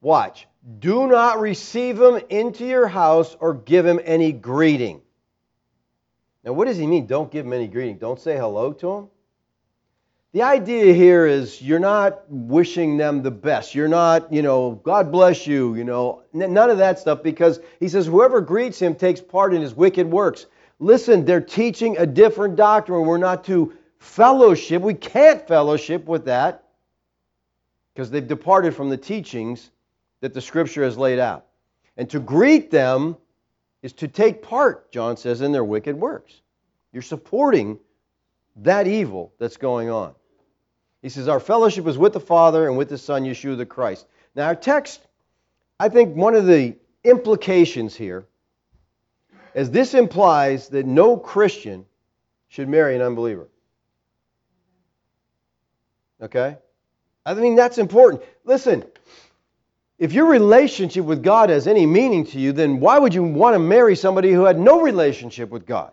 watch, 0.00 0.48
do 0.78 1.06
not 1.06 1.38
receive 1.38 2.00
him 2.00 2.18
into 2.30 2.64
your 2.64 2.88
house 2.88 3.36
or 3.38 3.52
give 3.52 3.84
him 3.84 4.00
any 4.02 4.32
greeting. 4.32 5.02
Now, 6.42 6.54
what 6.54 6.64
does 6.64 6.78
he 6.78 6.86
mean? 6.86 7.06
Don't 7.06 7.30
give 7.30 7.44
him 7.44 7.52
any 7.52 7.68
greeting. 7.68 7.98
Don't 7.98 8.18
say 8.18 8.38
hello 8.38 8.72
to 8.72 8.90
him? 8.90 9.08
The 10.32 10.42
idea 10.42 10.94
here 10.94 11.26
is 11.26 11.60
you're 11.60 11.78
not 11.78 12.22
wishing 12.30 12.96
them 12.96 13.22
the 13.22 13.30
best. 13.30 13.74
You're 13.74 13.88
not, 13.88 14.32
you 14.32 14.40
know, 14.40 14.80
God 14.82 15.12
bless 15.12 15.46
you, 15.46 15.74
you 15.74 15.84
know, 15.84 16.22
none 16.32 16.70
of 16.70 16.78
that 16.78 17.00
stuff 17.00 17.22
because 17.22 17.60
he 17.80 17.88
says 17.88 18.06
whoever 18.06 18.40
greets 18.40 18.78
him 18.78 18.94
takes 18.94 19.20
part 19.20 19.52
in 19.52 19.60
his 19.60 19.74
wicked 19.74 20.10
works. 20.10 20.46
Listen, 20.78 21.26
they're 21.26 21.42
teaching 21.42 21.98
a 21.98 22.06
different 22.06 22.56
doctrine. 22.56 23.02
We're 23.02 23.18
not 23.18 23.44
to 23.44 23.74
fellowship. 24.00 24.82
We 24.82 24.94
can't 24.94 25.46
fellowship 25.46 26.06
with 26.06 26.24
that 26.24 26.64
because 27.94 28.10
they've 28.10 28.26
departed 28.26 28.74
from 28.74 28.90
the 28.90 28.96
teachings 28.96 29.70
that 30.20 30.34
the 30.34 30.40
scripture 30.40 30.82
has 30.82 30.98
laid 30.98 31.18
out. 31.18 31.46
And 31.96 32.08
to 32.10 32.18
greet 32.18 32.70
them 32.70 33.16
is 33.82 33.92
to 33.94 34.08
take 34.08 34.42
part, 34.42 34.90
John 34.90 35.16
says, 35.16 35.40
in 35.40 35.52
their 35.52 35.64
wicked 35.64 35.94
works. 35.94 36.40
You're 36.92 37.02
supporting 37.02 37.78
that 38.56 38.86
evil 38.86 39.32
that's 39.38 39.56
going 39.56 39.90
on. 39.90 40.14
He 41.02 41.08
says, 41.08 41.28
Our 41.28 41.40
fellowship 41.40 41.86
is 41.86 41.96
with 41.96 42.12
the 42.12 42.20
Father 42.20 42.68
and 42.68 42.76
with 42.76 42.88
the 42.88 42.98
Son, 42.98 43.24
Yeshua 43.24 43.56
the 43.56 43.66
Christ. 43.66 44.06
Now, 44.34 44.46
our 44.46 44.54
text, 44.54 45.06
I 45.78 45.88
think 45.88 46.14
one 46.16 46.34
of 46.34 46.46
the 46.46 46.76
implications 47.04 47.94
here 47.94 48.26
is 49.54 49.70
this 49.70 49.94
implies 49.94 50.68
that 50.68 50.86
no 50.86 51.16
Christian 51.16 51.86
should 52.48 52.68
marry 52.68 52.96
an 52.96 53.02
unbeliever. 53.02 53.48
Okay? 56.20 56.56
I 57.24 57.34
mean, 57.34 57.54
that's 57.54 57.78
important. 57.78 58.22
Listen, 58.44 58.84
if 59.98 60.12
your 60.12 60.26
relationship 60.26 61.04
with 61.04 61.22
God 61.22 61.50
has 61.50 61.66
any 61.66 61.86
meaning 61.86 62.26
to 62.26 62.40
you, 62.40 62.52
then 62.52 62.80
why 62.80 62.98
would 62.98 63.14
you 63.14 63.22
want 63.22 63.54
to 63.54 63.58
marry 63.58 63.94
somebody 63.94 64.32
who 64.32 64.44
had 64.44 64.58
no 64.58 64.80
relationship 64.80 65.50
with 65.50 65.66
God? 65.66 65.92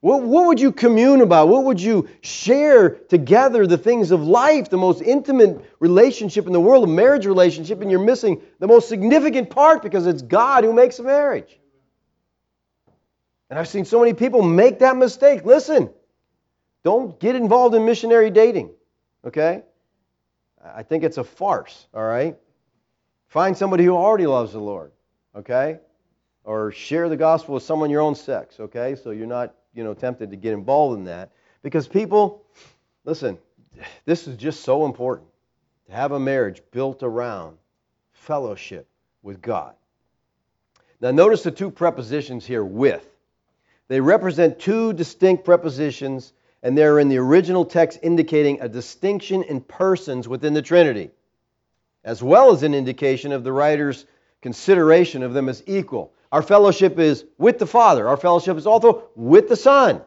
What, 0.00 0.22
what 0.22 0.46
would 0.46 0.60
you 0.60 0.70
commune 0.70 1.22
about? 1.22 1.48
What 1.48 1.64
would 1.64 1.80
you 1.80 2.08
share 2.20 2.90
together 2.90 3.66
the 3.66 3.78
things 3.78 4.12
of 4.12 4.22
life, 4.22 4.70
the 4.70 4.76
most 4.76 5.02
intimate 5.02 5.64
relationship 5.80 6.46
in 6.46 6.52
the 6.52 6.60
world, 6.60 6.84
a 6.84 6.86
marriage 6.86 7.26
relationship, 7.26 7.80
and 7.80 7.90
you're 7.90 8.04
missing 8.04 8.40
the 8.60 8.68
most 8.68 8.88
significant 8.88 9.50
part 9.50 9.82
because 9.82 10.06
it's 10.06 10.22
God 10.22 10.62
who 10.62 10.72
makes 10.72 11.00
a 11.00 11.02
marriage. 11.02 11.58
And 13.50 13.58
I've 13.58 13.68
seen 13.68 13.84
so 13.84 13.98
many 13.98 14.14
people 14.14 14.42
make 14.42 14.80
that 14.80 14.96
mistake. 14.96 15.44
Listen, 15.44 15.90
don't 16.84 17.18
get 17.18 17.34
involved 17.34 17.74
in 17.74 17.84
missionary 17.84 18.30
dating, 18.30 18.70
okay? 19.24 19.62
I 20.64 20.82
think 20.82 21.04
it's 21.04 21.18
a 21.18 21.24
farce, 21.24 21.86
all 21.94 22.04
right? 22.04 22.36
Find 23.28 23.56
somebody 23.56 23.84
who 23.84 23.96
already 23.96 24.26
loves 24.26 24.52
the 24.52 24.60
Lord, 24.60 24.92
okay? 25.36 25.78
Or 26.44 26.72
share 26.72 27.08
the 27.08 27.16
gospel 27.16 27.54
with 27.54 27.62
someone 27.62 27.90
your 27.90 28.00
own 28.00 28.14
sex, 28.14 28.58
okay? 28.58 28.96
So 28.96 29.10
you're 29.10 29.26
not, 29.26 29.54
you 29.74 29.84
know, 29.84 29.94
tempted 29.94 30.30
to 30.30 30.36
get 30.36 30.52
involved 30.54 30.98
in 30.98 31.04
that. 31.04 31.30
Because 31.62 31.86
people, 31.86 32.44
listen, 33.04 33.38
this 34.04 34.26
is 34.26 34.36
just 34.36 34.62
so 34.62 34.86
important 34.86 35.28
to 35.86 35.92
have 35.92 36.12
a 36.12 36.20
marriage 36.20 36.62
built 36.70 37.02
around 37.02 37.58
fellowship 38.12 38.88
with 39.22 39.40
God. 39.42 39.74
Now, 41.00 41.10
notice 41.10 41.42
the 41.42 41.50
two 41.50 41.70
prepositions 41.70 42.44
here 42.44 42.64
with. 42.64 43.06
They 43.88 44.00
represent 44.00 44.58
two 44.58 44.92
distinct 44.92 45.44
prepositions 45.44 46.32
and 46.62 46.76
they're 46.76 46.98
in 46.98 47.08
the 47.08 47.18
original 47.18 47.64
text 47.64 47.98
indicating 48.02 48.60
a 48.60 48.68
distinction 48.68 49.42
in 49.44 49.60
persons 49.60 50.26
within 50.26 50.54
the 50.54 50.62
Trinity, 50.62 51.10
as 52.04 52.22
well 52.22 52.52
as 52.52 52.62
an 52.62 52.74
indication 52.74 53.32
of 53.32 53.44
the 53.44 53.52
writer's 53.52 54.06
consideration 54.42 55.22
of 55.22 55.34
them 55.34 55.48
as 55.48 55.62
equal. 55.66 56.12
Our 56.30 56.42
fellowship 56.42 56.98
is 56.98 57.24
with 57.38 57.58
the 57.58 57.66
Father, 57.66 58.08
our 58.08 58.16
fellowship 58.16 58.56
is 58.56 58.66
also 58.66 59.08
with 59.14 59.48
the 59.48 59.56
Son. 59.56 60.02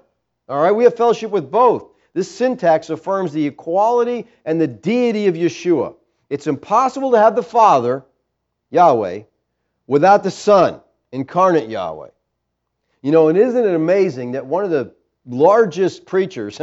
All 0.50 0.62
right, 0.62 0.72
we 0.72 0.84
have 0.84 0.96
fellowship 0.96 1.32
with 1.32 1.50
both. 1.50 1.88
This 2.14 2.30
syntax 2.30 2.90
affirms 2.90 3.32
the 3.32 3.48
equality 3.48 4.28
and 4.44 4.60
the 4.60 4.68
deity 4.68 5.28
of 5.28 5.36
Yeshua. 5.36 5.96
It's 6.30 6.48
impossible 6.48 7.12
to 7.12 7.18
have 7.18 7.36
the 7.36 7.44
Father, 7.44 8.04
Yahweh, 8.70 9.24
without 9.88 10.24
the 10.24 10.32
Son, 10.32 10.82
incarnate 11.12 11.70
Yahweh. 11.70 12.10
You 13.02 13.12
know, 13.12 13.30
and 13.30 13.38
isn't 13.38 13.66
it 13.66 13.74
amazing 13.74 14.34
that 14.34 14.46
one 14.46 14.64
of 14.64 14.72
the 14.72 14.94
largest 15.26 16.06
preachers, 16.06 16.60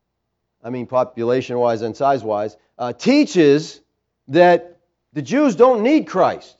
I 0.64 0.70
mean 0.70 0.86
population 0.86 1.58
wise 1.58 1.82
and 1.82 1.96
size 1.96 2.22
wise, 2.22 2.56
uh, 2.78 2.92
teaches 2.92 3.80
that 4.28 4.78
the 5.12 5.22
Jews 5.22 5.56
don't 5.56 5.82
need 5.82 6.06
Christ. 6.06 6.56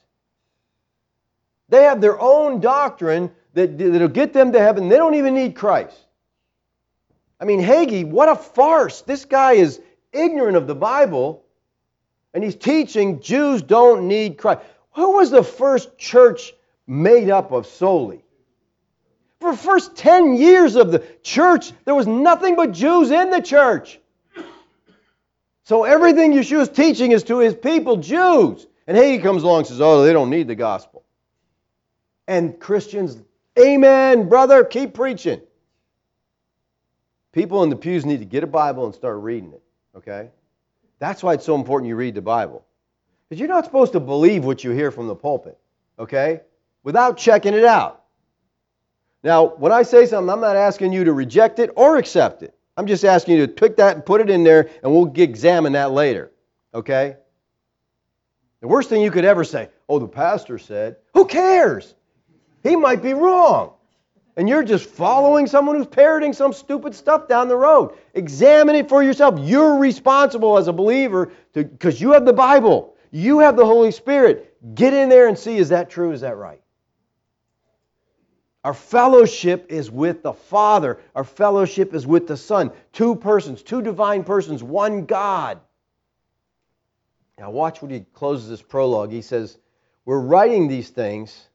They 1.69 1.83
have 1.83 2.01
their 2.01 2.19
own 2.19 2.59
doctrine 2.59 3.31
that, 3.53 3.77
that'll 3.77 4.07
get 4.07 4.33
them 4.33 4.53
to 4.53 4.59
heaven. 4.59 4.87
They 4.87 4.97
don't 4.97 5.15
even 5.15 5.33
need 5.33 5.55
Christ. 5.55 5.97
I 7.39 7.45
mean, 7.45 7.61
Hagee, 7.61 8.05
what 8.05 8.29
a 8.29 8.35
farce. 8.35 9.01
This 9.01 9.25
guy 9.25 9.53
is 9.53 9.81
ignorant 10.11 10.57
of 10.57 10.65
the 10.65 10.75
Bible, 10.75 11.43
and 12.33 12.43
he's 12.43 12.55
teaching 12.55 13.19
Jews 13.19 13.61
don't 13.61 14.07
need 14.07 14.37
Christ. 14.37 14.61
Who 14.93 15.17
was 15.17 15.29
the 15.29 15.43
first 15.43 15.97
church 15.97 16.53
made 16.87 17.29
up 17.29 17.51
of 17.51 17.67
solely? 17.67 18.23
For 19.39 19.51
the 19.51 19.57
first 19.57 19.95
10 19.95 20.35
years 20.35 20.75
of 20.75 20.91
the 20.91 21.05
church, 21.21 21.71
there 21.85 21.95
was 21.95 22.07
nothing 22.07 22.55
but 22.55 22.71
Jews 22.71 23.11
in 23.11 23.29
the 23.29 23.41
church. 23.41 23.99
So 25.63 25.83
everything 25.83 26.31
Yeshua 26.31 26.61
Yeshua's 26.61 26.69
teaching 26.69 27.11
is 27.11 27.23
to 27.25 27.39
his 27.39 27.53
people, 27.53 27.97
Jews. 27.97 28.65
And 28.87 28.97
he 28.97 29.19
comes 29.19 29.43
along 29.43 29.59
and 29.59 29.67
says, 29.67 29.81
oh, 29.81 30.03
they 30.03 30.13
don't 30.13 30.29
need 30.29 30.47
the 30.47 30.55
gospel. 30.55 31.03
And 32.27 32.59
Christians, 32.59 33.21
amen, 33.59 34.29
brother, 34.29 34.63
keep 34.63 34.93
preaching. 34.93 35.41
People 37.33 37.63
in 37.63 37.69
the 37.69 37.75
pews 37.75 38.05
need 38.05 38.19
to 38.19 38.25
get 38.25 38.43
a 38.43 38.47
Bible 38.47 38.85
and 38.85 38.95
start 38.95 39.17
reading 39.17 39.53
it, 39.53 39.61
okay? 39.95 40.29
That's 40.99 41.21
why 41.21 41.33
it's 41.33 41.45
so 41.45 41.55
important 41.55 41.89
you 41.89 41.95
read 41.95 42.15
the 42.15 42.21
Bible. 42.21 42.65
Because 43.27 43.39
you're 43.39 43.49
not 43.49 43.65
supposed 43.65 43.91
to 43.93 43.99
believe 43.99 44.45
what 44.45 44.63
you 44.63 44.71
hear 44.71 44.89
from 44.89 45.07
the 45.07 45.15
pulpit, 45.15 45.57
okay? 45.99 46.41
Without 46.83 47.17
checking 47.17 47.53
it 47.53 47.65
out. 47.65 47.96
Now, 49.23 49.47
when 49.47 49.71
I 49.71 49.83
say 49.83 50.05
something, 50.05 50.29
I'm 50.29 50.41
not 50.41 50.55
asking 50.55 50.93
you 50.93 51.03
to 51.03 51.13
reject 51.13 51.59
it 51.59 51.71
or 51.75 51.97
accept 51.97 52.43
it. 52.43 52.53
I'm 52.77 52.85
just 52.85 53.03
asking 53.03 53.37
you 53.37 53.47
to 53.47 53.51
pick 53.51 53.77
that 53.77 53.95
and 53.95 54.05
put 54.05 54.21
it 54.21 54.29
in 54.29 54.43
there, 54.43 54.69
and 54.83 54.91
we'll 54.91 55.11
examine 55.15 55.73
that 55.73 55.91
later. 55.91 56.31
Okay? 56.73 57.17
The 58.61 58.67
worst 58.67 58.89
thing 58.89 59.01
you 59.01 59.11
could 59.11 59.25
ever 59.25 59.43
say, 59.43 59.69
oh, 59.89 59.99
the 59.99 60.07
pastor 60.07 60.57
said, 60.57 60.97
who 61.13 61.25
cares? 61.25 61.95
He 62.63 62.75
might 62.75 63.01
be 63.01 63.13
wrong. 63.13 63.73
And 64.35 64.47
you're 64.47 64.63
just 64.63 64.87
following 64.87 65.47
someone 65.47 65.75
who's 65.75 65.87
parroting 65.87 66.31
some 66.31 66.53
stupid 66.53 66.93
stuff 66.93 67.27
down 67.27 67.47
the 67.47 67.55
road. 67.55 67.97
Examine 68.13 68.75
it 68.75 68.87
for 68.87 69.01
yourself. 69.01 69.39
You're 69.39 69.77
responsible 69.77 70.59
as 70.59 70.67
a 70.67 70.73
believer 70.73 71.31
because 71.53 71.99
you 71.99 72.11
have 72.11 72.25
the 72.25 72.33
Bible, 72.33 72.95
you 73.09 73.39
have 73.39 73.55
the 73.55 73.65
Holy 73.65 73.89
Spirit. 73.91 74.55
Get 74.75 74.93
in 74.93 75.09
there 75.09 75.27
and 75.27 75.37
see 75.37 75.57
is 75.57 75.69
that 75.69 75.89
true? 75.89 76.11
Is 76.11 76.21
that 76.21 76.37
right? 76.37 76.61
Our 78.67 78.73
fellowship 78.73 79.67
is 79.69 79.89
with 79.89 80.23
the 80.23 80.33
Father. 80.33 80.99
Our 81.15 81.23
fellowship 81.23 81.93
is 81.93 82.05
with 82.05 82.27
the 82.27 82.35
Son. 82.35 82.69
Two 82.91 83.15
persons, 83.15 83.63
two 83.63 83.81
divine 83.81 84.25
persons, 84.25 84.61
one 84.61 85.05
God. 85.05 85.61
Now, 87.39 87.49
watch 87.49 87.81
when 87.81 87.91
he 87.91 88.01
closes 88.11 88.49
this 88.49 88.61
prologue. 88.61 89.09
He 89.09 89.21
says, 89.21 89.57
We're 90.03 90.19
writing 90.19 90.67
these 90.67 90.89
things 90.89 91.47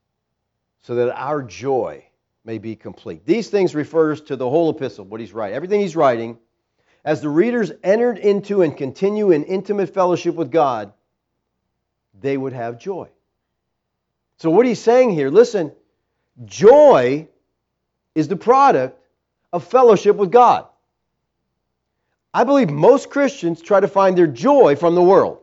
so 0.81 0.95
that 0.95 1.15
our 1.15 1.43
joy 1.43 2.03
may 2.47 2.57
be 2.57 2.75
complete. 2.75 3.27
These 3.27 3.51
things 3.51 3.75
refers 3.75 4.23
to 4.23 4.37
the 4.37 4.49
whole 4.49 4.71
epistle, 4.71 5.05
what 5.05 5.21
he's 5.21 5.35
writing. 5.35 5.55
Everything 5.55 5.83
he's 5.83 5.95
writing, 5.95 6.39
as 7.05 7.21
the 7.21 7.29
readers 7.29 7.73
entered 7.85 8.17
into 8.17 8.63
and 8.63 8.75
continue 8.75 9.33
in 9.33 9.45
intimate 9.45 9.93
fellowship 9.93 10.35
with 10.35 10.51
God, 10.51 10.95
they 12.19 12.39
would 12.39 12.55
have 12.55 12.81
joy. 12.81 13.11
So, 14.39 14.49
what 14.49 14.65
he's 14.65 14.81
saying 14.81 15.11
here, 15.11 15.29
listen, 15.29 15.73
Joy 16.45 17.29
is 18.15 18.29
the 18.29 18.37
product 18.37 18.99
of 19.53 19.65
fellowship 19.65 20.17
with 20.17 20.31
God. 20.31 20.67
I 22.35 22.45
believe 22.45 22.71
most 22.71 23.11
Christians 23.11 23.61
try 23.61 23.81
to 23.81 23.89
find 23.89 24.17
their 24.17 24.27
joy 24.27 24.77
from 24.77 24.95
the 24.95 25.03
world, 25.03 25.39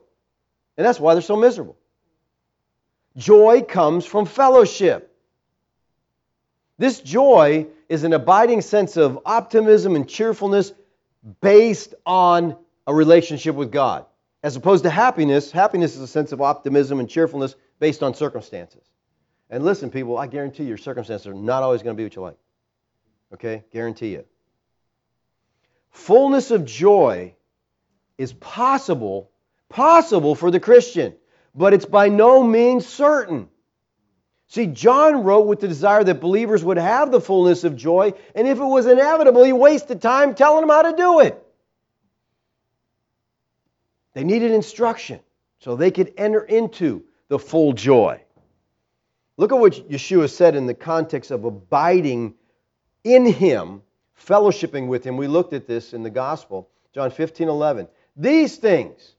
and 0.78 0.86
that's 0.86 1.00
why 1.00 1.14
they're 1.14 1.22
so 1.22 1.36
miserable. 1.36 1.78
Joy 3.16 3.62
comes 3.62 4.06
from 4.06 4.26
fellowship. 4.26 5.16
This 6.78 7.02
joy 7.02 7.68
is 7.90 8.04
an 8.04 8.14
abiding 8.14 8.62
sense 8.62 8.98
of 8.98 9.20
optimism 9.26 9.96
and 9.96 10.08
cheerfulness 10.08 10.72
based 11.42 11.94
on 12.06 12.56
a 12.88 12.94
relationship 12.94 13.56
with 13.56 13.72
God. 13.72 14.06
As 14.42 14.56
opposed 14.56 14.84
to 14.86 14.90
happiness, 14.90 15.52
happiness 15.52 15.96
is 15.96 16.02
a 16.02 16.08
sense 16.08 16.32
of 16.32 16.42
optimism 16.42 17.00
and 17.00 17.10
cheerfulness 17.10 17.56
based 17.80 18.02
on 18.02 18.14
circumstances. 18.14 18.82
And 19.50 19.64
listen, 19.64 19.89
people, 19.89 20.18
I 20.18 20.28
guarantee 20.28 20.66
your 20.66 20.78
circumstances 20.78 21.28
are 21.28 21.34
not 21.34 21.64
always 21.64 21.82
going 21.82 21.95
to 21.95 21.97
be 21.97 22.04
what 22.04 22.16
you 22.16 22.22
like. 22.22 22.38
Okay? 23.34 23.64
Guarantee 23.72 24.10
you. 24.10 24.26
Fullness 25.91 26.52
of 26.52 26.66
joy 26.66 27.34
is 28.18 28.32
possible, 28.34 29.32
possible 29.70 30.36
for 30.36 30.52
the 30.52 30.60
Christian, 30.60 31.16
but 31.56 31.74
it's 31.74 31.86
by 31.86 32.10
no 32.10 32.43
means 32.43 32.86
certain. 32.86 33.50
See, 34.47 34.68
John 34.68 35.24
wrote 35.24 35.47
with 35.47 35.60
the 35.60 35.68
desire 35.68 36.04
that 36.04 36.22
believers 36.22 36.64
would 36.64 36.78
have 36.78 37.12
the 37.12 37.22
fullness 37.22 37.64
of 37.64 37.76
joy, 37.76 38.14
and 38.36 38.47
if 38.47 38.58
it 38.58 38.64
was 38.64 38.88
inevitable, 38.88 39.43
he 39.43 39.54
wasted 39.54 40.02
time 40.02 40.36
telling 40.36 40.62
them 40.62 40.70
how 40.70 40.84
to 40.84 40.95
do 40.95 41.20
it. 41.22 41.43
They 44.14 44.24
needed 44.24 44.52
instruction 44.52 45.20
so 45.60 45.76
they 45.76 45.91
could 45.91 46.14
enter 46.18 46.41
into 46.41 47.04
the 47.28 47.39
full 47.39 47.74
joy. 47.74 48.22
Look 49.40 49.54
at 49.54 49.58
what 49.58 49.90
Yeshua 49.90 50.30
said 50.30 50.58
in 50.58 50.66
the 50.66 50.74
context 50.74 51.32
of 51.32 51.46
abiding 51.46 52.34
in 53.06 53.26
Him, 53.26 53.82
fellowshipping 54.28 54.88
with 54.88 55.06
Him. 55.06 55.16
We 55.16 55.28
looked 55.28 55.54
at 55.54 55.66
this 55.66 55.94
in 55.94 56.04
the 56.04 56.10
Gospel, 56.10 56.70
John 56.94 57.10
15, 57.10 57.48
11. 57.48 57.88
These 58.18 58.58
things, 58.58 59.16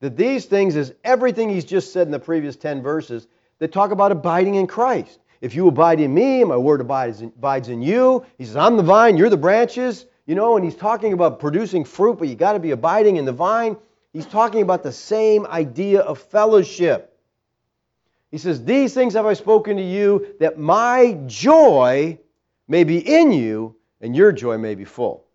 that 0.00 0.14
these 0.14 0.44
things 0.44 0.76
is 0.76 0.92
everything 1.02 1.48
He's 1.48 1.64
just 1.64 1.90
said 1.90 2.06
in 2.06 2.10
the 2.10 2.18
previous 2.18 2.54
10 2.54 2.82
verses 2.82 3.26
that 3.60 3.72
talk 3.72 3.92
about 3.92 4.12
abiding 4.12 4.56
in 4.56 4.66
Christ. 4.66 5.18
If 5.40 5.54
you 5.54 5.68
abide 5.68 6.00
in 6.00 6.12
me, 6.12 6.44
my 6.44 6.58
word 6.58 6.82
abides 6.82 7.22
in, 7.22 7.28
abides 7.28 7.70
in 7.70 7.80
you. 7.80 8.26
He 8.36 8.44
says, 8.44 8.58
I'm 8.58 8.76
the 8.76 8.82
vine, 8.82 9.16
you're 9.16 9.30
the 9.30 9.38
branches. 9.38 10.04
you 10.26 10.34
know, 10.34 10.56
and 10.56 10.64
he's 10.66 10.76
talking 10.76 11.14
about 11.14 11.40
producing 11.40 11.86
fruit, 11.86 12.18
but 12.18 12.28
you 12.28 12.34
got 12.34 12.52
to 12.52 12.58
be 12.58 12.72
abiding 12.72 13.16
in 13.16 13.24
the 13.24 13.32
vine. 13.32 13.78
He's 14.12 14.26
talking 14.26 14.60
about 14.60 14.82
the 14.82 14.92
same 14.92 15.46
idea 15.46 16.00
of 16.00 16.18
fellowship. 16.18 17.11
He 18.32 18.38
says, 18.38 18.64
These 18.64 18.94
things 18.94 19.14
have 19.14 19.26
I 19.26 19.34
spoken 19.34 19.76
to 19.76 19.82
you, 19.82 20.34
that 20.40 20.58
my 20.58 21.18
joy 21.26 22.18
may 22.66 22.82
be 22.82 22.98
in 22.98 23.30
you, 23.30 23.76
and 24.00 24.16
your 24.16 24.32
joy 24.32 24.58
may 24.58 24.74
be 24.74 24.84
full. 24.84 25.26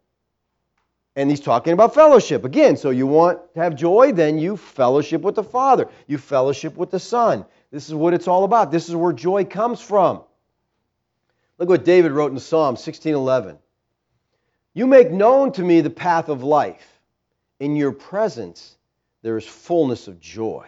And 1.16 1.30
he's 1.30 1.40
talking 1.40 1.74
about 1.74 1.94
fellowship. 1.94 2.44
Again, 2.44 2.76
so 2.76 2.90
you 2.90 3.08
want 3.08 3.40
to 3.54 3.60
have 3.60 3.76
joy, 3.76 4.12
then 4.12 4.38
you 4.38 4.58
fellowship 4.58 5.22
with 5.22 5.36
the 5.36 5.44
Father. 5.44 5.88
You 6.08 6.18
fellowship 6.18 6.76
with 6.76 6.92
the 6.92 7.00
Son. 7.00 7.46
This 7.72 7.88
is 7.88 7.96
what 7.96 8.14
it's 8.14 8.28
all 8.28 8.44
about. 8.44 8.72
This 8.72 8.90
is 8.90 8.96
where 8.96 9.14
joy 9.14 9.46
comes 9.46 9.80
from. 9.80 10.22
Look 11.58 11.70
what 11.70 11.86
David 11.86 12.12
wrote 12.12 12.32
in 12.32 12.40
Psalm 12.40 12.76
16:11. 12.76 13.58
You 14.74 14.86
make 14.86 15.10
known 15.10 15.52
to 15.54 15.64
me 15.64 15.82
the 15.82 15.90
path 15.90 16.30
of 16.30 16.44
life. 16.44 17.02
In 17.60 17.76
your 17.76 17.92
presence 17.92 18.78
there 19.24 19.38
is 19.38 19.46
fullness 19.46 20.08
of 20.08 20.20
joy. 20.20 20.68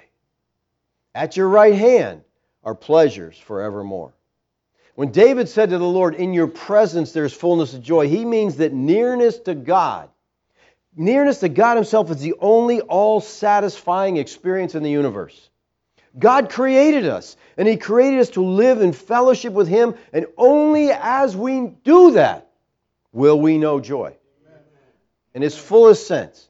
At 1.20 1.36
your 1.36 1.49
right 1.49 1.76
hand 1.76 2.22
are 2.63 2.74
pleasures 2.74 3.38
forevermore. 3.38 4.13
When 4.95 5.11
David 5.11 5.49
said 5.49 5.70
to 5.70 5.78
the 5.78 5.84
Lord, 5.84 6.15
In 6.15 6.34
your 6.34 6.47
presence 6.47 7.11
there 7.11 7.26
is 7.26 7.34
fullness 7.34 7.74
of 7.74 7.84
joy, 7.84 8.07
he 8.07 8.26
means 8.26 8.57
that 8.57 8.74
nearness 8.74 9.38
to 9.39 9.53
God 9.53 10.09
Nearness 10.95 11.39
to 11.39 11.49
God 11.49 11.76
Himself 11.76 12.11
is 12.11 12.20
the 12.20 12.34
only 12.39 12.82
all 12.82 13.22
satisfying 13.22 14.17
experience 14.17 14.76
in 14.76 14.84
the 14.84 14.89
universe. 14.89 15.49
God 16.17 16.49
created 16.49 17.05
us, 17.05 17.38
and 17.55 17.67
He 17.67 17.78
created 17.78 18.20
us 18.20 18.32
to 18.32 18.43
live 18.43 18.82
in 18.82 18.91
fellowship 18.91 19.53
with 19.53 19.70
Him, 19.70 19.95
and 20.11 20.26
only 20.38 20.89
as 20.91 21.38
we 21.38 21.67
do 21.86 22.11
that 22.11 22.49
will 23.13 23.39
we 23.39 23.57
know 23.57 23.80
joy 23.80 24.13
in 25.34 25.41
its 25.41 25.57
fullest 25.57 26.05
sense. 26.05 26.48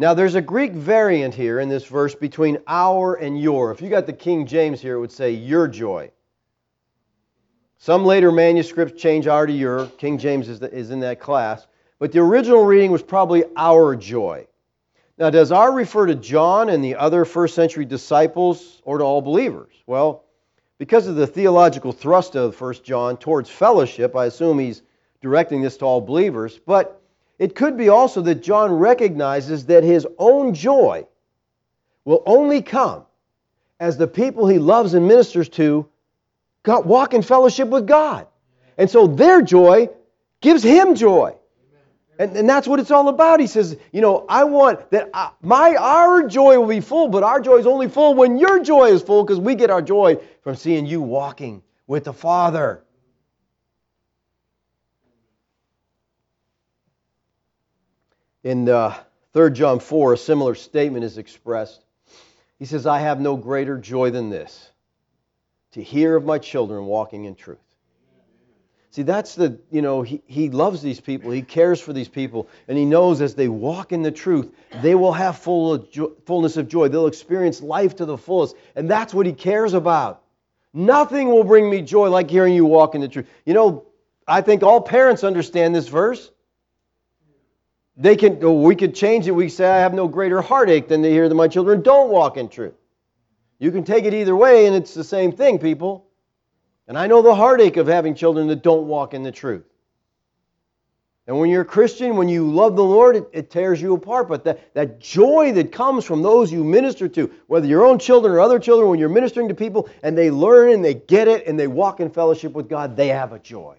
Now, 0.00 0.14
there's 0.14 0.36
a 0.36 0.40
Greek 0.40 0.72
variant 0.72 1.34
here 1.34 1.58
in 1.58 1.68
this 1.68 1.84
verse 1.84 2.14
between 2.14 2.58
our 2.68 3.16
and 3.16 3.38
your. 3.38 3.72
If 3.72 3.82
you 3.82 3.90
got 3.90 4.06
the 4.06 4.12
King 4.12 4.46
James 4.46 4.80
here, 4.80 4.94
it 4.94 5.00
would 5.00 5.10
say 5.10 5.32
your 5.32 5.66
joy. 5.66 6.12
Some 7.78 8.04
later 8.04 8.30
manuscripts 8.30 9.00
change 9.00 9.26
our 9.26 9.44
to 9.44 9.52
your. 9.52 9.86
King 9.86 10.18
James 10.18 10.48
is, 10.48 10.60
the, 10.60 10.72
is 10.72 10.90
in 10.90 11.00
that 11.00 11.18
class. 11.18 11.66
But 11.98 12.12
the 12.12 12.20
original 12.20 12.64
reading 12.64 12.92
was 12.92 13.02
probably 13.02 13.42
our 13.56 13.96
joy. 13.96 14.46
Now, 15.18 15.30
does 15.30 15.50
our 15.50 15.72
refer 15.72 16.06
to 16.06 16.14
John 16.14 16.68
and 16.68 16.82
the 16.82 16.94
other 16.94 17.24
first 17.24 17.56
century 17.56 17.84
disciples 17.84 18.80
or 18.84 18.98
to 18.98 19.04
all 19.04 19.20
believers? 19.20 19.74
Well, 19.84 20.22
because 20.78 21.08
of 21.08 21.16
the 21.16 21.26
theological 21.26 21.90
thrust 21.90 22.36
of 22.36 22.60
1 22.60 22.74
John 22.84 23.16
towards 23.16 23.50
fellowship, 23.50 24.14
I 24.14 24.26
assume 24.26 24.60
he's 24.60 24.82
directing 25.20 25.60
this 25.60 25.76
to 25.78 25.84
all 25.86 26.00
believers. 26.00 26.60
But 26.64 27.02
it 27.38 27.54
could 27.54 27.76
be 27.76 27.88
also 27.88 28.20
that 28.22 28.42
John 28.42 28.72
recognizes 28.72 29.66
that 29.66 29.84
his 29.84 30.06
own 30.18 30.54
joy 30.54 31.06
will 32.04 32.22
only 32.26 32.62
come 32.62 33.04
as 33.78 33.96
the 33.96 34.08
people 34.08 34.46
he 34.48 34.58
loves 34.58 34.94
and 34.94 35.06
ministers 35.06 35.48
to 35.50 35.88
walk 36.66 37.14
in 37.14 37.22
fellowship 37.22 37.68
with 37.68 37.86
God. 37.86 38.26
And 38.76 38.90
so 38.90 39.06
their 39.06 39.42
joy 39.42 39.90
gives 40.40 40.62
him 40.62 40.94
joy. 40.94 41.34
And, 42.18 42.36
and 42.36 42.48
that's 42.48 42.66
what 42.66 42.80
it's 42.80 42.90
all 42.90 43.08
about. 43.08 43.38
He 43.38 43.46
says, 43.46 43.76
you 43.92 44.00
know, 44.00 44.26
I 44.28 44.42
want 44.42 44.90
that 44.90 45.08
I, 45.14 45.30
my 45.40 45.76
our 45.78 46.26
joy 46.26 46.58
will 46.58 46.66
be 46.66 46.80
full, 46.80 47.08
but 47.08 47.22
our 47.22 47.40
joy 47.40 47.58
is 47.58 47.66
only 47.66 47.88
full 47.88 48.14
when 48.14 48.38
your 48.38 48.62
joy 48.62 48.86
is 48.86 49.02
full 49.02 49.22
because 49.22 49.38
we 49.38 49.54
get 49.54 49.70
our 49.70 49.82
joy 49.82 50.18
from 50.42 50.56
seeing 50.56 50.84
you 50.84 51.00
walking 51.00 51.62
with 51.86 52.04
the 52.04 52.12
Father. 52.12 52.82
In 58.48 58.66
uh, 58.66 58.94
3 59.34 59.50
John 59.50 59.78
4, 59.78 60.14
a 60.14 60.16
similar 60.16 60.54
statement 60.54 61.04
is 61.04 61.18
expressed. 61.18 61.84
He 62.58 62.64
says, 62.64 62.86
I 62.86 63.00
have 63.00 63.20
no 63.20 63.36
greater 63.36 63.76
joy 63.76 64.08
than 64.08 64.30
this, 64.30 64.70
to 65.72 65.82
hear 65.82 66.16
of 66.16 66.24
my 66.24 66.38
children 66.38 66.86
walking 66.86 67.26
in 67.26 67.34
truth. 67.34 67.58
See, 68.90 69.02
that's 69.02 69.34
the, 69.34 69.58
you 69.70 69.82
know, 69.82 70.00
he, 70.00 70.22
he 70.24 70.48
loves 70.48 70.80
these 70.80 70.98
people, 70.98 71.30
he 71.30 71.42
cares 71.42 71.78
for 71.78 71.92
these 71.92 72.08
people, 72.08 72.48
and 72.68 72.78
he 72.78 72.86
knows 72.86 73.20
as 73.20 73.34
they 73.34 73.48
walk 73.48 73.92
in 73.92 74.00
the 74.00 74.10
truth, 74.10 74.50
they 74.80 74.94
will 74.94 75.12
have 75.12 75.36
full 75.36 75.74
of 75.74 75.90
jo- 75.90 76.16
fullness 76.24 76.56
of 76.56 76.68
joy. 76.68 76.88
They'll 76.88 77.06
experience 77.06 77.60
life 77.60 77.96
to 77.96 78.06
the 78.06 78.16
fullest, 78.16 78.56
and 78.74 78.90
that's 78.90 79.12
what 79.12 79.26
he 79.26 79.34
cares 79.34 79.74
about. 79.74 80.22
Nothing 80.72 81.28
will 81.28 81.44
bring 81.44 81.68
me 81.68 81.82
joy 81.82 82.08
like 82.08 82.30
hearing 82.30 82.54
you 82.54 82.64
walk 82.64 82.94
in 82.94 83.02
the 83.02 83.08
truth. 83.08 83.28
You 83.44 83.52
know, 83.52 83.84
I 84.26 84.40
think 84.40 84.62
all 84.62 84.80
parents 84.80 85.22
understand 85.22 85.74
this 85.74 85.88
verse. 85.88 86.30
They 88.00 88.14
can, 88.14 88.38
oh, 88.42 88.62
we 88.62 88.76
could 88.76 88.94
change 88.94 89.26
it. 89.26 89.32
We 89.32 89.48
say, 89.48 89.68
I 89.68 89.78
have 89.78 89.92
no 89.92 90.06
greater 90.06 90.40
heartache 90.40 90.86
than 90.86 91.02
to 91.02 91.10
hear 91.10 91.28
that 91.28 91.34
my 91.34 91.48
children 91.48 91.82
don't 91.82 92.10
walk 92.10 92.36
in 92.36 92.48
truth. 92.48 92.74
You 93.58 93.72
can 93.72 93.82
take 93.82 94.04
it 94.04 94.14
either 94.14 94.36
way, 94.36 94.66
and 94.66 94.76
it's 94.76 94.94
the 94.94 95.02
same 95.02 95.32
thing, 95.32 95.58
people. 95.58 96.06
And 96.86 96.96
I 96.96 97.08
know 97.08 97.22
the 97.22 97.34
heartache 97.34 97.76
of 97.76 97.88
having 97.88 98.14
children 98.14 98.46
that 98.48 98.62
don't 98.62 98.86
walk 98.86 99.14
in 99.14 99.24
the 99.24 99.32
truth. 99.32 99.64
And 101.26 101.38
when 101.38 101.50
you're 101.50 101.62
a 101.62 101.66
Christian, 101.66 102.16
when 102.16 102.28
you 102.28 102.50
love 102.50 102.76
the 102.76 102.84
Lord, 102.84 103.16
it, 103.16 103.28
it, 103.32 103.50
tears 103.50 103.82
you 103.82 103.94
apart. 103.94 104.28
But 104.28 104.44
that, 104.44 104.72
that 104.74 104.98
joy 104.98 105.52
that 105.52 105.72
comes 105.72 106.04
from 106.06 106.22
those 106.22 106.50
you 106.50 106.64
minister 106.64 107.06
to, 107.08 107.30
whether 107.48 107.66
your 107.66 107.84
own 107.84 107.98
children 107.98 108.32
or 108.32 108.40
other 108.40 108.58
children, 108.58 108.88
when 108.88 108.98
you're 108.98 109.10
ministering 109.10 109.48
to 109.48 109.54
people 109.54 109.90
and 110.02 110.16
they 110.16 110.30
learn 110.30 110.70
and 110.70 110.82
they 110.82 110.94
get 110.94 111.28
it 111.28 111.46
and 111.46 111.60
they 111.60 111.66
walk 111.66 112.00
in 112.00 112.08
fellowship 112.08 112.52
with 112.52 112.66
God, 112.66 112.96
they 112.96 113.08
have 113.08 113.34
a 113.34 113.38
joy. 113.38 113.76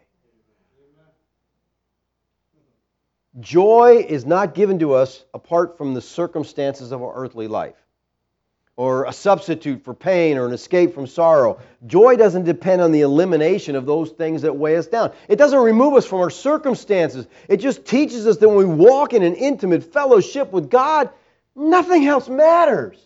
Joy 3.40 4.06
is 4.08 4.26
not 4.26 4.56
given 4.56 4.80
to 4.80 4.94
us 4.94 5.24
apart 5.34 5.78
from 5.78 5.94
the 5.94 6.02
circumstances 6.02 6.92
of 6.92 7.04
our 7.04 7.14
earthly 7.16 7.48
life 7.48 7.76
or 8.76 9.04
a 9.06 9.12
substitute 9.12 9.84
for 9.84 9.94
pain 9.94 10.38
or 10.38 10.48
an 10.48 10.54
escape 10.54 10.94
from 10.94 11.06
sorrow. 11.06 11.60
Joy 11.86 12.16
doesn't 12.16 12.46
depend 12.46 12.82
on 12.82 12.94
the 12.94 13.02
elimination 13.02 13.76
of 13.76 13.86
those 13.86 14.10
things 14.12 14.42
that 14.44 14.56
weigh 14.56 14.78
us 14.78 14.88
down. 14.88 15.12
It 15.28 15.36
doesn't 15.36 15.60
remove 15.60 15.96
us 15.96 16.06
from 16.06 16.20
our 16.20 16.30
circumstances. 16.30 17.28
It 17.50 17.58
just 17.58 17.86
teaches 17.86 18.26
us 18.26 18.38
that 18.38 18.48
when 18.48 18.58
we 18.58 18.66
walk 18.66 19.14
in 19.14 19.22
an 19.22 19.36
intimate 19.36 19.92
fellowship 19.92 20.52
with 20.52 20.70
God, 20.70 21.10
nothing 21.56 22.08
else 22.08 22.30
matters. 22.30 22.98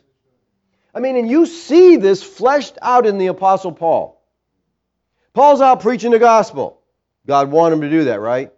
I 0.94 1.00
mean, 1.00 1.18
and 1.18 1.28
you 1.28 1.48
see 1.48 1.96
this 1.96 2.22
fleshed 2.22 2.78
out 2.82 3.08
in 3.08 3.18
the 3.18 3.28
Apostle 3.28 3.72
Paul. 3.72 4.22
Paul's 5.34 5.60
out 5.60 5.82
preaching 5.82 6.12
the 6.12 6.20
gospel. 6.20 6.80
God 7.26 7.50
wanted 7.50 7.78
him 7.78 7.82
to 7.82 7.90
do 7.90 8.04
that, 8.04 8.20
right? 8.20 8.54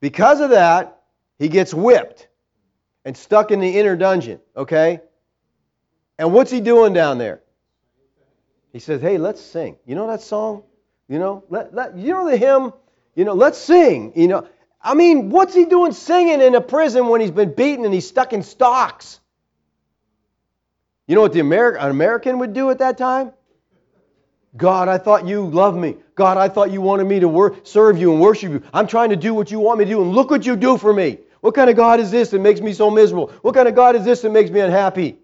Because 0.00 0.40
of 0.40 0.50
that, 0.50 1.02
he 1.38 1.48
gets 1.48 1.72
whipped 1.74 2.28
and 3.04 3.16
stuck 3.16 3.50
in 3.50 3.60
the 3.60 3.78
inner 3.78 3.96
dungeon, 3.96 4.40
okay? 4.56 5.00
And 6.18 6.32
what's 6.32 6.50
he 6.50 6.60
doing 6.60 6.92
down 6.92 7.18
there? 7.18 7.40
He 8.72 8.78
says, 8.78 9.00
"Hey, 9.00 9.18
let's 9.18 9.40
sing. 9.40 9.76
You 9.86 9.94
know 9.94 10.06
that 10.06 10.22
song? 10.22 10.62
You 11.08 11.18
know, 11.18 11.44
let, 11.48 11.74
let 11.74 11.96
you 11.96 12.12
know 12.12 12.30
the 12.30 12.36
hymn. 12.36 12.72
You 13.16 13.24
know, 13.24 13.34
let's 13.34 13.58
sing. 13.58 14.12
You 14.14 14.28
know, 14.28 14.48
I 14.80 14.94
mean, 14.94 15.30
what's 15.30 15.54
he 15.54 15.64
doing 15.64 15.92
singing 15.92 16.40
in 16.40 16.54
a 16.54 16.60
prison 16.60 17.08
when 17.08 17.20
he's 17.20 17.30
been 17.30 17.54
beaten 17.54 17.84
and 17.84 17.92
he's 17.92 18.06
stuck 18.06 18.32
in 18.32 18.42
stocks? 18.42 19.20
You 21.06 21.16
know 21.16 21.22
what 21.22 21.32
the 21.32 21.40
Ameri- 21.40 21.82
an 21.82 21.90
American 21.90 22.38
would 22.38 22.52
do 22.52 22.70
at 22.70 22.78
that 22.78 22.96
time? 22.96 23.32
God, 24.56 24.88
I 24.88 24.98
thought 24.98 25.26
you 25.26 25.46
loved 25.46 25.78
me. 25.78 25.96
God, 26.14 26.36
I 26.36 26.48
thought 26.48 26.72
you 26.72 26.80
wanted 26.80 27.04
me 27.04 27.20
to 27.20 27.28
wor- 27.28 27.56
serve 27.62 27.98
you 27.98 28.12
and 28.12 28.20
worship 28.20 28.50
you. 28.50 28.62
I'm 28.74 28.86
trying 28.86 29.10
to 29.10 29.16
do 29.16 29.32
what 29.32 29.50
you 29.50 29.60
want 29.60 29.78
me 29.78 29.84
to 29.84 29.90
do, 29.90 30.02
and 30.02 30.12
look 30.12 30.30
what 30.30 30.44
you 30.44 30.56
do 30.56 30.76
for 30.76 30.92
me. 30.92 31.18
What 31.40 31.54
kind 31.54 31.70
of 31.70 31.76
God 31.76 32.00
is 32.00 32.10
this 32.10 32.30
that 32.30 32.40
makes 32.40 32.60
me 32.60 32.72
so 32.72 32.90
miserable? 32.90 33.28
What 33.42 33.54
kind 33.54 33.68
of 33.68 33.74
God 33.74 33.96
is 33.96 34.04
this 34.04 34.22
that 34.22 34.30
makes 34.30 34.50
me 34.50 34.60
unhappy? 34.60 35.18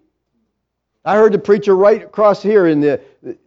I 1.03 1.15
heard 1.15 1.31
the 1.31 1.39
preacher 1.39 1.75
right 1.75 2.03
across 2.03 2.41
here 2.41 2.67
in 2.67 2.81
the 2.81 3.01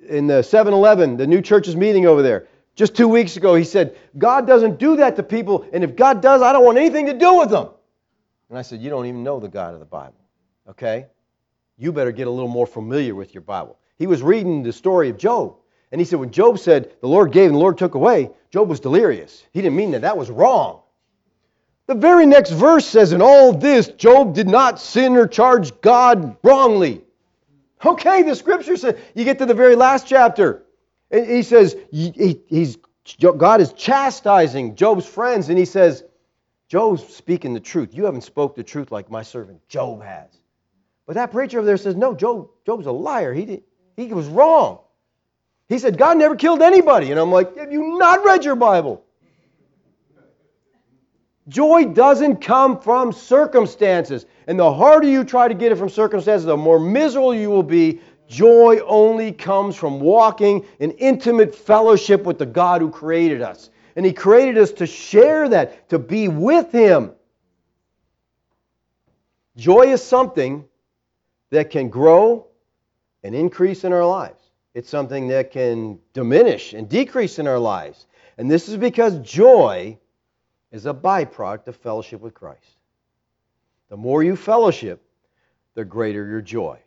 in 0.09 0.26
the 0.26 0.41
7-Eleven, 0.41 1.16
the 1.16 1.26
new 1.26 1.43
church's 1.43 1.76
meeting 1.76 2.07
over 2.07 2.22
there. 2.22 2.49
Just 2.74 2.97
two 2.97 3.09
weeks 3.09 3.37
ago, 3.37 3.55
he 3.55 3.64
said, 3.64 3.97
God 4.16 4.47
doesn't 4.47 4.78
do 4.78 4.97
that 4.97 5.16
to 5.16 5.22
people, 5.22 5.66
and 5.72 5.85
if 5.85 5.97
God 5.97 6.22
does, 6.22 6.41
I 6.43 6.53
don't 6.53 6.64
want 6.64 6.78
anything 6.78 7.07
to 7.07 7.14
do 7.14 7.39
with 7.39 7.51
them. 7.51 7.68
And 8.49 8.59
I 8.59 8.62
said, 8.62 8.81
You 8.81 8.91
don't 8.91 9.07
even 9.07 9.22
know 9.22 9.41
the 9.41 9.49
God 9.49 9.74
of 9.74 9.81
the 9.81 9.87
Bible. 9.87 10.20
Okay? 10.68 11.07
You 11.76 11.93
better 11.93 12.12
get 12.12 12.26
a 12.26 12.31
little 12.31 12.49
more 12.49 12.66
familiar 12.66 13.14
with 13.14 13.35
your 13.35 13.43
Bible. 13.43 13.78
He 13.99 14.07
was 14.07 14.22
reading 14.22 14.62
the 14.62 14.72
story 14.72 15.09
of 15.09 15.18
Job. 15.18 15.57
And 15.93 16.01
he 16.01 16.05
said, 16.05 16.20
when 16.20 16.30
Job 16.30 16.59
said, 16.59 16.93
the 17.01 17.09
Lord 17.09 17.32
gave 17.32 17.47
and 17.47 17.55
the 17.55 17.61
Lord 17.61 17.78
took 17.78 17.95
away, 17.95 18.30
Job 18.51 18.68
was 18.68 18.80
delirious. 18.80 19.45
He 19.53 19.61
didn't 19.61 19.76
mean 19.76 19.91
that. 19.93 20.03
That 20.03 20.16
was 20.16 20.30
wrong. 20.30 20.82
The 21.86 21.95
very 21.95 22.26
next 22.26 22.53
verse 22.53 22.86
says, 22.86 23.12
In 23.12 23.20
all 23.20 23.53
this, 23.53 23.88
Job 23.88 24.34
did 24.34 24.49
not 24.49 24.80
sin 24.80 25.16
or 25.16 25.26
charge 25.26 25.78
God 25.80 26.36
wrongly. 26.45 27.03
Okay, 27.84 28.22
the 28.22 28.34
scripture 28.34 28.76
says, 28.76 28.97
you 29.14 29.24
get 29.24 29.38
to 29.38 29.47
the 29.47 29.55
very 29.55 29.74
last 29.74 30.07
chapter, 30.07 30.64
and 31.11 31.26
he 31.26 31.43
says, 31.43 31.74
he, 31.91 32.41
he's, 32.47 32.76
God 33.18 33.61
is 33.61 33.72
chastising 33.72 34.76
Job's 34.76 35.07
friends, 35.07 35.49
and 35.49 35.59
he 35.59 35.64
says, 35.64 36.05
Job's 36.68 37.03
speaking 37.12 37.55
the 37.55 37.61
truth. 37.61 37.95
You 37.95 38.05
haven't 38.05 38.20
spoke 38.20 38.55
the 38.55 38.62
truth 38.62 38.93
like 38.93 39.11
my 39.11 39.22
servant 39.22 39.66
Job 39.68 40.03
has. 40.03 40.28
But 41.07 41.14
that 41.14 41.32
preacher 41.32 41.59
over 41.59 41.66
there 41.66 41.76
says, 41.76 41.97
no, 41.97 42.14
Job, 42.14 42.51
Job's 42.66 42.86
a 42.86 42.93
liar. 42.93 43.32
He, 43.32 43.45
did, 43.47 43.62
he 43.97 44.12
was 44.12 44.28
wrong. 44.28 44.80
He 45.70 45.78
said, 45.78 45.96
God 45.96 46.18
never 46.18 46.34
killed 46.34 46.62
anybody. 46.62 47.12
And 47.12 47.20
I'm 47.20 47.30
like, 47.30 47.56
have 47.56 47.72
you 47.72 47.96
not 47.96 48.24
read 48.24 48.44
your 48.44 48.56
Bible? 48.56 49.04
Joy 51.46 51.84
doesn't 51.84 52.38
come 52.38 52.80
from 52.80 53.12
circumstances. 53.12 54.26
And 54.48 54.58
the 54.58 54.74
harder 54.74 55.06
you 55.06 55.22
try 55.22 55.46
to 55.46 55.54
get 55.54 55.70
it 55.70 55.78
from 55.78 55.88
circumstances, 55.88 56.44
the 56.44 56.56
more 56.56 56.80
miserable 56.80 57.32
you 57.32 57.50
will 57.50 57.62
be. 57.62 58.00
Joy 58.26 58.80
only 58.84 59.30
comes 59.30 59.76
from 59.76 60.00
walking 60.00 60.66
in 60.80 60.90
intimate 60.92 61.54
fellowship 61.54 62.24
with 62.24 62.38
the 62.38 62.46
God 62.46 62.80
who 62.80 62.90
created 62.90 63.40
us. 63.40 63.70
And 63.94 64.04
He 64.04 64.12
created 64.12 64.58
us 64.58 64.72
to 64.72 64.86
share 64.88 65.48
that, 65.50 65.88
to 65.90 66.00
be 66.00 66.26
with 66.26 66.72
Him. 66.72 67.12
Joy 69.56 69.92
is 69.92 70.02
something 70.02 70.64
that 71.50 71.70
can 71.70 71.90
grow 71.90 72.48
and 73.22 73.36
increase 73.36 73.84
in 73.84 73.92
our 73.92 74.04
lives. 74.04 74.39
It's 74.74 74.88
something 74.88 75.28
that 75.28 75.50
can 75.50 75.98
diminish 76.12 76.72
and 76.74 76.88
decrease 76.88 77.38
in 77.38 77.46
our 77.46 77.58
lives. 77.58 78.06
And 78.38 78.50
this 78.50 78.68
is 78.68 78.76
because 78.76 79.18
joy 79.18 79.98
is 80.70 80.86
a 80.86 80.94
byproduct 80.94 81.66
of 81.66 81.76
fellowship 81.76 82.20
with 82.20 82.34
Christ. 82.34 82.76
The 83.88 83.96
more 83.96 84.22
you 84.22 84.36
fellowship, 84.36 85.02
the 85.74 85.84
greater 85.84 86.26
your 86.26 86.40
joy. 86.40 86.78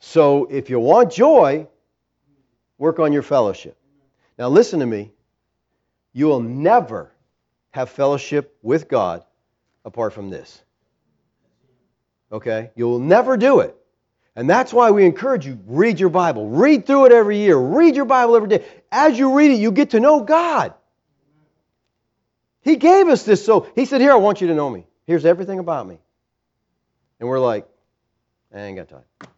So 0.00 0.44
if 0.50 0.68
you 0.68 0.78
want 0.78 1.10
joy, 1.10 1.66
work 2.76 2.98
on 2.98 3.12
your 3.12 3.22
fellowship. 3.22 3.76
Now 4.38 4.48
listen 4.48 4.80
to 4.80 4.86
me. 4.86 5.12
You 6.12 6.26
will 6.26 6.40
never 6.40 7.10
have 7.70 7.88
fellowship 7.88 8.56
with 8.62 8.88
God 8.88 9.24
apart 9.84 10.12
from 10.12 10.28
this. 10.28 10.62
Okay? 12.30 12.70
You'll 12.76 12.98
never 12.98 13.36
do 13.36 13.60
it. 13.60 13.74
And 14.36 14.50
that's 14.50 14.72
why 14.72 14.90
we 14.90 15.04
encourage 15.04 15.46
you 15.46 15.60
read 15.66 16.00
your 16.00 16.08
Bible. 16.08 16.48
Read 16.48 16.86
through 16.86 17.06
it 17.06 17.12
every 17.12 17.38
year. 17.38 17.56
Read 17.56 17.94
your 17.94 18.04
Bible 18.04 18.34
every 18.34 18.48
day. 18.48 18.64
As 18.90 19.18
you 19.18 19.34
read 19.34 19.52
it, 19.52 19.60
you 19.60 19.70
get 19.70 19.90
to 19.90 20.00
know 20.00 20.22
God. 20.22 20.74
He 22.62 22.76
gave 22.76 23.08
us 23.08 23.24
this 23.24 23.44
so 23.44 23.68
he 23.74 23.84
said, 23.84 24.00
Here, 24.00 24.12
I 24.12 24.16
want 24.16 24.40
you 24.40 24.48
to 24.48 24.54
know 24.54 24.70
me. 24.70 24.86
Here's 25.06 25.24
everything 25.24 25.58
about 25.58 25.86
me. 25.86 25.98
And 27.20 27.28
we're 27.28 27.38
like, 27.38 27.68
I 28.52 28.60
ain't 28.60 28.76
got 28.76 28.88
time. 28.88 29.30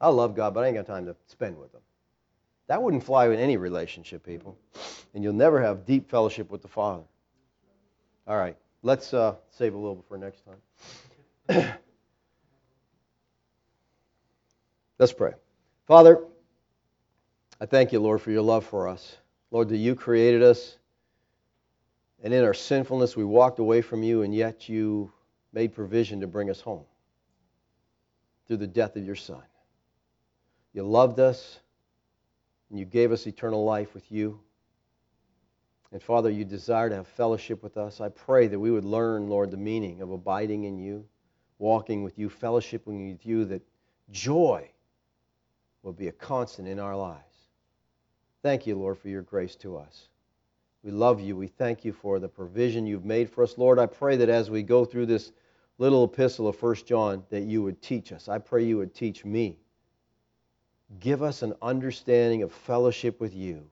I 0.00 0.08
love 0.08 0.34
God, 0.34 0.54
but 0.54 0.64
I 0.64 0.68
ain't 0.68 0.76
got 0.76 0.86
time 0.86 1.06
to 1.06 1.16
spend 1.26 1.58
with 1.58 1.72
him. 1.72 1.80
That 2.68 2.82
wouldn't 2.82 3.04
fly 3.04 3.28
in 3.28 3.38
any 3.38 3.56
relationship, 3.56 4.24
people. 4.24 4.58
And 5.14 5.22
you'll 5.22 5.32
never 5.32 5.62
have 5.62 5.86
deep 5.86 6.10
fellowship 6.10 6.50
with 6.50 6.62
the 6.62 6.68
Father. 6.68 7.04
All 8.26 8.36
right, 8.36 8.56
let's 8.82 9.14
uh, 9.14 9.36
save 9.50 9.74
a 9.74 9.78
little 9.78 10.04
for 10.08 10.18
next 10.18 10.42
time. 10.44 11.74
let's 14.98 15.12
pray. 15.12 15.32
Father, 15.86 16.22
I 17.60 17.66
thank 17.66 17.92
you, 17.92 18.00
Lord, 18.00 18.20
for 18.20 18.30
your 18.30 18.42
love 18.42 18.64
for 18.64 18.88
us. 18.88 19.16
Lord, 19.50 19.68
that 19.68 19.76
you 19.76 19.94
created 19.94 20.42
us 20.42 20.76
and 22.22 22.32
in 22.32 22.44
our 22.44 22.54
sinfulness, 22.54 23.16
we 23.16 23.24
walked 23.24 23.58
away 23.58 23.82
from 23.82 24.02
you, 24.02 24.22
and 24.22 24.34
yet 24.34 24.68
you 24.68 25.12
made 25.52 25.74
provision 25.74 26.20
to 26.20 26.26
bring 26.26 26.50
us 26.50 26.60
home 26.60 26.84
through 28.46 28.56
the 28.58 28.66
death 28.66 28.96
of 28.96 29.04
your 29.04 29.14
Son. 29.14 29.42
You 30.72 30.82
loved 30.82 31.20
us, 31.20 31.60
and 32.70 32.78
you 32.78 32.84
gave 32.84 33.12
us 33.12 33.26
eternal 33.26 33.64
life 33.64 33.94
with 33.94 34.10
you. 34.10 34.40
And 35.92 36.02
Father, 36.02 36.30
you 36.30 36.44
desire 36.44 36.88
to 36.88 36.96
have 36.96 37.06
fellowship 37.06 37.62
with 37.62 37.76
us. 37.76 38.00
I 38.00 38.08
pray 38.08 38.48
that 38.48 38.58
we 38.58 38.70
would 38.70 38.84
learn, 38.84 39.28
Lord, 39.28 39.50
the 39.50 39.56
meaning 39.56 40.00
of 40.00 40.10
abiding 40.10 40.64
in 40.64 40.78
you, 40.78 41.06
walking 41.58 42.02
with 42.02 42.18
you, 42.18 42.28
fellowshipping 42.28 43.12
with 43.12 43.24
you, 43.24 43.44
that 43.46 43.62
joy 44.10 44.68
will 45.86 45.92
be 45.92 46.08
a 46.08 46.12
constant 46.12 46.66
in 46.66 46.80
our 46.80 46.96
lives. 46.96 47.22
Thank 48.42 48.66
you, 48.66 48.74
Lord, 48.74 48.98
for 48.98 49.08
your 49.08 49.22
grace 49.22 49.54
to 49.56 49.76
us. 49.76 50.08
We 50.82 50.90
love 50.90 51.20
you. 51.20 51.36
We 51.36 51.46
thank 51.46 51.84
you 51.84 51.92
for 51.92 52.18
the 52.18 52.28
provision 52.28 52.86
you've 52.86 53.04
made 53.04 53.30
for 53.30 53.44
us. 53.44 53.56
Lord, 53.56 53.78
I 53.78 53.86
pray 53.86 54.16
that 54.16 54.28
as 54.28 54.50
we 54.50 54.64
go 54.64 54.84
through 54.84 55.06
this 55.06 55.30
little 55.78 56.04
epistle 56.04 56.48
of 56.48 56.60
1 56.60 56.74
John, 56.86 57.22
that 57.30 57.42
you 57.42 57.62
would 57.62 57.80
teach 57.80 58.12
us. 58.12 58.28
I 58.28 58.38
pray 58.38 58.64
you 58.64 58.78
would 58.78 58.94
teach 58.94 59.24
me. 59.24 59.58
Give 60.98 61.22
us 61.22 61.42
an 61.42 61.54
understanding 61.62 62.42
of 62.42 62.50
fellowship 62.52 63.20
with 63.20 63.34
you, 63.34 63.70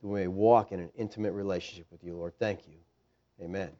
that 0.00 0.08
we 0.08 0.20
may 0.20 0.28
walk 0.28 0.72
in 0.72 0.80
an 0.80 0.90
intimate 0.96 1.32
relationship 1.32 1.86
with 1.90 2.04
you, 2.04 2.14
Lord. 2.14 2.34
Thank 2.38 2.68
you. 2.68 2.76
Amen. 3.42 3.70